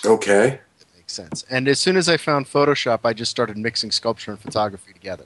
Okay. 0.06 0.62
That 0.80 0.86
makes 0.96 1.12
sense. 1.12 1.44
And 1.50 1.68
as 1.68 1.78
soon 1.78 1.98
as 1.98 2.08
I 2.08 2.16
found 2.16 2.46
Photoshop, 2.46 3.00
I 3.04 3.12
just 3.12 3.30
started 3.30 3.58
mixing 3.58 3.92
sculpture 3.92 4.32
and 4.32 4.40
photography 4.40 4.94
together. 4.94 5.26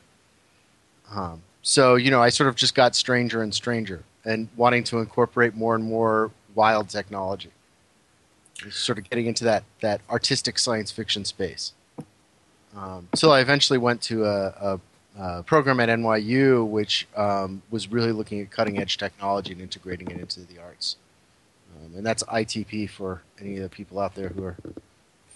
Um, 1.12 1.44
so 1.62 1.94
you 1.96 2.10
know, 2.10 2.24
I 2.24 2.30
sort 2.30 2.48
of 2.50 2.56
just 2.56 2.74
got 2.74 2.96
stranger 2.96 3.44
and 3.44 3.54
stranger, 3.54 4.04
and 4.26 4.48
wanting 4.56 4.84
to 4.86 4.98
incorporate 4.98 5.54
more 5.56 5.76
and 5.76 5.84
more 5.84 6.32
wild 6.56 6.90
technology. 6.90 7.52
Sort 8.72 8.98
of 8.98 9.08
getting 9.10 9.28
into 9.28 9.44
that 9.44 9.64
that 9.82 10.02
artistic 10.10 10.58
science 10.58 10.90
fiction 10.92 11.24
space. 11.24 11.74
Um, 12.76 13.08
so 13.16 13.32
I 13.32 13.42
eventually 13.42 13.80
went 13.80 14.02
to 14.04 14.26
a, 14.26 14.80
a, 15.18 15.22
a 15.40 15.44
program 15.44 15.80
at 15.80 15.90
NYU, 15.90 16.68
which 16.68 17.08
um, 17.16 17.62
was 17.70 17.90
really 17.90 18.12
looking 18.12 18.40
at 18.42 18.50
cutting 18.52 18.78
edge 18.80 18.98
technology 18.98 19.52
and 19.52 19.62
integrating 19.62 20.10
it 20.10 20.20
into 20.20 20.42
the 20.42 20.60
arts. 20.60 20.96
Um, 21.76 21.98
and 21.98 22.06
that's 22.06 22.24
ITP 22.24 22.90
for 22.90 23.22
any 23.40 23.58
of 23.58 23.64
the 23.64 23.70
people 23.70 24.00
out 24.00 24.16
there 24.16 24.30
who 24.30 24.44
are 24.44 24.56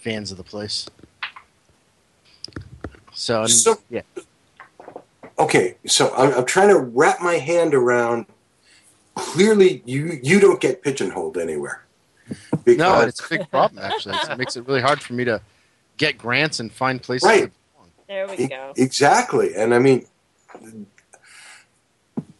fans 0.00 0.30
of 0.30 0.36
the 0.38 0.44
place. 0.44 0.86
So, 3.12 3.46
So- 3.46 3.80
yeah, 3.90 4.02
Okay. 5.38 5.76
So 5.86 6.14
I'm, 6.14 6.32
I'm 6.34 6.44
trying 6.46 6.68
to 6.68 6.78
wrap 6.78 7.20
my 7.20 7.34
hand 7.34 7.74
around. 7.74 8.26
Clearly, 9.14 9.82
you 9.86 10.18
you 10.22 10.40
don't 10.40 10.60
get 10.60 10.82
pigeonholed 10.82 11.38
anywhere. 11.38 11.84
Because, 12.64 12.76
no, 12.78 13.00
it's 13.00 13.24
a 13.24 13.28
big 13.28 13.50
problem 13.50 13.82
actually. 13.82 14.16
It 14.16 14.36
makes 14.38 14.56
it 14.56 14.66
really 14.66 14.80
hard 14.82 15.00
for 15.00 15.12
me 15.12 15.24
to 15.24 15.40
get 15.96 16.18
grants 16.18 16.60
and 16.60 16.72
find 16.72 17.02
places. 17.02 17.26
Right. 17.26 17.52
there 18.08 18.26
we 18.26 18.36
E- 18.36 18.48
go. 18.48 18.72
Exactly, 18.76 19.54
and 19.54 19.74
I 19.74 19.78
mean, 19.78 20.06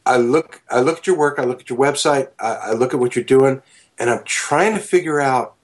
I 0.05 0.19
look, 0.19 0.63
I 0.71 0.81
look 0.81 0.99
at 0.99 1.07
your 1.07 1.17
work, 1.17 1.39
I 1.39 1.45
look 1.45 1.61
at 1.61 1.69
your 1.69 1.79
website, 1.79 2.29
I, 2.39 2.55
I 2.55 2.73
look 2.73 2.95
at 2.95 3.01
what 3.01 3.17
you're 3.17 3.25
doing, 3.25 3.63
and 3.99 4.11
I'm 4.11 4.25
trying 4.25 4.75
to 4.75 4.81
figure 4.81 5.21
out 5.21 5.55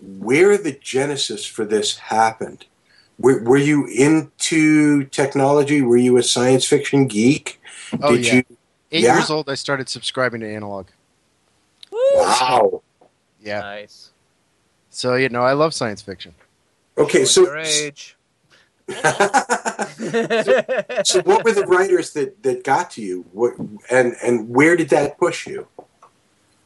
where 0.00 0.58
the 0.58 0.72
genesis 0.72 1.46
for 1.46 1.64
this 1.64 1.96
happened. 1.98 2.66
Were, 3.18 3.42
were 3.42 3.56
you 3.56 3.86
into 3.86 5.04
technology? 5.04 5.80
Were 5.80 5.96
you 5.96 6.18
a 6.18 6.22
science 6.22 6.66
fiction 6.66 7.06
geek? 7.06 7.60
Oh 8.02 8.14
Did 8.16 8.26
yeah. 8.26 8.34
you? 8.34 8.44
Eight 8.92 9.04
yeah? 9.04 9.16
years 9.16 9.30
old, 9.30 9.48
I 9.48 9.54
started 9.54 9.88
subscribing 9.88 10.40
to 10.40 10.52
analog. 10.52 10.88
Wow. 11.90 12.82
Yeah. 13.40 13.60
Nice. 13.60 14.10
So 14.90 15.14
you 15.14 15.28
know, 15.28 15.42
I 15.42 15.52
love 15.52 15.72
science 15.72 16.02
fiction. 16.02 16.34
Okay, 16.98 17.24
so 17.24 17.42
your 17.42 17.58
age. 17.58 18.16
so 18.88 18.94
what 21.24 21.44
were 21.44 21.52
the 21.52 21.64
writers 21.66 22.12
that, 22.12 22.42
that 22.42 22.62
got 22.62 22.90
to 22.92 23.02
you? 23.02 23.24
What 23.32 23.54
and 23.90 24.14
and 24.22 24.48
where 24.48 24.76
did 24.76 24.90
that 24.90 25.18
push 25.18 25.46
you? 25.46 25.66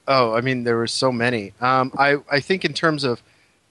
Oh, 0.06 0.34
I 0.34 0.40
mean, 0.40 0.64
there 0.64 0.76
were 0.76 0.86
so 0.86 1.10
many. 1.10 1.54
Um, 1.60 1.92
I 1.98 2.18
I 2.30 2.40
think 2.40 2.64
in 2.64 2.74
terms 2.74 3.04
of 3.04 3.22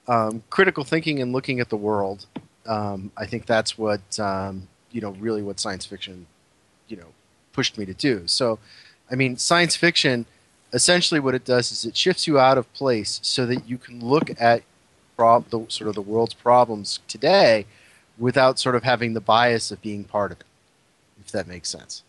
um, 0.07 0.43
critical 0.49 0.83
thinking 0.83 1.21
and 1.21 1.31
looking 1.31 1.59
at 1.59 1.69
the 1.69 1.77
world, 1.77 2.25
um, 2.65 3.11
I 3.15 3.25
think 3.27 3.45
that's 3.45 3.77
what 3.77 4.19
um, 4.19 4.67
you 4.91 5.01
know 5.01 5.11
really 5.11 5.43
what 5.43 5.59
science 5.59 5.85
fiction, 5.85 6.25
you 6.87 6.97
know, 6.97 7.07
pushed 7.53 7.77
me 7.77 7.85
to 7.85 7.93
do. 7.93 8.23
So, 8.25 8.57
I 9.11 9.15
mean, 9.15 9.37
science 9.37 9.75
fiction 9.75 10.25
essentially 10.71 11.19
what 11.19 11.33
it 11.33 11.45
does 11.45 11.71
is 11.71 11.85
it 11.85 11.97
shifts 11.97 12.27
you 12.27 12.39
out 12.39 12.57
of 12.57 12.71
place 12.73 13.19
so 13.23 13.45
that 13.45 13.67
you 13.67 13.77
can 13.77 13.99
look 13.99 14.29
at 14.39 14.61
prob- 15.19 15.49
the 15.49 15.65
sort 15.67 15.89
of 15.89 15.95
the 15.95 16.01
world's 16.01 16.33
problems 16.33 16.99
today 17.09 17.65
without 18.17 18.57
sort 18.57 18.75
of 18.75 18.83
having 18.83 19.13
the 19.13 19.19
bias 19.19 19.69
of 19.69 19.81
being 19.81 20.05
part 20.05 20.31
of 20.31 20.39
it, 20.39 20.45
if 21.19 21.31
that 21.33 21.45
makes 21.45 21.67
sense. 21.67 22.03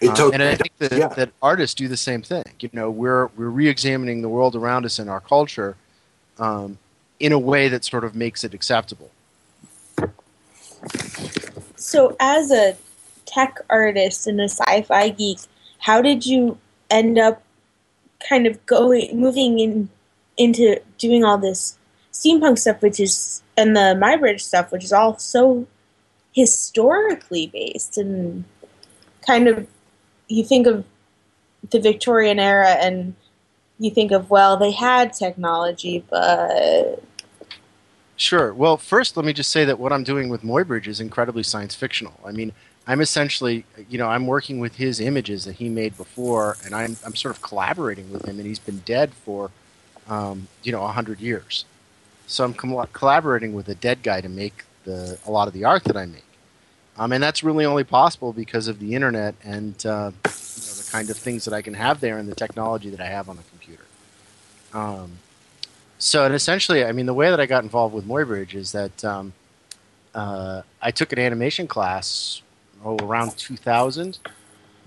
It 0.00 0.08
totally 0.08 0.34
and 0.34 0.42
I 0.42 0.56
think 0.56 0.76
that, 0.78 0.92
yeah. 0.92 1.08
that 1.08 1.30
artists 1.40 1.74
do 1.74 1.86
the 1.86 1.96
same 1.96 2.22
thing. 2.22 2.42
You 2.58 2.70
know, 2.72 2.90
we're 2.90 3.26
we're 3.36 3.50
re-examining 3.50 4.22
the 4.22 4.28
world 4.28 4.56
around 4.56 4.84
us 4.86 4.98
and 4.98 5.08
our 5.08 5.20
culture 5.20 5.76
um, 6.38 6.78
in 7.20 7.30
a 7.30 7.38
way 7.38 7.68
that 7.68 7.84
sort 7.84 8.02
of 8.02 8.16
makes 8.16 8.42
it 8.42 8.54
acceptable. 8.54 9.10
So, 11.76 12.16
as 12.18 12.50
a 12.50 12.76
tech 13.26 13.58
artist 13.68 14.26
and 14.26 14.40
a 14.40 14.48
sci-fi 14.48 15.10
geek, 15.10 15.38
how 15.78 16.02
did 16.02 16.26
you 16.26 16.58
end 16.90 17.18
up 17.18 17.42
kind 18.28 18.46
of 18.46 18.64
going 18.66 19.20
moving 19.20 19.60
in 19.60 19.88
into 20.36 20.80
doing 20.98 21.24
all 21.24 21.38
this 21.38 21.76
steampunk 22.12 22.58
stuff, 22.58 22.82
which 22.82 23.00
is 23.00 23.42
and 23.56 23.76
the 23.76 23.96
Muybridge 24.00 24.40
stuff, 24.40 24.72
which 24.72 24.84
is 24.84 24.92
all 24.92 25.18
so 25.18 25.66
historically 26.32 27.48
based 27.48 27.98
and 27.98 28.44
kind 29.26 29.48
of 29.48 29.66
you 30.28 30.44
think 30.44 30.66
of 30.66 30.84
the 31.70 31.80
Victorian 31.80 32.38
era 32.38 32.70
and 32.80 33.14
you 33.80 33.90
think 33.90 34.12
of 34.12 34.30
well 34.30 34.56
they 34.56 34.70
had 34.70 35.12
technology 35.12 36.04
but 36.08 37.02
Sure. 38.20 38.52
Well, 38.52 38.76
first, 38.76 39.16
let 39.16 39.24
me 39.24 39.32
just 39.32 39.50
say 39.50 39.64
that 39.64 39.78
what 39.78 39.94
I'm 39.94 40.04
doing 40.04 40.28
with 40.28 40.42
Muybridge 40.42 40.86
is 40.86 41.00
incredibly 41.00 41.42
science 41.42 41.74
fictional. 41.74 42.12
I 42.22 42.32
mean, 42.32 42.52
I'm 42.86 43.00
essentially, 43.00 43.64
you 43.88 43.96
know, 43.96 44.08
I'm 44.08 44.26
working 44.26 44.58
with 44.58 44.76
his 44.76 45.00
images 45.00 45.46
that 45.46 45.54
he 45.54 45.70
made 45.70 45.96
before, 45.96 46.58
and 46.62 46.74
I'm, 46.74 46.98
I'm 47.02 47.16
sort 47.16 47.34
of 47.34 47.40
collaborating 47.40 48.12
with 48.12 48.28
him, 48.28 48.36
and 48.38 48.46
he's 48.46 48.58
been 48.58 48.80
dead 48.80 49.14
for, 49.14 49.50
um, 50.06 50.48
you 50.62 50.70
know, 50.70 50.82
100 50.82 51.18
years. 51.18 51.64
So 52.30 52.44
I'm 52.44 52.54
coll- 52.54 52.86
collaborating 52.92 53.54
with 53.54 53.68
a 53.68 53.74
dead 53.74 54.04
guy 54.04 54.20
to 54.20 54.28
make 54.28 54.64
the, 54.84 55.18
a 55.26 55.30
lot 55.32 55.48
of 55.48 55.52
the 55.52 55.64
art 55.64 55.82
that 55.84 55.96
I 55.96 56.06
make. 56.06 56.24
Um, 56.96 57.12
and 57.12 57.20
that's 57.22 57.42
really 57.42 57.64
only 57.64 57.82
possible 57.82 58.32
because 58.32 58.68
of 58.68 58.78
the 58.78 58.94
internet 58.94 59.34
and 59.42 59.74
uh, 59.84 60.12
you 60.14 60.30
know, 60.30 60.74
the 60.76 60.88
kind 60.92 61.10
of 61.10 61.16
things 61.16 61.44
that 61.44 61.54
I 61.54 61.60
can 61.60 61.74
have 61.74 61.98
there 61.98 62.18
and 62.18 62.28
the 62.28 62.34
technology 62.36 62.88
that 62.90 63.00
I 63.00 63.06
have 63.06 63.28
on 63.28 63.36
the 63.36 63.42
computer. 63.42 63.82
Um, 64.72 65.18
so, 65.98 66.24
and 66.24 66.32
essentially, 66.32 66.84
I 66.84 66.92
mean, 66.92 67.06
the 67.06 67.14
way 67.14 67.30
that 67.30 67.40
I 67.40 67.46
got 67.46 67.64
involved 67.64 67.94
with 67.94 68.06
Muybridge 68.06 68.54
is 68.54 68.70
that 68.72 69.04
um, 69.04 69.32
uh, 70.14 70.62
I 70.80 70.92
took 70.92 71.12
an 71.12 71.18
animation 71.18 71.66
class 71.66 72.42
oh, 72.84 72.96
around 72.98 73.36
2000, 73.38 74.18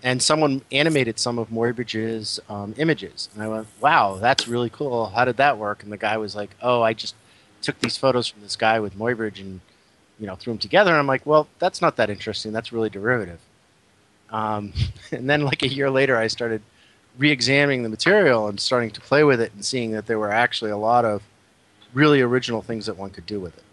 and 0.02 0.22
someone 0.22 0.62
animated 0.72 1.20
some 1.20 1.38
of 1.38 1.50
Muybridge's 1.50 2.40
um, 2.48 2.74
images. 2.78 3.28
And 3.34 3.44
I 3.44 3.50
went, 3.50 3.68
wow, 3.82 4.16
that's 4.16 4.48
really 4.48 4.70
cool. 4.70 5.08
How 5.08 5.26
did 5.26 5.38
that 5.38 5.58
work? 5.58 5.84
And 5.84 5.92
the 5.92 5.98
guy 5.98 6.18
was 6.18 6.36
like, 6.36 6.52
oh, 6.62 6.82
I 6.82 6.94
just 6.94 7.16
took 7.64 7.80
these 7.80 7.98
photos 7.98 8.28
from 8.28 8.42
this 8.42 8.56
guy 8.56 8.80
with 8.80 8.98
Muybridge 8.98 9.40
and, 9.40 9.62
you 10.20 10.28
know, 10.28 10.36
threw 10.36 10.54
them 10.54 10.58
together. 10.60 10.92
And 10.92 11.00
I'm 11.00 11.08
like, 11.08 11.26
well, 11.26 11.48
that's 11.60 11.82
not 11.82 11.96
that 11.96 12.10
interesting. 12.10 12.52
That's 12.52 12.72
really 12.72 12.90
derivative. 12.90 13.40
Um, 14.30 14.74
and 15.12 15.30
then, 15.30 15.42
like 15.42 15.64
a 15.64 15.68
year 15.68 15.90
later, 15.90 16.18
I 16.18 16.28
started 16.28 16.62
re-examining 17.18 17.84
the 17.84 17.90
material 17.90 18.48
and 18.48 18.60
starting 18.60 18.90
to 18.92 19.02
play 19.02 19.24
with 19.24 19.40
it 19.40 19.52
and 19.54 19.64
seeing 19.64 19.92
that 19.92 20.08
there 20.08 20.18
were 20.20 20.32
actually 20.32 20.72
a 20.72 20.78
lot 20.78 21.06
of 21.06 21.22
really 21.94 22.22
original 22.22 22.62
things 22.64 22.88
that 22.88 22.98
one 22.98 23.12
could 23.12 23.26
do 23.26 23.40
with 23.40 23.56
it. 23.58 23.64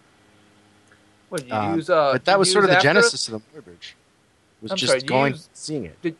What 1.30 1.46
you 1.46 1.54
Um, 1.54 1.76
use? 1.76 1.88
Uh, 1.88 2.12
but 2.12 2.24
that 2.26 2.38
was 2.38 2.50
sort 2.52 2.64
of 2.64 2.70
the 2.70 2.76
genesis 2.80 3.28
of 3.28 3.34
the 3.52 3.60
Muybridge. 3.60 3.92
Was 4.60 4.72
I'm 4.72 4.76
just 4.76 4.90
sorry, 4.90 5.02
going 5.02 5.32
use- 5.32 5.48
seeing 5.54 5.84
it. 5.86 6.00
Did, 6.02 6.16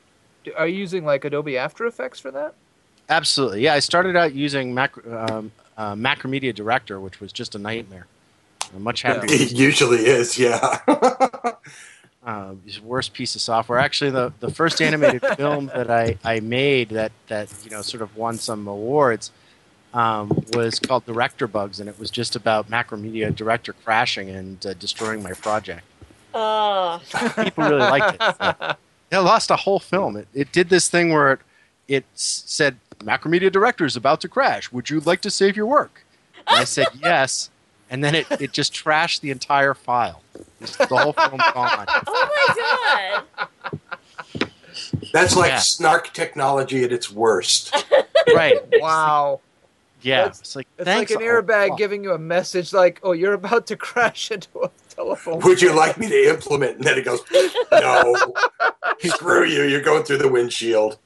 are 0.57 0.67
you 0.67 0.79
using 0.79 1.05
like 1.05 1.25
Adobe 1.27 1.59
After 1.59 1.85
Effects 1.87 2.19
for 2.19 2.31
that? 2.31 2.55
Absolutely, 3.11 3.61
yeah. 3.63 3.75
I 3.75 3.81
started 3.81 4.17
out 4.17 4.33
using 4.35 4.73
Macro, 4.73 5.27
um, 5.27 5.53
uh, 5.81 5.95
Macromedia 5.95 6.55
Director, 6.55 7.01
which 7.01 7.21
was 7.21 7.33
just 7.33 7.55
a 7.55 7.59
nightmare. 7.59 8.07
I'm 8.75 8.83
much 8.83 9.01
happier. 9.01 9.25
It 9.33 9.53
usually 9.69 10.07
is, 10.07 10.39
yeah. 10.39 10.79
uh, 12.27 12.55
worst 12.85 13.15
piece 13.15 13.35
of 13.35 13.41
software. 13.41 13.79
Actually, 13.79 14.11
the, 14.11 14.31
the 14.41 14.51
first 14.51 14.83
animated 14.83 15.25
film 15.39 15.71
that 15.75 15.91
I, 15.91 16.19
I 16.23 16.41
made 16.41 16.91
that, 16.91 17.13
that 17.29 17.51
you 17.65 17.71
know 17.71 17.81
sort 17.81 18.03
of 18.03 18.15
won 18.15 18.37
some 18.37 18.69
awards 18.69 19.33
um, 19.95 20.45
was 20.53 20.79
called 20.79 21.07
Director 21.07 21.47
Bugs, 21.47 21.81
and 21.81 21.89
it 21.89 21.99
was 21.99 22.11
just 22.11 22.37
about 22.37 22.69
Macromedia 22.69 23.35
Director 23.35 23.73
crashing 23.73 24.29
and 24.29 24.65
uh, 24.67 24.75
destroying 24.75 25.23
my 25.23 25.33
project. 25.33 25.85
Oh. 26.35 27.01
People 27.43 27.65
really 27.65 27.79
liked 27.79 28.19
it. 28.21 28.37
so. 28.39 28.77
It 29.13 29.19
lost 29.19 29.51
a 29.51 29.57
whole 29.57 29.81
film. 29.81 30.19
It, 30.19 30.29
it 30.35 30.53
did 30.53 30.69
this 30.69 30.91
thing 30.91 31.11
where 31.11 31.33
it, 31.33 31.41
it 31.91 32.05
said, 32.15 32.77
Macromedia 33.01 33.51
Director 33.51 33.85
is 33.85 33.97
about 33.97 34.21
to 34.23 34.29
crash. 34.29 34.71
Would 34.73 34.89
you 34.91 35.01
like 35.01 35.21
to 35.23 35.31
save 35.31 35.57
your 35.57 35.67
work? 35.67 36.05
And 36.47 36.61
I 36.61 36.65
said, 36.65 36.87
yes. 37.03 37.51
And 37.91 38.05
then 38.05 38.15
it, 38.15 38.27
it 38.41 38.53
just 38.53 38.73
trashed 38.73 39.21
the 39.21 39.31
entire 39.33 39.75
file. 39.75 40.23
Just 40.61 40.79
the 40.79 40.97
whole 40.97 41.13
film's 41.13 41.43
gone. 41.53 41.87
Oh 42.07 42.29
my 42.47 43.25
god. 43.43 43.49
That's 45.13 45.37
like 45.37 45.51
Yeah. 45.51 45.59
snark 45.59 46.13
technology 46.13 46.85
at 46.85 46.93
its 46.93 47.11
worst. 47.11 47.75
Right. 48.35 48.59
Wow. 48.75 49.41
Yeah. 50.03 50.19
That's- 50.19 50.41
it's 50.41 50.55
like, 50.55 50.69
It's 50.79 50.87
like 50.87 51.11
an 51.11 51.19
airbag 51.19 51.71
lot. 51.71 51.79
giving 51.79 52.05
you 52.05 52.13
a 52.13 52.19
message 52.19 52.73
like, 52.73 53.01
"Oh, 53.03 53.11
you're 53.13 53.33
about 53.33 53.67
to 53.69 53.77
crash 53.77 54.31
into 54.31 54.49
a 54.63 54.71
telephone." 54.95 55.41
Would 55.41 55.61
you 55.63 55.73
like 55.75 55.99
me 55.99 56.09
to 56.09 56.29
implement? 56.31 56.77
And 56.77 56.85
then 56.85 56.99
it 56.99 57.05
goes, 57.05 57.21
no. 57.73 58.35
Screw 59.01 59.47
you. 59.47 59.63
You're 59.65 59.81
going 59.83 60.05
through 60.05 60.19
the 60.19 60.29
windshield. 60.29 60.99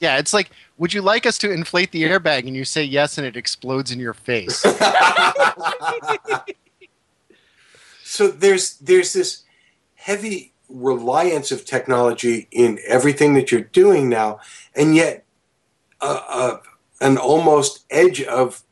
Yeah, 0.00 0.18
it's 0.18 0.32
like, 0.32 0.50
would 0.76 0.94
you 0.94 1.02
like 1.02 1.26
us 1.26 1.38
to 1.38 1.50
inflate 1.50 1.90
the 1.92 2.04
airbag? 2.04 2.46
And 2.46 2.54
you 2.54 2.64
say 2.64 2.84
yes, 2.84 3.18
and 3.18 3.26
it 3.26 3.36
explodes 3.36 3.90
in 3.90 3.98
your 3.98 4.14
face. 4.14 4.58
so 8.04 8.28
there's 8.28 8.76
there's 8.78 9.12
this 9.12 9.42
heavy 9.96 10.52
reliance 10.68 11.50
of 11.50 11.64
technology 11.64 12.46
in 12.50 12.78
everything 12.86 13.34
that 13.34 13.50
you're 13.50 13.60
doing 13.62 14.08
now, 14.08 14.38
and 14.74 14.94
yet 14.94 15.24
uh, 16.00 16.22
uh, 16.28 16.58
an 17.00 17.18
almost 17.18 17.84
edge 17.90 18.22
of 18.22 18.62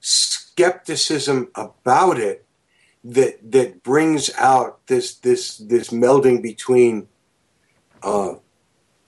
skepticism 0.00 1.48
about 1.54 2.18
it 2.18 2.44
that 3.04 3.52
that 3.52 3.82
brings 3.82 4.30
out 4.36 4.86
this 4.86 5.14
this 5.16 5.58
this 5.58 5.90
melding 5.90 6.42
between 6.42 7.08
uh, 8.02 8.34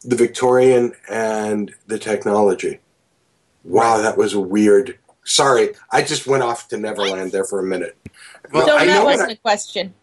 the 0.03 0.17
Victorian 0.17 0.95
and 1.09 1.75
the 1.87 1.99
technology. 1.99 2.81
Wow, 3.65 3.99
that 3.99 4.17
was 4.17 4.35
weird. 4.35 4.99
Sorry, 5.25 5.75
I 5.91 6.03
just 6.03 6.27
went 6.27 6.43
off 6.43 6.69
to 6.69 6.79
Neverland 6.79 7.33
there 7.33 7.45
for 7.45 7.61
a 7.61 7.63
minute. 7.63 7.97
Well, 8.53 8.67
so 8.67 8.77
I 8.77 8.87
that 8.87 9.05
wasn't 9.05 9.33
a 9.33 9.37
question. 9.37 9.95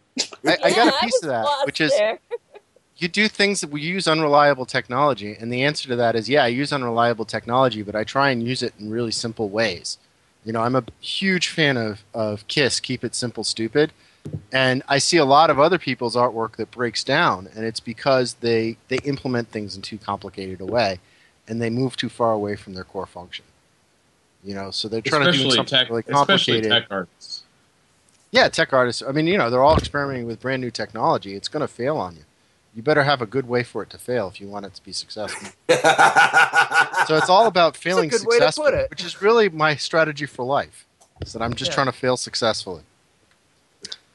I, 0.46 0.58
I 0.64 0.72
got 0.72 0.94
a 0.94 0.98
piece 1.02 1.24
of 1.24 1.30
that, 1.30 1.48
which 1.66 1.82
is 1.82 1.92
there. 1.92 2.20
you 2.98 3.08
do 3.08 3.28
things 3.28 3.62
that 3.62 3.72
we 3.72 3.82
use 3.82 4.08
unreliable 4.08 4.66
technology, 4.66 5.36
and 5.40 5.52
the 5.52 5.64
answer 5.64 5.88
to 5.90 5.96
that 5.96 6.16
is 6.16 6.30
yeah, 6.30 6.44
I 6.44 6.48
use 6.48 6.72
unreliable 6.72 7.26
technology, 7.26 7.82
but 7.82 7.96
I 7.96 8.04
try 8.04 8.30
and 8.30 8.44
use 8.44 8.62
it 8.62 8.74
in 8.80 8.92
really 8.92 9.12
simple 9.12 9.50
ways. 9.50 9.98
You 10.46 10.54
know, 10.54 10.62
I'm 10.62 10.76
a 10.76 10.84
huge 11.02 11.50
fan 11.50 11.76
of, 11.76 12.06
of 12.14 12.48
Kiss, 12.48 12.80
Keep 12.80 13.04
It 13.04 13.16
Simple, 13.16 13.44
Stupid, 13.44 13.92
and 14.52 14.84
I 14.88 14.98
see 14.98 15.18
a 15.18 15.26
lot 15.26 15.50
of 15.50 15.60
other 15.60 15.78
people's 15.78 16.16
artwork 16.16 16.56
that 16.58 16.72
breaks 16.72 17.04
down, 17.04 17.50
and 17.56 17.66
it's 17.66 17.80
because 17.80 18.36
they 18.36 18.78
they 18.88 18.98
implement 18.98 19.50
things 19.50 19.76
in 19.76 19.82
too 19.82 19.98
complicated 19.98 20.62
a 20.62 20.66
way, 20.66 21.00
and 21.48 21.62
they 21.62 21.70
move 21.70 21.98
too 21.98 22.10
far 22.10 22.32
away 22.32 22.56
from 22.56 22.74
their 22.74 22.84
core 22.84 23.06
function. 23.06 23.46
You 24.44 24.56
know, 24.56 24.72
so 24.72 24.88
they're 24.88 25.02
trying 25.02 25.26
to 25.26 25.32
do 25.32 25.38
especially 25.38 25.56
something 25.56 25.78
tech, 25.80 25.90
really 25.90 26.04
especially 26.08 26.62
complicated. 26.62 26.72
tech 26.72 26.88
artists. 26.92 27.44
Yeah, 28.32 28.50
tech 28.50 28.72
artists. 28.74 29.02
I 29.02 29.12
mean, 29.12 29.28
you 29.28 29.38
know, 29.38 29.50
they're 29.50 29.64
all 29.64 29.78
experimenting 29.78 30.28
with 30.28 30.40
brand 30.42 30.62
new 30.62 30.72
technology. 30.72 31.34
It's 31.36 31.48
going 31.48 31.62
to 31.62 31.68
fail 31.68 31.98
on 31.98 32.16
you. 32.16 32.24
You 32.76 32.84
better 32.84 33.04
have 33.04 33.22
a 33.22 33.26
good 33.26 33.48
way 33.48 33.64
for 33.64 33.82
it 33.82 33.90
to 33.90 33.98
fail 33.98 34.28
if 34.28 34.40
you 34.40 34.48
want 34.48 34.66
it 34.66 34.74
to 34.76 34.84
be 34.84 34.92
successful. 34.92 35.48
so 37.08 37.16
it's 37.18 37.30
all 37.30 37.48
about 37.48 37.76
failing 37.76 38.10
good 38.10 38.22
way 38.28 38.38
to 38.40 38.52
successfully, 38.52 38.86
which 38.90 39.04
is 39.04 39.22
really 39.22 39.50
my 39.50 39.76
strategy 39.76 40.26
for 40.28 40.46
life. 40.46 40.86
Is 41.22 41.34
that 41.34 41.42
I'm 41.42 41.56
just 41.56 41.72
Yeah. 41.72 41.76
trying 41.76 41.88
to 41.88 41.92
fail 41.94 42.18
successfully. 42.18 42.84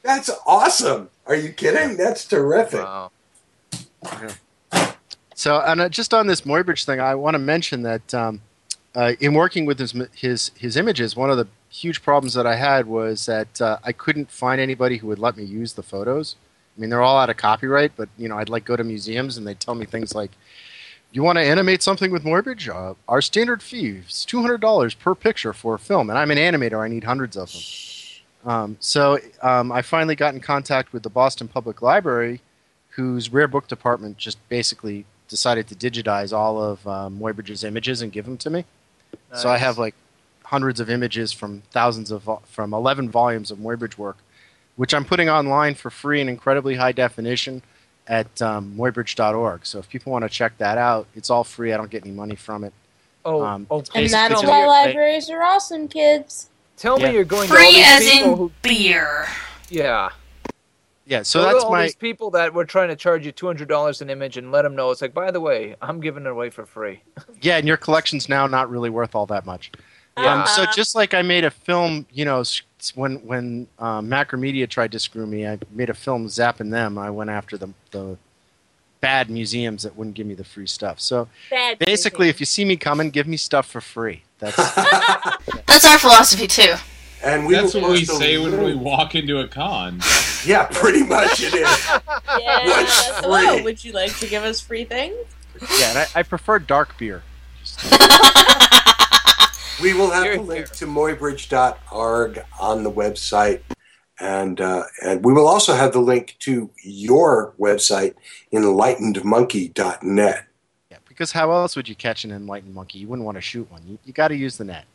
That's 0.03 0.30
awesome. 0.46 1.11
Are 1.26 1.34
you 1.34 1.53
kidding? 1.53 1.96
That's 1.96 2.24
terrific. 2.24 2.82
Wow. 2.82 3.11
So, 5.34 5.61
and 5.61 5.80
uh, 5.80 5.88
just 5.88 6.12
on 6.12 6.26
this 6.26 6.42
Muybridge 6.42 6.84
thing, 6.84 7.00
I 7.00 7.14
want 7.14 7.34
to 7.34 7.38
mention 7.38 7.82
that 7.82 8.14
um, 8.14 8.40
uh, 8.94 9.12
in 9.20 9.34
working 9.34 9.66
with 9.66 9.78
his, 9.78 9.94
his 10.14 10.50
his 10.57 10.76
images, 10.76 11.16
one 11.16 11.30
of 11.30 11.36
the 11.36 11.48
huge 11.68 12.03
problems 12.03 12.34
that 12.34 12.46
I 12.46 12.57
had 12.57 12.86
was 12.86 13.26
that 13.26 13.61
uh, 13.61 13.78
I 13.82 13.92
couldn't 13.92 14.30
find 14.30 14.61
anybody 14.61 14.98
who 14.98 15.07
would 15.09 15.18
let 15.18 15.36
me 15.36 15.44
use 15.44 15.72
the 15.72 15.82
photos. 15.82 16.36
I 16.76 16.80
mean, 16.80 16.90
they're 16.90 17.03
all 17.03 17.18
out 17.18 17.30
of 17.30 17.36
copyright, 17.36 17.92
but 17.96 18.09
you 18.18 18.28
know, 18.28 18.38
I'd 18.38 18.48
like 18.48 18.64
go 18.64 18.76
to 18.76 18.84
museums 18.84 19.36
and 19.36 19.46
they'd 19.46 19.61
tell 19.61 19.74
me 19.74 19.86
things 19.86 20.14
like, 20.14 20.32
"You 21.12 21.22
want 21.22 21.38
to 21.38 21.44
animate 21.44 21.82
something 21.82 22.11
with 22.11 22.24
Muybridge? 22.24 22.68
Uh, 22.68 22.94
our 23.09 23.22
standard 23.22 23.62
fee 23.62 24.03
is 24.07 24.24
two 24.24 24.40
hundred 24.40 24.61
dollars 24.61 24.94
per 24.94 25.14
picture 25.14 25.53
for 25.53 25.74
a 25.74 25.78
film, 25.78 26.11
and 26.11 26.18
I'm 26.18 26.30
an 26.30 26.38
animator. 26.38 26.84
I 26.84 26.88
need 26.88 27.05
hundreds 27.05 27.36
of 27.36 27.53
them." 27.53 27.61
Um, 28.45 28.76
so 28.80 29.18
um, 29.40 29.70
I 29.70 29.82
finally 29.82 30.16
got 30.16 30.34
in 30.34 30.40
contact 30.40 30.93
with 30.93 31.03
the 31.03 31.11
Boston 31.11 31.49
Public 31.49 31.80
Library, 31.82 32.40
whose 32.90 33.32
rare 33.32 33.49
book 33.49 33.68
department 33.68 34.18
just 34.18 34.36
basically 34.49 35.05
decided 35.28 35.66
to 35.68 35.74
digitize 35.74 36.32
all 36.36 36.62
of 36.62 36.86
um, 36.86 37.18
Muybridge's 37.18 37.64
images 37.64 38.03
and 38.03 38.12
give 38.12 38.24
them 38.24 38.36
to 38.38 38.51
me. 38.51 38.64
So 39.34 39.49
I 39.49 39.59
have 39.59 39.78
like 39.78 39.95
hundreds 40.45 40.80
of 40.80 40.90
images 40.90 41.32
from 41.32 41.62
thousands 41.70 42.11
of 42.11 42.22
vo- 42.22 42.43
from 42.47 42.74
11 42.74 43.11
volumes 43.11 43.51
of 43.51 43.59
Muybridge 43.59 43.97
work, 43.97 44.18
which 44.76 44.93
I'm 44.93 45.05
putting 45.05 45.28
online 45.30 45.74
for 45.74 45.88
free 45.90 46.20
in 46.20 46.28
incredibly 46.28 46.74
high 46.74 46.93
definition 46.93 47.62
at 48.07 48.43
um, 48.43 48.74
muybridge.org. 48.76 49.64
So 49.64 49.78
if 49.78 49.88
people 49.88 50.12
want 50.12 50.24
to 50.24 50.28
check 50.28 50.59
that 50.59 50.76
out, 50.76 51.07
it's 51.14 51.30
all 51.30 51.45
free. 51.45 51.72
I 51.72 51.76
don't 51.76 51.90
get 51.90 52.05
any 52.05 52.14
money 52.14 52.34
from 52.34 52.64
it. 52.64 52.72
Oh, 53.24 53.43
Um, 53.43 53.66
oh, 53.70 53.84
And 53.95 54.11
that's 54.11 54.43
why 54.43 54.66
libraries 54.66 55.30
are 55.30 55.43
awesome, 55.43 55.88
kids. 55.88 56.49
Tell 56.83 56.99
Yeah. 57.01 57.09
me 57.09 57.14
you're 57.14 57.24
going 57.24 57.49
to 57.49 57.55
all 57.55 57.59
Free 57.61 57.74
these 57.76 57.87
as 57.87 58.11
people 58.11 58.33
in 58.33 58.37
who, 58.39 58.53
beer. 58.62 59.26
yeah. 59.70 60.11
Yeah, 61.05 61.22
so 61.22 61.41
Go 61.41 61.47
to 61.49 61.53
that's 61.53 61.64
all 61.64 61.70
my 61.72 61.83
these 61.85 61.95
people 61.97 62.30
that 62.30 62.55
were 62.55 62.64
trying 62.64 62.89
to 62.89 62.97
charge 62.97 63.26
you 63.26 63.33
two 63.33 63.47
hundred 63.47 63.68
dollars 63.68 64.01
an 64.01 64.09
image 64.11 64.37
and 64.37 64.53
let 64.53 64.62
them 64.62 64.76
know 64.76 64.91
it's 64.91 65.03
like, 65.03 65.12
by 65.12 65.30
the 65.30 65.41
way, 65.41 65.74
I'm 65.83 66.01
giving 66.01 66.24
it 66.26 66.28
away 66.28 66.51
for 66.51 66.64
free. 66.64 67.01
yeah, 67.43 67.57
and 67.57 67.66
your 67.66 67.76
collection's 67.76 68.28
now 68.28 68.47
not 68.47 68.70
really 68.70 68.89
worth 68.91 69.14
all 69.14 69.26
that 69.26 69.45
much. 69.45 69.72
Yeah. 70.16 70.43
Um, 70.43 70.47
so 70.47 70.64
just 70.66 70.95
like 70.95 71.12
I 71.14 71.22
made 71.22 71.45
a 71.45 71.51
film, 71.51 72.07
you 72.12 72.24
know, 72.24 72.45
when 72.95 73.16
when 73.26 73.66
um, 73.78 74.09
Macromedia 74.09 74.68
tried 74.68 74.93
to 74.93 74.99
screw 74.99 75.26
me, 75.26 75.47
I 75.47 75.59
made 75.72 75.91
a 75.91 75.95
film 75.95 76.26
zapping 76.26 76.70
them. 76.70 76.99
I 76.99 77.11
went 77.11 77.30
after 77.30 77.57
the 77.59 77.70
the 77.91 78.16
bad 79.01 79.28
museums 79.28 79.83
that 79.83 79.97
wouldn't 79.97 80.14
give 80.14 80.26
me 80.28 80.35
the 80.35 80.45
free 80.45 80.68
stuff. 80.68 81.01
So 81.01 81.28
Bad 81.51 81.80
basically, 81.80 82.28
if 82.28 82.39
you 82.39 82.47
see 82.47 82.64
me 82.64 82.76
coming, 82.76 83.11
give 83.11 83.26
me 83.26 83.37
stuff 83.37 83.66
for 83.66 83.80
free. 83.80 84.22
That's 84.43 84.57
That's 85.66 85.84
our 85.84 85.99
philosophy 85.99 86.47
too. 86.47 86.74
And 87.24 87.47
we 87.47 87.55
That's 87.55 87.72
what 87.74 87.84
we 87.84 88.01
post 88.01 88.11
a 88.11 88.14
say 88.16 88.38
when 88.38 88.64
we 88.64 88.74
walk 88.74 89.14
into 89.14 89.38
a 89.38 89.49
con. 89.49 90.01
Yeah, 90.45 90.66
pretty 90.72 91.05
much 91.05 91.40
it 91.40 91.55
is. 91.55 91.88
Yeah. 92.40 92.66
What's 92.66 93.07
Hello, 93.20 93.55
free? 93.55 93.62
would 93.62 93.84
you 93.84 93.93
like 93.93 94.12
to 94.18 94.26
give 94.26 94.43
us 94.43 94.61
free 94.61 94.82
things? 94.84 95.14
yeah, 95.78 95.90
and 95.90 95.99
I, 95.99 96.07
I 96.16 96.22
prefer 96.24 96.59
dark 96.59 96.99
beer. 96.99 97.22
We 99.80 99.95
will 99.95 100.11
have 100.11 100.24
Here, 100.24 100.34
a 100.34 100.40
link 100.40 100.68
to 100.72 100.86
muybridge.org 100.86 102.45
on 102.61 102.82
the 102.82 102.90
website. 102.90 103.61
And 104.18 104.61
uh, 104.61 104.82
and 105.05 105.24
we 105.24 105.32
will 105.32 105.47
also 105.47 105.74
have 105.74 105.93
the 105.93 106.01
link 106.01 106.34
to 106.40 106.70
your 106.82 107.55
website, 107.59 108.14
enlightenedmonkey.net. 108.53 110.47
Because 111.22 111.30
how 111.30 111.52
else 111.52 111.76
would 111.76 111.88
you 111.88 111.94
catch 111.94 112.24
an 112.24 112.32
enlightened 112.32 112.74
monkey? 112.74 112.98
You 112.98 113.06
wouldn't 113.06 113.24
want 113.24 113.36
to 113.36 113.40
shoot 113.40 113.70
one. 113.70 113.80
You, 113.86 113.96
you 114.04 114.12
got 114.12 114.28
to 114.28 114.34
use 114.34 114.56
the 114.56 114.64
net. 114.64 114.86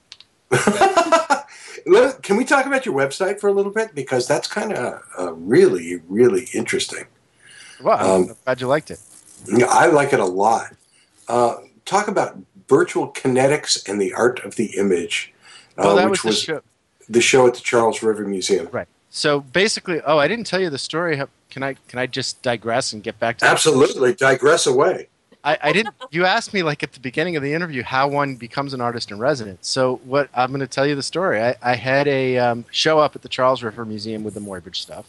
Can 2.22 2.36
we 2.36 2.44
talk 2.44 2.66
about 2.66 2.86
your 2.86 2.94
website 2.94 3.40
for 3.40 3.48
a 3.48 3.54
little 3.54 3.72
bit? 3.72 3.96
Because 3.96 4.28
that's 4.28 4.46
kind 4.46 4.74
of 4.74 5.02
uh, 5.18 5.32
really, 5.36 6.02
really 6.10 6.50
interesting. 6.54 7.06
Well, 7.82 7.98
I'm 7.98 8.30
Um, 8.32 8.36
glad 8.44 8.60
you 8.60 8.68
liked 8.68 8.92
it. 8.92 9.00
Yeah, 9.50 9.68
I 9.70 9.86
like 9.86 10.12
it 10.12 10.20
a 10.20 10.26
lot. 10.26 10.76
Uh, 11.30 11.60
talk 11.86 12.10
about 12.10 12.38
virtual 12.68 13.10
kinetics 13.14 13.88
and 13.90 14.02
the 14.02 14.14
art 14.14 14.42
of 14.44 14.56
the 14.58 14.76
image, 14.78 15.32
uh, 15.78 15.84
Well, 15.86 15.96
that 15.96 16.10
which 16.10 16.26
was 16.26 16.36
was 16.36 16.40
the 16.42 16.46
show. 16.46 16.62
the 17.08 17.22
show 17.22 17.48
at 17.48 17.54
the 17.54 17.62
Charles 17.62 18.04
River 18.04 18.26
Museum. 18.28 18.68
Right. 18.74 18.90
So 19.10 19.40
basically, 19.40 20.02
oh, 20.06 20.18
I 20.18 20.28
didn't 20.28 20.46
tell 20.48 20.60
you 20.60 20.70
the 20.70 20.78
story. 20.78 21.22
Can 21.50 21.64
I? 21.64 21.76
Can 21.88 22.00
I 22.00 22.06
just 22.06 22.42
digress 22.42 22.92
and 22.92 23.02
get 23.02 23.18
back 23.18 23.38
to? 23.38 23.46
Absolutely, 23.46 24.14
digress 24.14 24.68
away. 24.68 25.08
I, 25.48 25.58
I 25.70 25.72
didn't. 25.72 25.96
You 26.12 26.26
asked 26.26 26.54
me 26.54 26.62
like 26.62 26.84
at 26.84 26.92
the 26.92 27.00
beginning 27.00 27.38
of 27.38 27.44
the 27.44 27.54
interview 27.54 27.82
how 27.82 28.10
one 28.10 28.36
becomes 28.36 28.74
an 28.74 28.82
artist 28.82 29.12
in 29.12 29.18
residence. 29.18 29.70
So 29.70 30.02
what 30.04 30.30
I'm 30.34 30.50
going 30.50 30.60
to 30.60 30.68
tell 30.68 30.86
you 30.86 30.94
the 30.94 31.02
story. 31.04 31.42
I, 31.42 31.56
I 31.62 31.76
had 31.76 32.06
a 32.08 32.38
um, 32.38 32.66
show 32.70 33.00
up 33.00 33.16
at 33.16 33.22
the 33.22 33.30
Charles 33.30 33.64
River 33.64 33.86
Museum 33.86 34.26
with 34.26 34.34
the 34.34 34.42
Muybridge 34.42 34.76
stuff, 34.76 35.06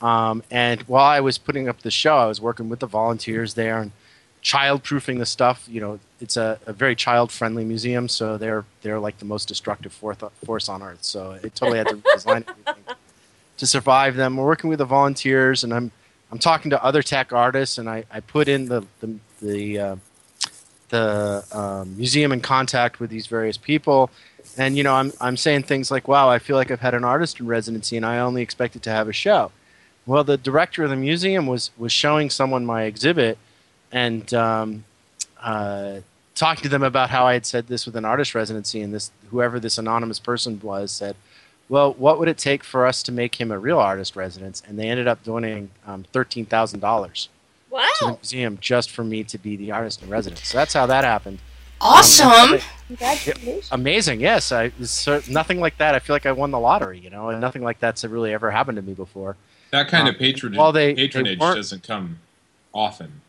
um, 0.00 0.42
and 0.50 0.82
while 0.82 1.04
I 1.04 1.20
was 1.20 1.38
putting 1.38 1.68
up 1.68 1.82
the 1.82 1.92
show, 1.92 2.16
I 2.16 2.26
was 2.26 2.40
working 2.40 2.68
with 2.68 2.80
the 2.80 2.86
volunteers 2.86 3.54
there 3.54 3.78
and 3.80 3.92
child-proofing 4.40 5.18
the 5.18 5.26
stuff. 5.26 5.68
You 5.70 5.80
know, 5.80 6.00
it's 6.20 6.36
a, 6.36 6.58
a 6.66 6.72
very 6.72 6.96
child-friendly 6.96 7.64
museum, 7.64 8.08
so 8.08 8.36
they're 8.36 8.64
they're 8.82 8.98
like 8.98 9.18
the 9.18 9.26
most 9.26 9.46
destructive 9.46 9.92
force 9.92 10.68
on 10.68 10.82
earth. 10.82 11.04
So 11.04 11.38
it 11.40 11.54
totally 11.54 11.78
had 11.78 11.88
to 11.88 11.96
redesign 11.96 12.44
everything 12.48 12.96
to 13.58 13.66
survive 13.66 14.16
them. 14.16 14.36
We're 14.36 14.46
working 14.54 14.70
with 14.70 14.80
the 14.80 14.90
volunteers, 14.98 15.62
and 15.62 15.72
I'm 15.72 15.92
I'm 16.32 16.40
talking 16.40 16.70
to 16.70 16.82
other 16.82 17.02
tech 17.02 17.32
artists, 17.32 17.78
and 17.78 17.88
I, 17.88 18.02
I 18.10 18.18
put 18.18 18.48
in 18.48 18.66
the 18.66 18.84
the 18.98 19.14
the, 19.42 19.78
uh, 19.78 19.96
the 20.92 21.42
um, 21.52 21.96
museum 21.96 22.32
in 22.32 22.40
contact 22.40 23.00
with 23.00 23.10
these 23.10 23.26
various 23.26 23.56
people, 23.56 24.10
and 24.58 24.76
you 24.76 24.84
know 24.84 24.94
I'm 24.94 25.12
I'm 25.20 25.36
saying 25.38 25.62
things 25.64 25.90
like, 25.90 26.06
"Wow, 26.06 26.28
I 26.28 26.38
feel 26.38 26.56
like 26.56 26.70
I've 26.70 26.80
had 26.80 26.94
an 26.94 27.02
artist 27.02 27.40
in 27.40 27.46
residency, 27.46 27.96
and 27.96 28.04
I 28.06 28.18
only 28.18 28.42
expected 28.42 28.82
to 28.84 28.90
have 28.90 29.08
a 29.08 29.12
show." 29.12 29.50
Well, 30.04 30.22
the 30.22 30.36
director 30.36 30.84
of 30.84 30.90
the 30.90 30.96
museum 30.96 31.46
was 31.46 31.70
was 31.78 31.92
showing 31.92 32.28
someone 32.28 32.66
my 32.66 32.82
exhibit, 32.82 33.38
and 33.90 34.32
um, 34.34 34.84
uh, 35.40 36.00
talking 36.34 36.62
to 36.64 36.68
them 36.68 36.82
about 36.82 37.08
how 37.08 37.26
I 37.26 37.32
had 37.32 37.46
said 37.46 37.68
this 37.68 37.86
with 37.86 37.96
an 37.96 38.04
artist 38.04 38.34
residency, 38.34 38.82
and 38.82 38.92
this 38.92 39.10
whoever 39.30 39.58
this 39.58 39.78
anonymous 39.78 40.18
person 40.18 40.60
was 40.62 40.92
said, 40.92 41.16
"Well, 41.70 41.94
what 41.94 42.18
would 42.18 42.28
it 42.28 42.36
take 42.36 42.62
for 42.64 42.86
us 42.86 43.02
to 43.04 43.12
make 43.12 43.40
him 43.40 43.50
a 43.50 43.58
real 43.58 43.78
artist 43.78 44.14
residence?" 44.14 44.62
And 44.68 44.78
they 44.78 44.88
ended 44.90 45.08
up 45.08 45.24
donating 45.24 45.70
um, 45.86 46.04
thirteen 46.12 46.44
thousand 46.44 46.80
dollars 46.80 47.30
to 47.80 47.94
the 48.00 48.06
Wow. 48.06 48.18
museum 48.20 48.58
just 48.60 48.90
for 48.90 49.04
me 49.04 49.24
to 49.24 49.38
be 49.38 49.56
the 49.56 49.72
artist 49.72 50.02
in 50.02 50.08
residence. 50.08 50.46
So 50.48 50.58
that's 50.58 50.74
how 50.74 50.86
that 50.86 51.04
happened. 51.04 51.38
Awesome. 51.80 52.60
Congratulations. 52.86 53.68
Amazing, 53.72 54.20
yes. 54.20 54.52
I 54.52 54.70
it's 54.78 54.90
cer- 54.92 55.22
nothing 55.28 55.60
like 55.60 55.78
that. 55.78 55.94
I 55.94 55.98
feel 55.98 56.14
like 56.14 56.26
I 56.26 56.32
won 56.32 56.50
the 56.52 56.60
lottery, 56.60 56.98
you 57.00 57.10
know, 57.10 57.30
and 57.30 57.40
nothing 57.40 57.62
like 57.62 57.80
that's 57.80 58.04
really 58.04 58.32
ever 58.32 58.50
happened 58.50 58.76
to 58.76 58.82
me 58.82 58.94
before. 58.94 59.36
That 59.70 59.88
kind 59.88 60.06
Um, 60.08 60.14
of 60.14 60.18
patronage, 60.20 60.58
well, 60.58 60.70
they- 60.70 60.92
they 60.94 61.06
patronage 61.08 61.38
weren't- 61.40 61.56
doesn't 61.56 61.82
come 61.82 62.18
often. 62.72 63.20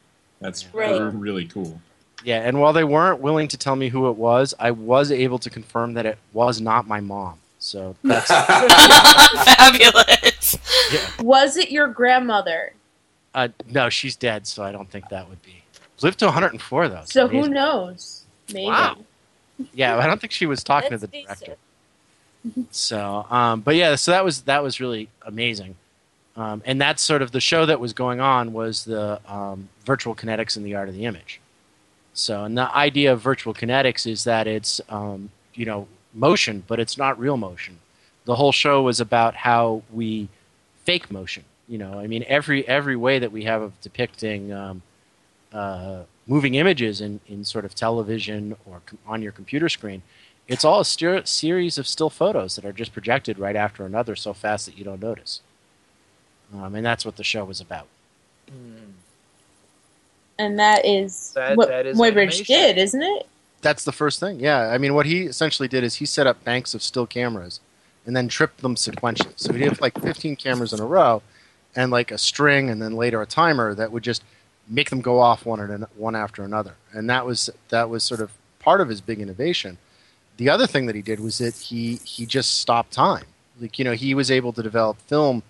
That's 0.42 0.66
Right. 0.74 1.00
really 1.14 1.46
cool. 1.46 1.80
Yeah, 2.24 2.40
and 2.42 2.60
while 2.60 2.74
they 2.74 2.84
weren't 2.84 3.20
willing 3.22 3.48
to 3.50 3.58
tell 3.58 3.76
me 3.76 3.90
who 3.90 4.08
it 4.10 4.18
was, 4.18 4.54
I 4.60 4.72
was 4.72 5.12
able 5.12 5.40
to 5.40 5.50
confirm 5.50 5.94
that 5.96 6.06
it 6.06 6.18
was 6.32 6.62
not 6.62 6.88
my 6.88 7.00
mom. 7.00 7.40
So 7.60 7.96
that's 8.04 8.28
Fabulous. 9.46 10.58
yeah. 10.92 11.00
Was 11.22 11.58
it 11.58 11.72
your 11.72 11.88
grandmother? 11.88 12.74
Uh, 13.34 13.48
no, 13.68 13.90
she's 13.90 14.16
dead, 14.16 14.46
so 14.48 14.64
I 14.64 14.72
don't 14.72 14.90
think 14.90 15.10
that 15.10 15.28
would 15.30 15.42
be. 15.42 15.64
Lived 16.02 16.20
to 16.20 16.26
104 16.26 16.90
though. 16.90 16.98
It's 16.98 17.14
So 17.14 17.28
who 17.28 17.38
amazing. 17.38 17.54
knows? 17.54 18.24
Maybe. 18.54 18.66
Wow. 18.68 18.98
Yeah, 19.74 19.98
I 19.98 20.06
don't 20.06 20.20
think 20.20 20.34
she 20.34 20.46
was 20.46 20.64
talking 20.64 20.90
to 20.90 20.98
the 20.98 21.08
director. 21.08 21.56
So, 22.72 23.26
um, 23.30 23.62
but 23.62 23.76
yeah, 23.76 23.96
so 23.96 24.12
that 24.12 24.26
was 24.26 24.42
that 24.42 24.62
was 24.62 24.82
really 24.82 25.08
amazing, 25.26 25.76
um, 26.36 26.62
and 26.66 26.82
that's 26.82 27.02
sort 27.02 27.22
of 27.22 27.32
the 27.32 27.40
show 27.40 27.66
that 27.66 27.80
was 27.80 27.94
going 27.94 28.20
on 28.20 28.52
was 28.52 28.84
the 28.84 29.22
um, 29.32 29.70
virtual 29.86 30.14
kinetics 30.14 30.58
and 30.58 30.66
the 30.66 30.76
art 30.76 30.90
of 30.90 30.96
the 30.96 31.06
image. 31.06 31.40
So, 32.14 32.44
and 32.44 32.58
the 32.58 32.70
idea 32.76 33.14
of 33.14 33.22
virtual 33.22 33.54
kinetics 33.54 34.06
is 34.06 34.26
that 34.26 34.46
it's 34.46 34.82
um, 34.90 35.30
you 35.54 35.66
know 35.66 35.88
motion, 36.14 36.64
but 36.68 36.82
it's 36.82 36.98
not 36.98 37.18
real 37.18 37.38
motion. 37.38 37.78
The 38.26 38.36
whole 38.36 38.52
show 38.52 38.82
was 38.82 39.00
about 39.00 39.36
how 39.36 39.84
we 39.94 40.28
fake 40.84 41.10
motion. 41.12 41.46
You 41.68 41.78
know, 41.78 41.98
I 42.00 42.08
mean, 42.08 42.26
every 42.28 42.68
every 42.68 42.96
way 42.96 43.20
that 43.20 43.32
we 43.32 43.44
have 43.46 43.62
of 43.62 43.80
depicting 43.82 44.52
um, 44.52 44.82
uh, 45.54 46.02
moving 46.28 46.56
images 46.56 47.00
in, 47.02 47.20
in 47.28 47.46
sort 47.46 47.64
of 47.66 47.74
television 47.74 48.56
or 48.66 48.82
com- 48.86 49.00
on 49.08 49.22
your 49.22 49.32
computer 49.32 49.70
screen, 49.70 50.02
it's 50.48 50.66
all 50.66 50.82
a 50.82 50.86
ster- 50.86 51.26
series 51.26 51.78
of 51.78 51.88
still 51.88 52.10
photos 52.10 52.56
that 52.56 52.66
are 52.66 52.74
just 52.74 52.92
projected 52.92 53.40
right 53.40 53.56
after 53.56 53.86
another 53.86 54.16
so 54.16 54.34
fast 54.34 54.66
that 54.66 54.78
you 54.78 54.84
don't 54.84 55.02
notice. 55.02 55.42
Um, 56.54 56.76
and 56.76 56.86
that's 56.86 57.06
what 57.06 57.16
the 57.16 57.24
show 57.24 57.46
was 57.46 57.62
about. 57.62 57.88
And 60.40 60.60
that 60.60 60.86
is 60.86 61.32
That- 61.36 61.56
what 61.58 61.70
that 61.70 61.86
is 61.86 61.98
Muybridge 61.98 62.12
animation. 62.18 62.46
did, 62.46 62.78
isn't 62.78 63.02
it? 63.04 63.28
That's 63.62 63.86
the 63.86 63.92
first 63.94 64.20
thing. 64.20 64.40
Yeah, 64.40 64.70
I 64.70 64.78
mean, 64.78 64.94
what 64.94 65.06
he 65.06 65.24
essentially 65.24 65.68
did 65.70 65.84
is 65.84 65.96
he 65.96 66.06
set 66.06 66.28
up 66.28 66.44
banks 66.44 66.74
of 66.74 66.84
still 66.84 67.06
cameras 67.08 67.60
and 68.06 68.16
then 68.16 68.28
tripped 68.28 68.62
them 68.62 68.76
sequentially. 68.76 69.32
So 69.38 69.54
he'd 69.54 69.62
have 69.64 69.80
like 69.80 69.98
15 70.02 70.36
cameras 70.36 70.74
in 70.74 70.82
a 70.82 70.86
row 70.86 71.22
and 71.76 71.92
like 71.92 72.12
a 72.12 72.18
string 72.18 72.70
and 72.70 72.82
then 72.82 72.96
later 72.96 73.22
a 73.22 73.26
timer 73.26 73.74
that 73.76 73.92
would 73.92 74.04
just 74.04 74.24
make 74.68 74.90
them 74.90 75.02
go 75.02 75.20
off 75.20 75.46
one, 75.46 75.60
and 75.60 75.86
one 75.96 76.16
after 76.16 76.44
another. 76.44 76.76
And 76.94 77.10
that 77.10 77.26
was 77.26 77.50
that 77.70 77.90
was 77.90 78.04
sort 78.04 78.22
of 78.22 78.32
part 78.60 78.82
of 78.82 78.90
his 78.90 79.02
big 79.02 79.20
innovation. 79.20 79.78
The 80.38 80.50
other 80.50 80.68
thing 80.68 80.86
that 80.88 80.96
he 80.96 81.02
did 81.02 81.20
was 81.20 81.38
that 81.40 81.56
he 81.56 81.96
he 82.04 82.26
just 82.26 82.60
stopped 82.60 82.92
time. 82.92 83.26
Like 83.60 83.78
you 83.78 83.86
know, 83.86 83.94
he 83.94 84.14
was 84.14 84.32
able 84.32 84.54
to 84.54 84.64
develop 84.64 85.00
film 85.02 85.44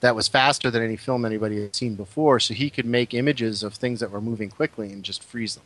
that 0.00 0.16
was 0.16 0.26
faster 0.26 0.70
than 0.70 0.82
any 0.82 0.96
film 0.96 1.24
anybody 1.24 1.62
had 1.62 1.76
seen 1.76 1.94
before, 1.94 2.40
so 2.40 2.54
he 2.54 2.70
could 2.70 2.86
make 2.86 3.14
images 3.14 3.62
of 3.62 3.74
things 3.74 4.00
that 4.00 4.10
were 4.10 4.20
moving 4.20 4.50
quickly 4.50 4.92
and 4.92 5.04
just 5.04 5.22
freeze 5.22 5.54
them. 5.54 5.64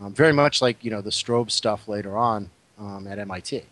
Um, 0.00 0.14
very 0.14 0.32
much 0.32 0.62
like 0.62 0.82
you 0.84 0.90
know 0.90 1.00
the 1.00 1.10
strobe 1.10 1.50
stuff 1.50 1.88
later 1.88 2.16
on 2.16 2.50
um, 2.78 3.06
at 3.06 3.18
MIT. 3.18 3.64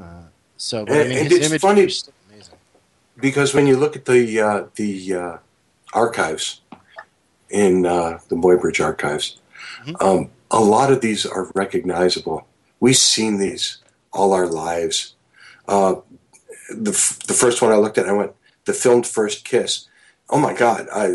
Uh, 0.00 0.22
so, 0.56 0.84
but, 0.84 0.94
I 0.94 1.08
mean, 1.08 1.24
his 1.24 1.32
images 1.32 1.60
funny- 1.62 1.84
are 1.84 1.88
still 1.88 2.12
amazing. 2.12 2.19
Because 3.20 3.54
when 3.54 3.66
you 3.66 3.76
look 3.76 3.96
at 3.96 4.04
the 4.04 4.40
uh, 4.40 4.64
the 4.76 5.14
uh, 5.14 5.36
archives 5.92 6.60
in 7.48 7.86
uh, 7.86 8.18
the 8.28 8.36
Muybridge 8.36 8.82
archives, 8.84 9.38
Mhm. 9.84 10.02
um, 10.02 10.30
a 10.50 10.60
lot 10.60 10.92
of 10.92 11.00
these 11.00 11.26
are 11.26 11.50
recognizable. 11.54 12.46
We've 12.80 12.96
seen 12.96 13.38
these 13.38 13.78
all 14.12 14.32
our 14.32 14.46
lives. 14.46 15.14
Uh, 15.68 15.96
the 16.70 16.92
f- 16.92 17.18
the 17.26 17.34
first 17.34 17.62
one 17.62 17.72
I 17.72 17.76
looked 17.76 17.98
at, 17.98 18.08
I 18.08 18.12
went 18.12 18.32
the 18.64 18.72
filmed 18.72 19.06
first 19.06 19.44
kiss. 19.44 19.86
Oh 20.28 20.38
my 20.38 20.54
God, 20.54 20.88
I 20.94 21.06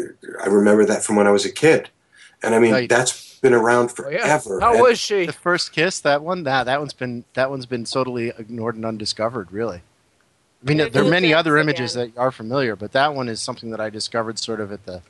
I 0.43 0.47
remember 0.47 0.85
that 0.85 1.03
from 1.03 1.15
when 1.15 1.27
I 1.27 1.31
was 1.31 1.45
a 1.45 1.51
kid, 1.51 1.89
and 2.43 2.53
I 2.55 2.59
mean 2.59 2.71
Yeah, 2.71 2.79
you- 2.79 2.87
that's 2.87 3.39
been 3.39 3.53
around 3.53 3.91
Oh, 3.99 4.09
yeah. 4.09 4.37
forever. 4.39 4.59
How 4.59 4.73
And- 4.73 4.81
was 4.81 4.99
she? 4.99 5.25
The 5.27 5.31
first 5.33 5.71
kiss, 5.71 5.99
that 6.01 6.21
one, 6.23 6.43
that 6.43 6.65
that 6.65 6.79
one's 6.79 6.93
been 6.93 7.23
that 7.33 7.49
one's 7.49 7.65
been 7.65 7.85
totally 7.85 8.29
ignored 8.37 8.75
and 8.75 8.85
undiscovered. 8.85 9.51
Really, 9.51 9.81
I 10.63 10.67
mean, 10.67 10.91
there 10.91 11.03
are 11.03 11.09
many 11.09 11.29
that 11.29 11.37
other 11.37 11.57
again. 11.57 11.69
images 11.69 11.93
that 11.93 12.17
are 12.17 12.31
familiar, 12.31 12.75
but 12.75 12.91
that 12.93 13.13
one 13.13 13.29
is 13.29 13.41
something 13.41 13.69
that 13.71 13.79
I 13.79 13.89
discovered 13.89 14.39
sort 14.39 14.59
of 14.59 14.71
at 14.71 14.85
the. 14.85 15.01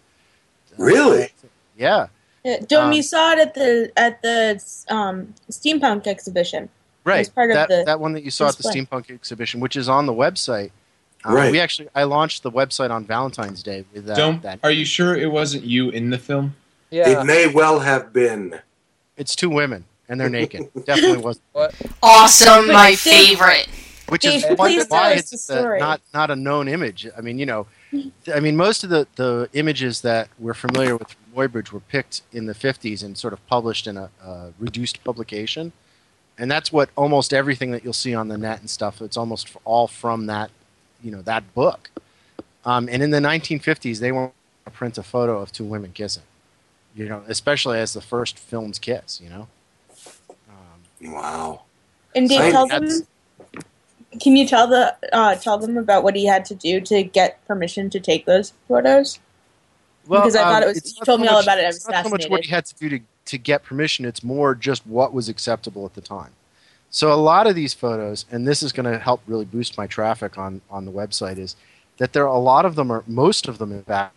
Really? 0.78 1.30
Yeah. 1.78 2.08
Yeah, 2.44 2.60
Dome, 2.68 2.86
Um, 2.86 2.92
you 2.94 3.02
saw 3.02 3.32
it 3.32 3.40
at 3.40 3.54
the 3.56 3.92
at 3.98 4.22
the 4.22 4.62
um, 4.90 5.34
steampunk 5.50 6.06
exhibition. 6.08 6.70
Right. 7.04 7.34
part 7.34 7.52
of 7.52 7.56
that, 7.56 7.70
the 7.70 7.84
that 7.86 8.00
one 8.00 8.14
that 8.14 8.24
you 8.24 8.32
saw 8.32 8.50
at 8.50 8.58
the 8.58 8.70
steampunk 8.70 9.10
exhibition, 9.10 9.60
which 9.60 9.76
is 9.76 9.88
on 9.90 10.06
the 10.06 10.14
website. 10.14 10.72
Uh, 11.24 11.34
Right. 11.34 11.52
We 11.52 11.60
actually, 11.60 11.90
I 11.96 12.04
launched 12.04 12.44
the 12.44 12.52
website 12.52 12.92
on 12.92 13.06
Valentine's 13.06 13.64
Day 13.64 13.84
with 13.94 14.06
that. 14.06 14.18
Don't. 14.18 14.42
that. 14.44 14.60
Are 14.64 14.70
you 14.72 14.86
sure 14.86 15.16
it 15.16 15.32
wasn't 15.32 15.64
you 15.64 15.90
in 15.90 16.12
the 16.12 16.20
film? 16.20 16.56
Yeah. 16.92 17.22
It 17.22 17.26
may 17.26 17.48
well 17.48 17.80
have 17.80 18.14
been. 18.14 18.60
It's 19.18 19.36
two 19.36 19.50
women, 19.50 19.86
and 20.08 20.20
they're 20.20 20.30
naked. 20.30 20.70
Definitely 20.86 21.18
was. 21.18 21.40
Awesome, 22.04 22.68
my 22.68 22.96
favorite. 22.96 23.68
Which 24.08 24.22
Dave, 24.22 24.46
is 24.46 24.58
why, 24.58 24.84
why 24.88 25.14
it's 25.14 25.48
the 25.48 25.76
uh, 25.76 25.78
not 25.78 26.02
not 26.14 26.30
a 26.30 26.36
known 26.36 26.68
image. 26.68 27.08
I 27.18 27.22
mean, 27.22 27.40
you 27.40 27.46
know, 27.46 27.66
I 28.34 28.40
mean, 28.40 28.56
most 28.56 28.84
of 28.84 28.90
the, 28.90 29.08
the 29.16 29.50
images 29.54 30.02
that 30.02 30.30
we're 30.38 30.54
familiar 30.54 30.96
with 30.96 31.12
from 31.12 31.34
Muybridge 31.36 31.72
were 31.72 31.80
picked 31.80 32.22
in 32.32 32.46
the 32.46 32.54
50s 32.54 33.04
and 33.04 33.18
sort 33.18 33.34
of 33.34 33.46
published 33.48 33.88
in 33.88 33.98
a, 33.98 34.10
a 34.24 34.54
reduced 34.60 35.04
publication. 35.04 35.72
And 36.38 36.52
that's 36.52 36.72
what 36.72 36.90
almost 36.96 37.34
everything 37.34 37.72
that 37.72 37.84
you'll 37.84 37.94
see 37.94 38.14
on 38.14 38.28
the 38.28 38.38
net 38.38 38.60
and 38.60 38.70
stuff, 38.70 39.02
it's 39.02 39.16
almost 39.16 39.56
all 39.64 39.88
from 39.88 40.26
that, 40.26 40.52
you 41.02 41.12
know, 41.12 41.22
that 41.22 41.54
book. 41.54 41.90
Um, 42.66 42.90
and 42.92 43.02
in 43.02 43.12
the 43.12 43.20
1950s, 43.20 44.00
they 44.00 44.12
won't 44.12 44.34
print 44.74 44.98
a 44.98 45.04
photo 45.04 45.40
of 45.40 45.52
two 45.52 45.64
women 45.64 45.92
kissing, 45.94 46.24
you 46.96 47.08
know, 47.08 47.24
especially 47.28 47.80
as 47.80 47.94
the 47.94 48.02
first 48.02 48.38
film's 48.38 48.80
kiss, 48.80 49.22
you 49.22 49.30
know. 49.30 49.48
Wow. 51.02 51.62
And 52.16 52.28
Dave, 52.28 52.42
I- 52.42 52.52
tell 52.52 52.68
them. 52.68 52.90
Can 54.20 54.36
you 54.36 54.48
tell 54.48 54.68
the 54.68 54.96
uh, 55.12 55.36
tell 55.36 55.58
them 55.58 55.78
about 55.78 56.04
what 56.04 56.16
he 56.16 56.26
had 56.26 56.46
to 56.46 56.56
do 56.56 56.80
to 56.82 57.04
get 57.04 57.46
permission 57.48 57.90
to 57.92 58.00
take 58.00 58.26
those 58.26 58.54
photos? 58.68 59.20
because 60.08 60.36
I 60.36 60.44
thought 60.44 60.64
it 60.64 60.68
was. 60.68 60.96
You 60.98 61.06
told 61.06 61.20
so 61.20 61.24
me 61.24 61.28
all 61.28 61.36
much- 61.36 61.46
about 61.46 61.58
it. 61.60 61.64
I 61.64 61.68
was 61.68 61.78
it's 61.78 61.90
not 61.90 62.06
so 62.06 62.10
much 62.10 62.28
what 62.28 62.44
he 62.44 62.52
had 62.52 62.66
to 62.66 62.76
do 62.76 62.90
to, 62.90 63.00
to 63.26 63.38
get 63.38 63.64
permission. 63.64 64.06
It's 64.06 64.24
more 64.24 64.56
just 64.56 64.86
what 64.86 65.14
was 65.14 65.30
acceptable 65.30 65.86
at 65.86 65.94
the 65.94 66.02
time. 66.02 66.32
So 66.90 67.12
a 67.12 67.16
lot 67.16 67.48
of 67.48 67.56
these 67.56 67.74
photos, 67.74 68.26
and 68.32 68.48
this 68.48 68.64
is 68.64 68.72
going 68.72 68.92
to 68.92 68.98
help 68.98 69.22
really 69.28 69.46
boost 69.46 69.78
my 69.78 69.88
traffic 69.88 70.38
on 70.38 70.62
on 70.70 70.86
the 70.86 70.92
website, 70.92 71.38
is 71.38 71.56
that 71.98 72.14
there 72.14 72.24
are 72.24 72.36
a 72.36 72.40
lot 72.40 72.66
of 72.66 72.76
them 72.76 72.92
are 72.92 73.04
most 73.08 73.48
of 73.48 73.58
them 73.58 73.72
in 73.72 73.84
fact 73.84 74.16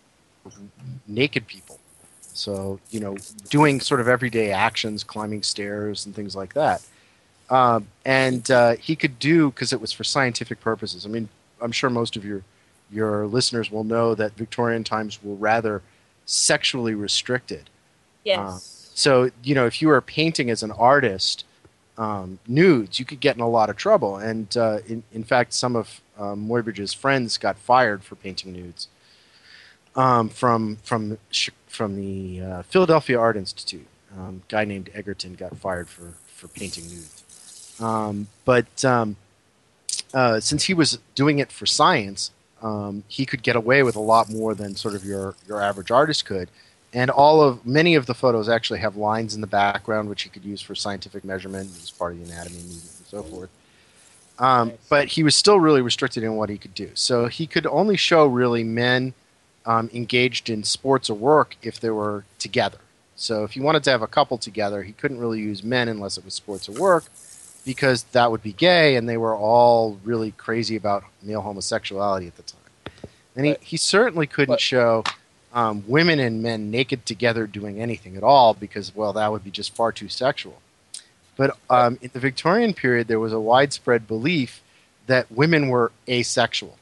naked 1.07 1.47
people. 1.47 1.79
So 2.21 2.79
you 2.91 2.99
know, 2.99 3.17
doing 3.49 3.81
sort 3.81 3.99
of 3.99 4.07
everyday 4.07 4.51
actions, 4.51 5.03
climbing 5.03 5.43
stairs 5.43 6.05
and 6.05 6.15
things 6.15 6.35
like 6.35 6.53
that. 6.53 6.81
Um, 7.49 7.87
and 8.05 8.49
uh, 8.51 8.75
he 8.75 8.95
could 8.95 9.17
do 9.19 9.49
because 9.49 9.73
it 9.73 9.81
was 9.81 9.91
for 9.91 10.03
scientific 10.03 10.59
purposes. 10.59 11.05
I 11.05 11.09
mean, 11.09 11.29
I'm 11.61 11.71
sure 11.71 11.89
most 11.89 12.15
of 12.15 12.23
your 12.23 12.43
your 12.91 13.27
listeners 13.27 13.71
will 13.71 13.83
know 13.83 14.15
that 14.15 14.33
Victorian 14.33 14.83
times 14.83 15.19
were 15.23 15.35
rather 15.35 15.81
sexually 16.25 16.95
restricted. 16.95 17.69
Yes. 18.23 18.39
Uh, 18.39 18.59
so 18.93 19.31
you 19.43 19.55
know, 19.55 19.65
if 19.65 19.81
you 19.81 19.87
were 19.87 20.01
painting 20.01 20.49
as 20.49 20.63
an 20.63 20.71
artist 20.71 21.45
um, 21.97 22.39
nudes, 22.47 22.99
you 22.99 23.05
could 23.05 23.19
get 23.19 23.35
in 23.35 23.41
a 23.41 23.49
lot 23.49 23.69
of 23.69 23.75
trouble. 23.75 24.17
And 24.17 24.55
uh, 24.55 24.79
in, 24.87 25.03
in 25.11 25.23
fact, 25.23 25.53
some 25.53 25.75
of 25.75 26.01
um, 26.17 26.47
Muybridge's 26.47 26.93
friends 26.93 27.37
got 27.37 27.57
fired 27.57 28.03
for 28.03 28.15
painting 28.15 28.53
nudes 28.53 28.87
um, 29.95 30.29
from 30.29 30.77
from 30.83 31.17
from 31.67 31.95
the 31.95 32.41
uh, 32.41 32.61
Philadelphia 32.63 33.19
Art 33.19 33.37
Institute. 33.37 33.87
Um, 34.17 34.41
a 34.47 34.51
guy 34.51 34.65
named 34.65 34.89
Egerton 34.93 35.33
got 35.33 35.57
fired 35.57 35.89
for 35.89 36.13
for 36.27 36.47
painting 36.47 36.85
nudes. 36.85 37.18
Um, 37.79 38.27
but 38.45 38.83
um, 38.85 39.15
uh, 40.13 40.39
since 40.39 40.63
he 40.63 40.73
was 40.73 40.99
doing 41.15 41.39
it 41.39 41.51
for 41.51 41.65
science, 41.65 42.31
um, 42.61 43.03
he 43.07 43.25
could 43.25 43.43
get 43.43 43.55
away 43.55 43.83
with 43.83 43.95
a 43.95 44.01
lot 44.01 44.29
more 44.29 44.53
than 44.53 44.75
sort 44.75 44.95
of 44.95 45.05
your 45.05 45.35
your 45.47 45.61
average 45.61 45.91
artist 45.91 46.25
could. 46.25 46.49
And 46.91 47.11
all 47.11 47.41
of 47.41 47.65
many 47.65 47.93
of 47.95 48.07
the 48.07 48.15
photos 48.15 48.49
actually 48.49 48.79
have 48.79 48.95
lines 48.95 49.35
in 49.35 49.41
the 49.41 49.47
background, 49.47 50.09
which 50.09 50.23
he 50.23 50.29
could 50.29 50.43
use 50.43 50.59
for 50.59 50.73
scientific 50.73 51.23
measurement 51.23 51.69
as 51.81 51.91
part 51.91 52.13
of 52.13 52.19
the 52.19 52.33
anatomy, 52.33 52.57
movement, 52.57 52.95
and 52.97 53.07
so 53.07 53.21
forth. 53.23 53.49
Um, 54.39 54.73
but 54.89 55.09
he 55.09 55.21
was 55.21 55.35
still 55.35 55.59
really 55.59 55.81
restricted 55.81 56.23
in 56.23 56.35
what 56.35 56.49
he 56.49 56.57
could 56.57 56.73
do. 56.73 56.89
So 56.95 57.27
he 57.27 57.45
could 57.45 57.67
only 57.67 57.95
show 57.95 58.25
really 58.25 58.63
men 58.63 59.13
um, 59.65 59.89
engaged 59.93 60.49
in 60.49 60.63
sports 60.63 61.09
or 61.11 61.13
work 61.13 61.57
if 61.61 61.79
they 61.79 61.91
were 61.91 62.23
together. 62.39 62.79
So 63.15 63.43
if 63.43 63.51
he 63.51 63.59
wanted 63.59 63.83
to 63.83 63.91
have 63.91 64.01
a 64.01 64.07
couple 64.07 64.37
together, 64.39 64.81
he 64.81 64.93
couldn't 64.93 65.19
really 65.19 65.41
use 65.41 65.61
men 65.61 65.89
unless 65.89 66.17
it 66.17 66.25
was 66.25 66.33
sports 66.33 66.67
or 66.67 66.71
work 66.71 67.03
because 67.69 68.01
that 68.13 68.31
would 68.31 68.41
be 68.41 68.51
gay, 68.51 68.95
and 68.95 69.07
they 69.07 69.15
were 69.15 69.35
all 69.35 69.99
really 70.03 70.31
crazy 70.31 70.75
about 70.75 71.03
male 71.21 71.41
homosexuality 71.41 72.25
at 72.25 72.35
the 72.35 72.41
time. 72.41 73.03
And 73.35 73.45
he, 73.45 73.57
he 73.61 73.77
certainly 73.77 74.25
couldn't 74.25 74.59
show 74.59 75.03
um, 75.53 75.83
women 75.87 76.19
and 76.19 76.41
men 76.41 76.71
naked 76.71 77.05
together 77.05 77.45
doing 77.45 77.79
anything 77.79 78.17
at 78.17 78.23
all 78.23 78.55
because, 78.55 78.95
well, 78.95 79.13
that 79.13 79.31
would 79.31 79.43
be 79.43 79.51
just 79.51 79.75
far 79.75 79.91
too 79.91 80.09
sexual. 80.09 80.63
But 81.37 81.57
um, 81.69 81.99
in 82.01 82.09
the 82.11 82.19
Victorian 82.19 82.73
period, 82.73 83.07
there 83.07 83.19
was 83.19 83.33
a 83.33 83.39
widespread 83.39 84.07
belief 84.07 84.63
that 85.05 85.31
women 85.31 85.69
were 85.69 85.91
asexual. 86.07 86.75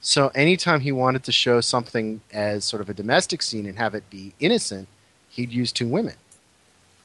So 0.00 0.28
anytime 0.28 0.80
he 0.80 0.92
wanted 0.92 1.24
to 1.24 1.32
show 1.32 1.60
something 1.60 2.22
as 2.32 2.64
sort 2.64 2.80
of 2.80 2.88
a 2.88 2.94
domestic 2.94 3.42
scene 3.42 3.66
and 3.66 3.76
have 3.76 3.94
it 3.94 4.08
be 4.08 4.32
innocent, 4.40 4.88
he'd 5.28 5.52
use 5.52 5.72
two 5.72 5.88
women. 5.88 6.14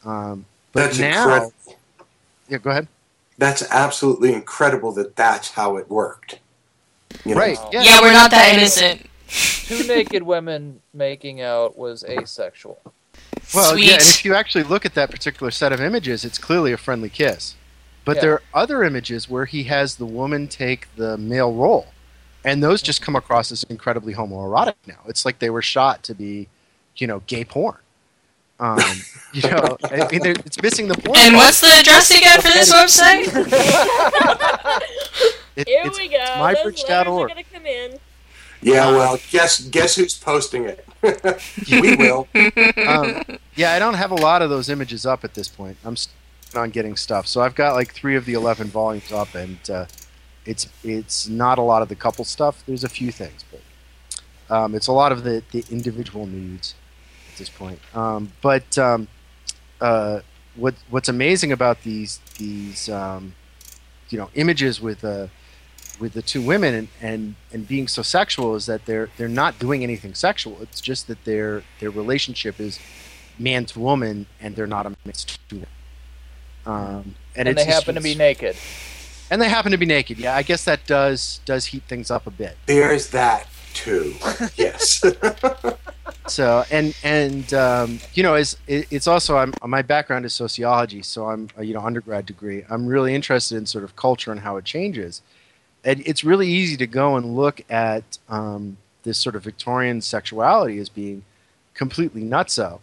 Um, 0.06 0.46
but 0.72 0.84
That's 0.86 1.00
now, 1.00 1.24
incredible. 1.24 1.54
yeah, 2.48 2.58
go 2.60 2.70
ahead. 2.70 2.88
That's 3.38 3.64
absolutely 3.72 4.34
incredible 4.34 4.92
that 4.94 5.16
that's 5.16 5.52
how 5.52 5.78
it 5.78 5.90
worked. 5.90 6.40
You 7.26 7.36
know? 7.36 7.42
Right. 7.42 7.60
Yeah. 7.72 7.84
Yeah, 7.84 8.02
we're 8.02 8.14
not 8.14 8.32
that 8.32 8.56
innocent. 8.56 9.08
Two 9.28 9.86
naked 9.86 10.24
women 10.24 10.82
making 10.94 11.42
out 11.42 11.78
was 11.78 12.04
asexual. 12.04 12.80
Well, 13.54 13.78
yeah, 13.78 13.94
and 13.94 14.02
if 14.02 14.26
you 14.26 14.34
actually 14.36 14.64
look 14.64 14.86
at 14.86 14.94
that 14.96 15.12
particular 15.12 15.52
set 15.52 15.72
of 15.72 15.82
images, 15.82 16.26
it's 16.26 16.38
clearly 16.38 16.72
a 16.72 16.78
friendly 16.78 17.10
kiss. 17.10 17.56
But 18.06 18.18
Yeah. 18.18 18.22
there 18.22 18.34
are 18.34 18.42
other 18.54 18.84
images 18.84 19.30
where 19.30 19.46
he 19.46 19.64
has 19.64 19.96
the 19.96 20.06
woman 20.06 20.48
take 20.48 20.88
the 20.96 21.18
male 21.18 21.54
role, 21.54 21.88
and 22.44 22.64
those 22.64 22.82
just 22.82 23.02
come 23.02 23.16
across 23.16 23.52
as 23.52 23.64
incredibly 23.64 24.14
homoerotic 24.14 24.76
now. 24.86 25.00
It's 25.08 25.26
like 25.26 25.40
they 25.40 25.50
were 25.50 25.62
shot 25.62 26.04
to 26.04 26.16
be, 26.16 26.48
you 26.96 27.08
know, 27.08 27.22
gay 27.28 27.44
porn. 27.44 27.78
Um, 28.60 28.80
you 29.34 29.50
know, 29.50 29.78
I 29.86 30.08
mean, 30.12 30.26
it's 30.26 30.62
missing 30.62 30.88
the 30.88 30.96
point. 30.96 31.18
And 31.18 31.36
what's 31.36 31.62
the 31.62 31.68
address 31.68 32.12
again 32.12 32.42
for 32.42 32.50
this 32.50 32.74
website? 32.74 33.28
It, 35.58 35.68
Here 35.68 35.82
it's 35.86 35.98
we 35.98 36.08
go. 36.08 36.18
Those 36.20 36.38
letters 36.38 36.84
are 36.84 37.04
muybridge.org. 37.04 37.30
going 37.30 37.44
to 37.44 37.52
come 37.52 37.66
in. 37.66 38.00
Yeah, 38.62 38.92
well, 38.92 39.18
guess 39.32 39.60
guess 39.62 39.96
who's 39.96 40.16
posting 40.16 40.66
it? 40.66 40.86
we 41.72 41.96
will. 41.96 42.28
um, 42.88 43.24
yeah, 43.56 43.74
I 43.74 43.80
don't 43.80 43.96
have 43.96 44.12
a 44.12 44.16
lot 44.16 44.44
of 44.44 44.52
those 44.52 44.70
images 44.70 45.04
up 45.04 45.24
at 45.24 45.34
this 45.34 45.48
point. 45.48 45.78
I'm 45.84 45.96
still 45.96 46.14
on 46.56 46.70
getting 46.70 46.96
stuff, 46.96 47.26
so 47.26 47.42
I've 47.42 47.56
got 47.56 47.74
like 47.74 47.92
three 47.92 48.16
of 48.16 48.26
the 48.26 48.34
eleven 48.34 48.68
volumes 48.68 49.12
up, 49.12 49.34
and 49.34 49.58
uh, 49.68 49.86
it's 50.46 50.68
it's 50.84 51.28
not 51.28 51.58
a 51.58 51.64
lot 51.64 51.82
of 51.82 51.90
the 51.90 51.96
couple 51.96 52.24
stuff. 52.24 52.64
There's 52.68 52.84
a 52.84 52.90
few 52.90 53.12
things, 53.12 53.44
but 53.52 54.56
um, 54.56 54.76
it's 54.76 54.88
a 54.88 54.92
lot 54.92 55.12
of 55.12 55.24
the, 55.24 55.44
the 55.52 55.64
individual 55.72 56.28
nudes 56.28 56.74
at 56.74 56.87
this 57.38 57.50
point. 57.50 57.80
Um, 57.96 58.32
but 58.42 58.78
um, 58.78 59.08
uh, 59.82 60.22
what 60.56 60.76
what's 60.90 61.10
amazing 61.10 61.52
about 61.52 61.84
these 61.84 62.20
these 62.38 62.90
um, 62.90 63.36
you 64.10 64.18
know 64.18 64.30
images 64.36 64.82
with 64.82 65.04
uh, 65.04 65.28
with 66.00 66.14
the 66.14 66.22
two 66.22 66.42
women 66.42 66.74
and, 66.74 66.88
and, 67.02 67.36
and 67.52 67.68
being 67.68 67.88
so 67.88 68.02
sexual 68.02 68.56
is 68.56 68.66
that 68.66 68.86
they're 68.86 69.10
they're 69.18 69.28
not 69.28 69.60
doing 69.60 69.84
anything 69.84 70.14
sexual. 70.14 70.58
It's 70.62 70.82
just 70.82 71.08
that 71.08 71.24
their 71.26 71.64
their 71.80 71.90
relationship 71.90 72.60
is 72.60 72.80
man 73.40 73.66
to 73.66 73.80
woman 73.80 74.26
and 74.42 74.56
they're 74.56 74.68
not 74.68 74.86
a 74.86 74.96
mixed 75.06 75.40
two. 75.50 75.64
Um, 76.66 77.16
And, 77.36 77.48
and, 77.48 77.58
they 77.58 77.66
happen 77.66 77.96
to 77.96 78.02
be 78.02 78.16
naked. 78.16 78.56
and 79.30 79.42
they 79.42 79.48
happen 79.48 79.72
to 79.72 79.78
be 79.78 79.86
naked. 79.86 80.18
Yeah, 80.18 80.36
I 80.36 80.42
guess 80.42 80.66
that 80.66 80.86
does 80.86 81.40
does 81.46 81.68
heat 81.68 81.84
things 81.88 82.12
up 82.12 82.28
a 82.28 82.32
bit. 82.32 82.58
There's 82.66 83.10
that 83.12 83.48
too. 83.78 84.16
Yes. 84.56 85.04
So 86.28 86.66
and 86.70 86.94
and 87.04 87.54
um, 87.54 88.00
you 88.14 88.22
know, 88.22 88.36
it's 88.36 88.58
it's 88.68 89.08
also 89.08 89.38
I'm, 89.38 89.54
my 89.66 89.82
background 89.82 90.26
is 90.26 90.34
sociology, 90.34 91.02
so 91.02 91.30
I'm 91.30 91.48
a, 91.56 91.64
you 91.64 91.74
know 91.74 91.80
undergrad 91.80 92.26
degree. 92.26 92.66
I'm 92.70 92.86
really 92.86 93.16
interested 93.16 93.56
in 93.58 93.66
sort 93.66 93.86
of 93.86 93.96
culture 93.96 94.32
and 94.32 94.42
how 94.42 94.58
it 94.58 94.66
changes. 94.66 95.22
And 95.86 96.04
it's 96.06 96.26
really 96.26 96.50
easy 96.50 96.76
to 96.78 96.88
go 96.88 97.16
and 97.16 97.38
look 97.38 97.62
at 97.70 98.18
um, 98.28 98.76
this 99.04 99.18
sort 99.18 99.38
of 99.38 99.44
Victorian 99.44 100.02
sexuality 100.02 100.80
as 100.80 100.90
being 100.90 101.24
completely 101.74 102.24
nutso. 102.24 102.80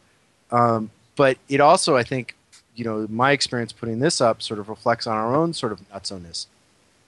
Um, 0.51 0.91
but 1.15 1.37
it 1.49 1.61
also, 1.61 1.97
I 1.97 2.03
think, 2.03 2.35
you 2.75 2.85
know, 2.85 3.07
my 3.11 3.33
experience 3.33 3.73
putting 3.73 3.99
this 3.99 4.23
up 4.23 4.41
sort 4.41 4.59
of 4.59 4.71
reflects 4.71 5.07
on 5.07 5.17
our 5.17 5.35
own 5.35 5.53
sort 5.53 5.73
of 5.73 5.87
nutsoness, 5.91 6.47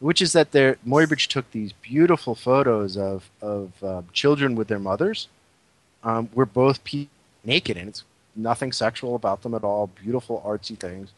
which 0.00 0.20
is 0.20 0.32
that 0.32 0.52
there, 0.52 0.76
Muybridge 0.86 1.26
took 1.28 1.50
these 1.50 1.72
beautiful 1.72 2.34
photos 2.34 2.96
of 2.96 3.30
of 3.40 3.72
uh, 3.82 4.02
children 4.12 4.54
with 4.54 4.68
their 4.68 4.78
mothers. 4.78 5.28
Um, 6.02 6.28
we're 6.34 6.44
both 6.44 6.84
pe- 6.84 7.08
naked, 7.44 7.76
and 7.76 7.88
it's 7.88 8.04
nothing 8.34 8.72
sexual 8.72 9.14
about 9.14 9.42
them 9.42 9.54
at 9.54 9.64
all. 9.64 9.88
Beautiful 10.02 10.42
artsy 10.46 10.78
things. 10.78 11.10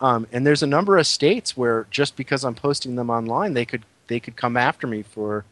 Um, 0.00 0.26
and 0.32 0.46
there's 0.46 0.62
a 0.62 0.66
number 0.66 0.96
of 0.98 1.06
states 1.06 1.56
where 1.56 1.86
just 1.90 2.16
because 2.16 2.44
I'm 2.44 2.54
posting 2.54 2.96
them 2.96 3.10
online, 3.10 3.54
they 3.54 3.64
could 3.64 3.84
they 4.08 4.18
could 4.18 4.36
come 4.36 4.56
after 4.56 4.86
me 4.86 5.02
for, 5.02 5.44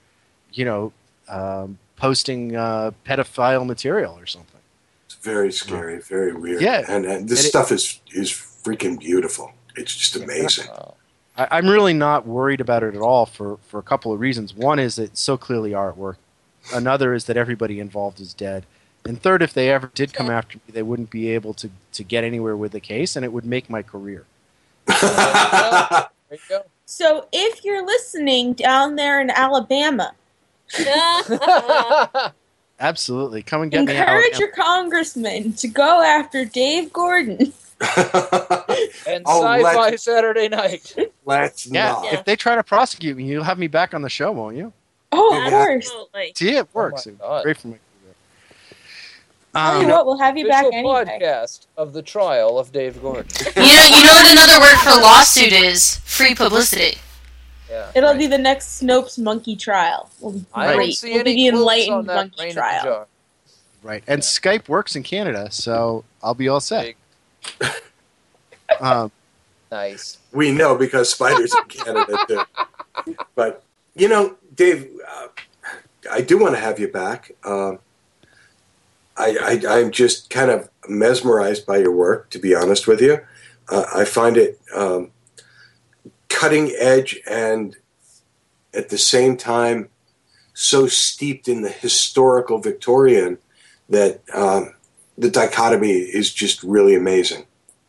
you 0.53 0.65
know, 0.65 0.93
um, 1.29 1.79
posting 1.97 2.57
uh, 2.57 2.91
pedophile 3.07 3.67
material 3.67 4.19
or 4.19 4.27
something. 4.27 4.61
It's 5.07 5.15
very 5.17 5.53
scary, 5.53 6.01
very 6.01 6.33
weird. 6.33 6.63
Yeah. 6.63 6.85
And, 6.89 7.05
and 7.05 7.29
this 7.29 7.41
And 7.41 7.49
stuff 7.49 7.73
is 7.73 8.01
is 8.13 8.31
freaking 8.31 8.99
beautiful. 8.99 9.53
It's 9.77 9.95
just 9.95 10.17
amazing. 10.17 10.67
I, 11.39 11.49
I'm 11.53 11.67
really 11.69 11.95
not 11.95 12.27
worried 12.27 12.61
about 12.61 12.83
it 12.83 12.95
at 12.95 13.01
all 13.01 13.25
for, 13.25 13.59
for 13.69 13.79
a 13.79 13.83
couple 13.83 14.13
of 14.13 14.21
reasons. 14.21 14.53
One 14.55 14.79
is 14.79 14.99
it's 14.99 15.21
so 15.21 15.37
clearly 15.39 15.71
artwork. 15.71 16.17
Another 16.75 17.15
is 17.15 17.25
that 17.27 17.37
everybody 17.39 17.81
involved 17.81 18.21
is 18.21 18.35
dead. 18.35 18.67
And 19.07 19.23
third, 19.23 19.41
if 19.41 19.55
they 19.55 19.71
ever 19.71 19.91
did 19.95 20.13
come 20.13 20.29
after 20.29 20.59
me, 20.59 20.63
they 20.73 20.83
wouldn't 20.83 21.09
be 21.11 21.31
able 21.31 21.55
to, 21.55 21.71
to 21.93 22.05
get 22.05 22.25
anywhere 22.25 22.57
with 22.57 22.73
the 22.73 22.81
case, 22.81 23.17
and 23.17 23.25
it 23.25 23.33
would 23.33 23.47
make 23.47 23.71
my 23.71 23.81
career. 23.83 24.27
There 24.87 26.09
you 26.33 26.39
go. 26.49 26.65
So 26.85 27.27
if 27.33 27.65
you're 27.65 27.87
listening 27.87 28.53
down 28.55 28.97
there 28.97 29.21
in 29.21 29.31
Alabama, 29.31 30.13
Absolutely. 32.81 33.43
Come 33.43 33.63
and 33.63 33.71
get 33.71 33.85
me 33.87 33.97
encourage 33.97 34.39
your 34.39 34.51
congressman 34.53 35.53
to 35.55 35.69
go 35.69 36.03
after 36.03 36.45
Dave 36.45 36.93
Gordon. 36.93 37.53
And 39.07 39.23
Oh, 39.25 39.41
Sci-Fi 39.43 39.75
let's- 39.91 40.03
Saturday 40.03 40.49
Night. 40.49 40.95
Let's 41.29 41.67
Yeah, 41.67 41.93
not. 41.93 42.13
if 42.13 42.25
they 42.25 42.37
try 42.37 42.55
to 42.55 42.63
prosecute 42.63 43.17
me, 43.17 43.25
you'll 43.25 43.45
have 43.45 43.59
me 43.59 43.67
back 43.69 43.93
on 43.95 44.03
the 44.03 44.09
show, 44.09 44.33
won't 44.33 44.57
you? 44.57 44.73
Oh, 45.13 45.37
of 45.37 45.45
Yeah. 45.45 45.51
course. 45.51 45.87
Absolutely. 45.87 46.33
See, 46.35 46.57
it 46.57 46.61
Oh 46.61 46.69
my 46.75 46.81
works. 46.81 47.07
It's 47.07 47.19
God. 47.19 47.43
great 47.45 47.57
for 47.59 47.69
my 47.69 47.75
career. 47.75 48.15
Tell 49.55 49.79
you 49.81 49.85
Um, 49.87 49.91
what, 49.93 50.07
we'll 50.07 50.19
have 50.19 50.37
you 50.39 50.47
back 50.49 50.65
Official 50.67 50.97
anyway. 50.97 51.19
podcast 51.21 51.67
of 51.77 51.93
the 51.93 52.03
trial 52.03 52.59
of 52.59 52.73
Dave 52.73 53.01
Gordon. 53.03 53.27
You 53.57 53.63
know, 53.63 53.85
you 53.85 54.05
know 54.05 54.13
what 54.13 54.33
another 54.33 54.61
word 54.61 54.77
for 54.79 55.01
lawsuit 55.01 55.53
is? 55.53 55.97
Free 56.05 56.35
publicity. 56.35 56.99
Yeah. 57.71 57.91
It'll 57.95 58.11
right. 58.13 58.19
be 58.19 58.27
the 58.27 58.39
next 58.39 58.79
Scopes 58.81 59.19
monkey 59.19 59.55
trial. 59.55 60.11
We'll 60.21 60.33
be 60.33 60.47
I 60.55 60.75
great. 60.75 60.95
See 60.95 61.13
we'll 61.13 61.25
be 61.25 61.35
the 61.35 61.51
quotes 61.51 61.59
enlightened 61.61 62.07
monkey 62.07 62.35
rain 62.41 62.49
in 62.51 62.55
the 62.55 62.61
trial. 62.61 63.09
right. 63.83 64.03
And 64.07 64.23
Skype 64.23 64.69
works 64.69 64.97
in 64.97 65.03
Canada, 65.03 65.49
so 65.51 66.05
I'll 66.23 66.35
be 66.35 66.49
all 66.49 66.61
set. 66.61 66.95
Um, 68.81 69.11
Nice. 69.73 70.18
We 70.33 70.53
know 70.53 70.77
because 70.77 71.11
Spider's 71.11 71.55
in 71.55 71.65
Canada 71.65 72.19
too. 72.27 73.15
But 73.35 73.63
you 73.95 74.09
know, 74.09 74.37
Dave, 74.55 74.89
uh, 75.09 75.29
I 76.11 76.21
do 76.21 76.39
want 76.39 76.55
to 76.55 76.61
have 76.61 76.79
you 76.79 76.89
back. 76.89 77.33
Um, 77.45 77.79
I, 79.17 79.61
I 79.67 79.79
I'm 79.79 79.91
just 79.91 80.31
kind 80.31 80.51
of 80.51 80.69
mesmerized 80.89 81.67
by 81.67 81.79
your 81.79 81.93
work. 81.93 82.31
To 82.31 82.39
be 82.39 82.55
honest 82.55 82.87
with 82.87 83.01
you, 83.01 83.21
uh, 83.69 83.85
I 83.95 84.05
find 84.05 84.37
it 84.37 84.61
um, 84.75 85.11
cutting 86.29 86.73
edge 86.79 87.21
and 87.29 87.77
at 88.75 88.91
the 88.91 88.99
same 88.99 89.37
time 89.37 89.89
so 90.55 90.87
steeped 90.87 91.49
in 91.49 91.63
the 91.63 91.71
historical 91.71 92.59
Victorian 92.59 93.39
that 93.89 94.21
um, 94.35 94.75
the 95.17 95.31
dichotomy 95.31 95.93
is 95.93 96.33
just 96.33 96.63
really 96.63 96.95
amazing, 96.95 97.47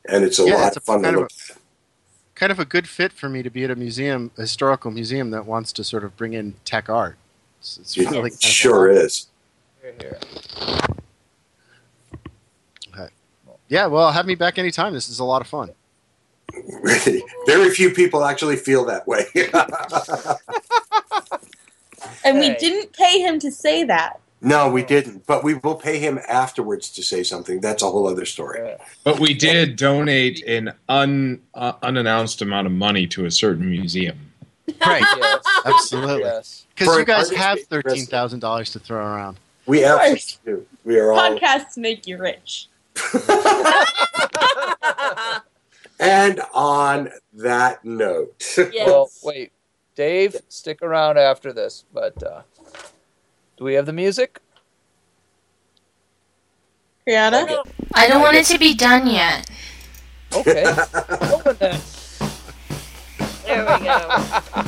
and 0.07 0.23
it's 0.23 0.39
a 0.39 0.45
Yeah, 0.45 0.55
lot 0.55 0.67
it's 0.67 0.77
of 0.77 0.83
fun 0.83 0.99
to 0.99 1.03
kind 1.03 1.15
of 1.17 1.21
look. 1.23 1.31
At. 2.39 2.49
kind 2.49 2.51
of 2.51 2.59
a 2.59 2.65
good 2.65 2.87
fit 2.87 3.11
for 3.11 3.29
me 3.29 3.43
to 3.43 3.49
be 3.49 3.63
at 3.63 3.71
a 3.71 3.75
museum, 3.75 4.31
a 4.37 4.41
historical 4.41 4.91
museum 4.91 5.31
that 5.31 5.45
wants 5.45 5.73
to 5.73 5.83
sort 5.83 6.03
of 6.03 6.15
bring 6.17 6.33
in 6.33 6.55
tech 6.65 6.89
art. 6.89 7.17
It's, 7.59 7.77
it's 7.77 7.97
It 7.97 8.09
really 8.09 8.31
kind 8.31 8.33
of 8.33 8.41
sure 8.41 8.89
is. 8.89 9.27
Here, 9.81 9.95
here. 9.99 10.19
Yeah, 13.69 13.85
well, 13.85 14.11
have 14.11 14.25
me 14.25 14.33
back 14.33 14.57
anytime. 14.57 14.93
This 14.93 15.07
is 15.09 15.19
a 15.19 15.23
lot 15.23 15.41
of 15.41 15.47
fun. 15.47 15.69
Very 17.45 17.69
few 17.69 17.91
people 17.91 18.25
actually 18.25 18.55
feel 18.55 18.83
that 18.85 19.07
way. 19.07 19.27
And 22.23 22.39
we 22.39 22.55
didn't 22.55 22.93
pay 22.93 23.19
him 23.19 23.39
to 23.39 23.51
say 23.51 23.83
that. 23.85 24.19
No, 24.41 24.69
we 24.69 24.83
didn't, 24.83 25.25
but 25.25 25.43
we 25.43 25.55
will 25.55 25.75
pay 25.75 25.99
him 25.99 26.19
afterwards 26.27 26.89
to 26.91 27.03
say 27.03 27.23
something. 27.23 27.61
That's 27.61 27.83
a 27.83 27.89
whole 27.89 28.07
other 28.07 28.25
story. 28.25 28.75
But 29.03 29.19
we 29.19 29.33
did 29.33 29.75
donate 29.75 30.43
an 30.45 30.73
un, 30.87 31.41
uh, 31.53 31.73
unannounced 31.83 32.41
amount 32.41 32.67
of 32.67 32.73
money 32.73 33.07
to 33.07 33.25
a 33.25 33.31
certain 33.31 33.69
museum. 33.69 34.17
Right. 34.85 35.03
Yes. 35.17 35.43
Absolutely. 35.65 36.23
Because 36.23 36.65
For 36.93 36.99
you 36.99 37.05
guys 37.05 37.29
have 37.31 37.59
thirteen 37.63 38.05
thousand 38.05 38.39
dollars 38.39 38.71
to 38.71 38.79
throw 38.79 38.99
around. 38.99 39.37
We 39.65 39.83
Of 39.83 39.99
absolutely 39.99 40.63
do. 40.63 40.67
We 40.85 40.99
are 40.99 41.11
all. 41.11 41.19
Podcasts 41.19 41.77
make 41.77 42.07
you 42.07 42.17
rich. 42.17 42.67
And 45.99 46.41
on 46.53 47.09
that 47.33 47.83
note, 47.83 48.33
Yes. 48.57 48.87
Well, 48.87 49.09
wait. 49.23 49.51
Dave, 49.95 50.37
stick 50.47 50.81
around 50.81 51.17
after 51.17 51.51
this. 51.51 51.83
But 51.93 52.21
uh, 52.23 52.41
do 53.59 53.65
we 53.65 53.73
have 53.73 53.85
the 53.85 53.93
music? 53.93 54.39
Brianna? 57.05 57.61
I 57.93 58.07
don't 58.07 58.21
want 58.21 58.37
it 58.37 58.45
to 58.45 58.57
be 58.57 58.73
done 58.73 59.05
yet. 59.05 59.49
Okay. 60.33 60.63
Open 61.33 61.57
then. 61.59 61.79
There 63.45 63.65
we 63.65 63.85
go. 63.85 64.63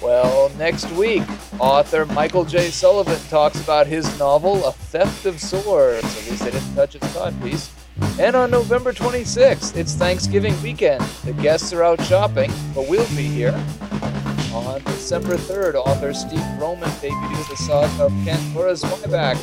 Well, 0.00 0.48
next 0.56 0.90
week, 0.92 1.24
author 1.58 2.06
Michael 2.06 2.46
J. 2.46 2.70
Sullivan 2.70 3.20
talks 3.28 3.62
about 3.62 3.86
his 3.86 4.18
novel, 4.18 4.64
A 4.66 4.72
Theft 4.72 5.26
of 5.26 5.38
Swords. 5.38 6.04
At 6.04 6.30
least 6.30 6.44
they 6.44 6.50
didn't 6.52 6.74
touch 6.74 6.94
its 6.94 7.06
codpiece. 7.08 7.70
And 8.18 8.34
on 8.34 8.50
November 8.50 8.94
26th, 8.94 9.76
it's 9.76 9.94
Thanksgiving 9.94 10.60
weekend. 10.62 11.02
The 11.24 11.34
guests 11.34 11.74
are 11.74 11.82
out 11.82 12.00
shopping, 12.04 12.50
but 12.74 12.88
we'll 12.88 13.08
be 13.08 13.26
here. 13.26 13.52
On 14.52 14.80
December 14.84 15.36
3rd, 15.36 15.74
author 15.74 16.14
Steve 16.14 16.40
Roman 16.58 16.88
debuted 17.00 17.48
the 17.48 17.56
saga 17.56 18.04
of 18.04 18.12
Pandora 18.24 18.72
Zwieback. 18.72 19.36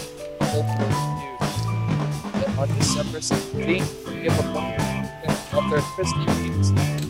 And 2.46 2.60
on 2.60 2.68
December 2.78 3.20
17th, 3.20 4.08
we 4.08 4.28
have 4.28 4.40
a 4.40 5.56
author 5.56 5.82
Christy 5.96 6.26
Peterson. 6.42 7.06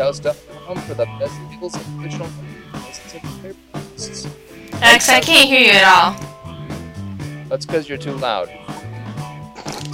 Darkhouse.com 0.00 0.78
for 0.78 0.94
the 0.94 1.04
best 1.18 1.34
deals 1.50 1.74
and 1.74 2.02
original 2.02 2.26
thousands 2.72 4.24
of 4.24 4.82
I 4.82 4.98
can't 4.98 5.24
hear 5.26 5.60
you 5.60 5.72
at 5.72 5.84
all. 5.84 7.46
That's 7.50 7.66
because 7.66 7.86
you're 7.86 7.98
too 7.98 8.14
loud. 8.14 8.48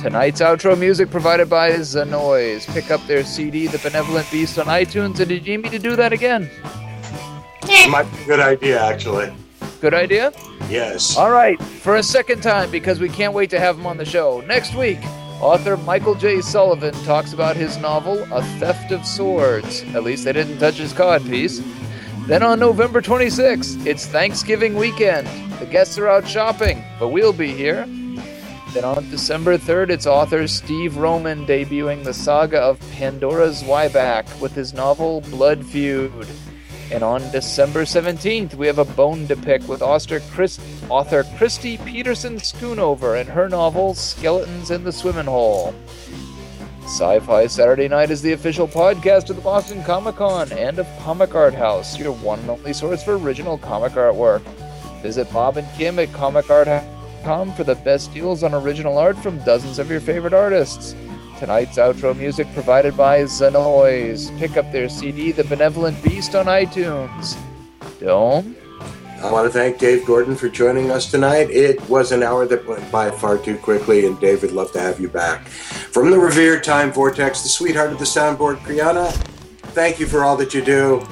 Tonight's 0.01 0.41
outro 0.41 0.79
music 0.79 1.11
provided 1.11 1.51
by 1.51 1.71
Zanoise. 1.71 2.73
Pick 2.73 2.93
up 2.93 3.05
their 3.09 3.25
CD, 3.25 3.67
The 3.67 3.79
Benevolent 3.79 4.31
Beast, 4.31 4.61
on 4.61 4.67
iTunes, 4.67 5.19
and 5.19 5.29
did 5.29 5.45
you 5.45 5.57
need 5.57 5.65
me 5.65 5.71
to 5.71 5.79
do 5.81 5.97
that 5.97 6.13
again? 6.13 6.49
might 7.89 8.05
be 8.13 8.23
a 8.23 8.27
good 8.27 8.41
idea, 8.41 8.81
actually. 8.81 9.35
Good 9.81 9.95
idea? 9.95 10.33
Yes. 10.69 11.17
All 11.17 11.33
right, 11.33 11.61
for 11.61 11.97
a 11.97 12.03
second 12.03 12.43
time, 12.43 12.71
because 12.71 13.01
we 13.01 13.09
can't 13.09 13.33
wait 13.33 13.51
to 13.51 13.59
have 13.59 13.77
him 13.77 13.87
on 13.87 13.97
the 13.97 14.05
show. 14.05 14.41
Next 14.43 14.77
week, 14.77 14.99
author 15.41 15.77
Michael 15.77 16.15
J. 16.15 16.41
Sullivan 16.41 16.95
talks 17.05 17.33
about 17.33 17.57
his 17.57 17.77
novel, 17.77 18.27
A 18.33 18.43
Theft 18.59 18.93
of 18.93 19.05
Swords. 19.05 19.83
At 19.95 20.05
least 20.05 20.25
they 20.25 20.33
didn't 20.33 20.59
touch 20.59 20.77
his 20.77 20.93
codpiece. 20.93 21.63
Then 22.27 22.43
on 22.43 22.59
November 22.59 23.01
26th, 23.01 23.87
it's 23.87 24.07
Thanksgiving 24.07 24.75
weekend. 24.75 25.29
The 25.61 25.67
guests 25.67 25.99
are 25.99 26.09
out 26.09 26.27
shopping, 26.27 26.83
but 26.99 27.09
we'll 27.09 27.33
be 27.33 27.53
here. 27.53 27.87
Then 28.73 28.85
on 28.85 29.09
December 29.11 29.57
3rd, 29.57 29.91
it's 29.91 30.07
author 30.07 30.47
Steve 30.47 30.97
Roman 30.97 31.47
debuting 31.47 32.05
the 32.05 32.13
saga 32.13 32.61
of 32.61 32.81
Pandora 32.93 33.49
Zwieback 33.49 34.41
with 34.41 34.53
his 34.53 34.75
novel 34.75 35.21
Blood 35.23 35.65
Feud. 35.65 36.27
And 36.93 37.03
on 37.03 37.21
December 37.33 37.83
17th, 37.83 38.55
we 38.55 38.67
have 38.69 38.79
a 38.79 38.85
bone 38.85 39.27
to 39.27 39.37
pick 39.37 39.67
with 39.69 39.83
author, 39.83 40.21
Chris, 40.31 40.61
author 40.89 41.25
Christy 41.37 41.79
Peterson 41.79 42.37
Schoonover 42.37 43.21
and 43.21 43.29
her 43.29 43.49
novel 43.49 43.95
Skeletons 43.95 44.71
in 44.71 44.85
the 44.85 44.93
Swimming 44.93 45.27
Hole. 45.27 45.75
Sci 46.83 47.19
Fi 47.19 47.49
Saturday 47.49 47.89
Night 47.89 48.13
is 48.13 48.23
the 48.23 48.33
official 48.33 48.69
podcast 48.69 49.29
of 49.29 49.37
the 49.37 49.43
Boston 49.43 49.83
Comic 49.83 50.17
Con 50.17 50.53
and 50.53 50.79
of 50.79 50.87
Comic 51.01 51.35
Art 51.35 51.55
House, 51.55 51.99
your 51.99 52.13
one 52.13 52.39
and 52.39 52.51
only 52.51 52.73
source 52.73 53.03
for 53.03 53.19
original 53.19 53.59
comic 53.59 53.93
artwork. 53.95 54.43
Visit 55.03 55.31
Bob 55.33 55.57
and 55.57 55.69
Kim 55.77 55.99
at 55.99 56.13
comic.art.com 56.13 57.53
for 57.55 57.65
the 57.65 57.75
best 57.75 58.15
deals 58.15 58.45
on 58.45 58.55
original 58.55 58.99
art 58.99 59.19
from 59.19 59.39
dozens 59.41 59.81
of 59.81 59.91
your 59.91 60.01
favorite 60.01 60.33
artists. 60.33 60.95
Tonight's 61.39 61.77
outro 61.77 62.17
music 62.17 62.47
provided 62.55 62.97
by 62.97 63.23
Zanoise. 63.23 64.37
Pick 64.39 64.57
up 64.57 64.73
their 64.73 64.89
CD, 64.89 65.33
The 65.33 65.45
Benevolent 65.45 66.03
Beast, 66.03 66.35
on 66.35 66.47
iTunes. 66.47 67.37
Dome? 68.01 68.57
I 69.23 69.31
want 69.31 69.47
to 69.47 69.53
thank 69.53 69.79
Dave 69.79 70.07
Gordon 70.07 70.37
for 70.37 70.49
joining 70.49 70.91
us 70.91 71.11
tonight. 71.11 71.51
It 71.51 71.87
was 71.89 72.13
an 72.13 72.23
hour 72.23 72.47
that 72.47 72.67
went 72.67 72.91
by 72.91 73.11
far 73.11 73.39
too 73.39 73.57
quickly, 73.57 74.07
and 74.07 74.19
Dave 74.21 74.43
would 74.43 74.53
love 74.53 74.73
to 74.73 74.81
have 74.81 75.01
you 75.01 75.09
back. 75.09 75.47
From 75.49 76.11
the 76.11 76.19
revered 76.19 76.63
Time 76.63 76.93
Vortex, 76.93 77.43
the 77.43 77.49
sweetheart 77.49 77.93
of 77.93 77.99
the 77.99 78.05
soundboard, 78.05 78.57
Kriana, 78.59 79.11
thank 79.73 79.99
you 79.99 80.07
for 80.07 80.25
all 80.25 80.37
that 80.37 80.55
you 80.55 80.63
do. 80.63 81.07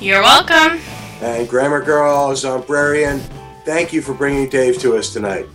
You're 0.00 0.22
welcome. 0.22 0.78
And 1.20 1.48
Grammar 1.48 1.82
Girl, 1.82 2.30
Zombrarian, 2.32 3.18
thank 3.64 3.92
you 3.92 4.02
for 4.02 4.14
bringing 4.14 4.48
Dave 4.48 4.78
to 4.80 4.96
us 4.96 5.12
tonight. 5.12 5.46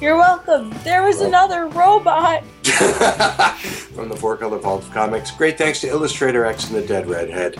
You're 0.00 0.16
welcome. 0.16 0.72
There 0.84 1.02
was 1.02 1.20
another 1.20 1.66
robot. 1.66 2.44
from 2.64 4.08
the 4.08 4.16
Four 4.16 4.36
Color 4.36 4.58
Vault 4.58 4.84
of 4.84 4.92
Comics. 4.92 5.32
Great 5.32 5.58
thanks 5.58 5.80
to 5.80 5.88
Illustrator 5.88 6.44
X 6.44 6.70
and 6.70 6.76
the 6.76 6.86
Dead 6.86 7.08
Redhead. 7.08 7.56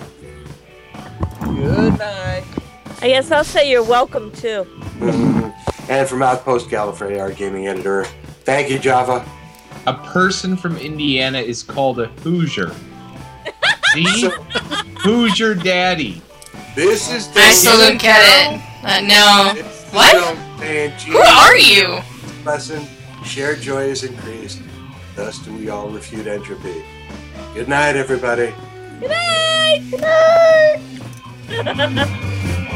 Good 1.43 1.99
night. 1.99 2.45
I 3.03 3.09
guess 3.09 3.33
I'll 3.33 3.43
say 3.43 3.69
you're 3.71 3.83
welcome 3.83 4.31
too. 4.33 4.67
And 5.89 6.07
from 6.07 6.23
Outpost 6.23 6.69
Gallifrey, 6.69 7.19
our 7.19 7.33
gaming 7.33 7.67
editor. 7.67 8.05
Thank 8.45 8.69
you, 8.69 8.79
Java. 8.79 9.27
A 9.87 9.95
person 9.95 10.55
from 10.55 10.77
Indiana 10.77 11.39
is 11.39 11.63
called 11.63 11.99
a 11.99 12.09
Hoosier. 12.09 12.75
See? 13.95 14.29
Hoosier 14.99 15.55
Daddy. 15.55 16.21
This 16.75 17.11
is 17.11 17.35
I 17.35 17.53
still 17.53 17.79
don't 17.79 17.99
get 17.99 18.21
it. 18.21 18.61
Uh, 18.85 19.01
no. 19.01 19.63
What? 19.93 20.37
Who 21.07 21.17
are 21.17 21.57
you? 21.57 22.03
Lesson: 22.49 22.83
Shared 23.27 23.61
joy 23.61 23.83
is 23.83 24.05
increased. 24.05 24.63
Thus 25.15 25.39
do 25.39 25.53
we 25.53 25.69
all 25.69 25.91
refute 25.91 26.27
entropy. 26.27 26.83
Good 27.53 27.69
night, 27.69 27.95
everybody. 27.95 28.55
Good 29.01 29.11
night. 29.11 29.85
Good 31.51 31.65
night. 31.67 32.65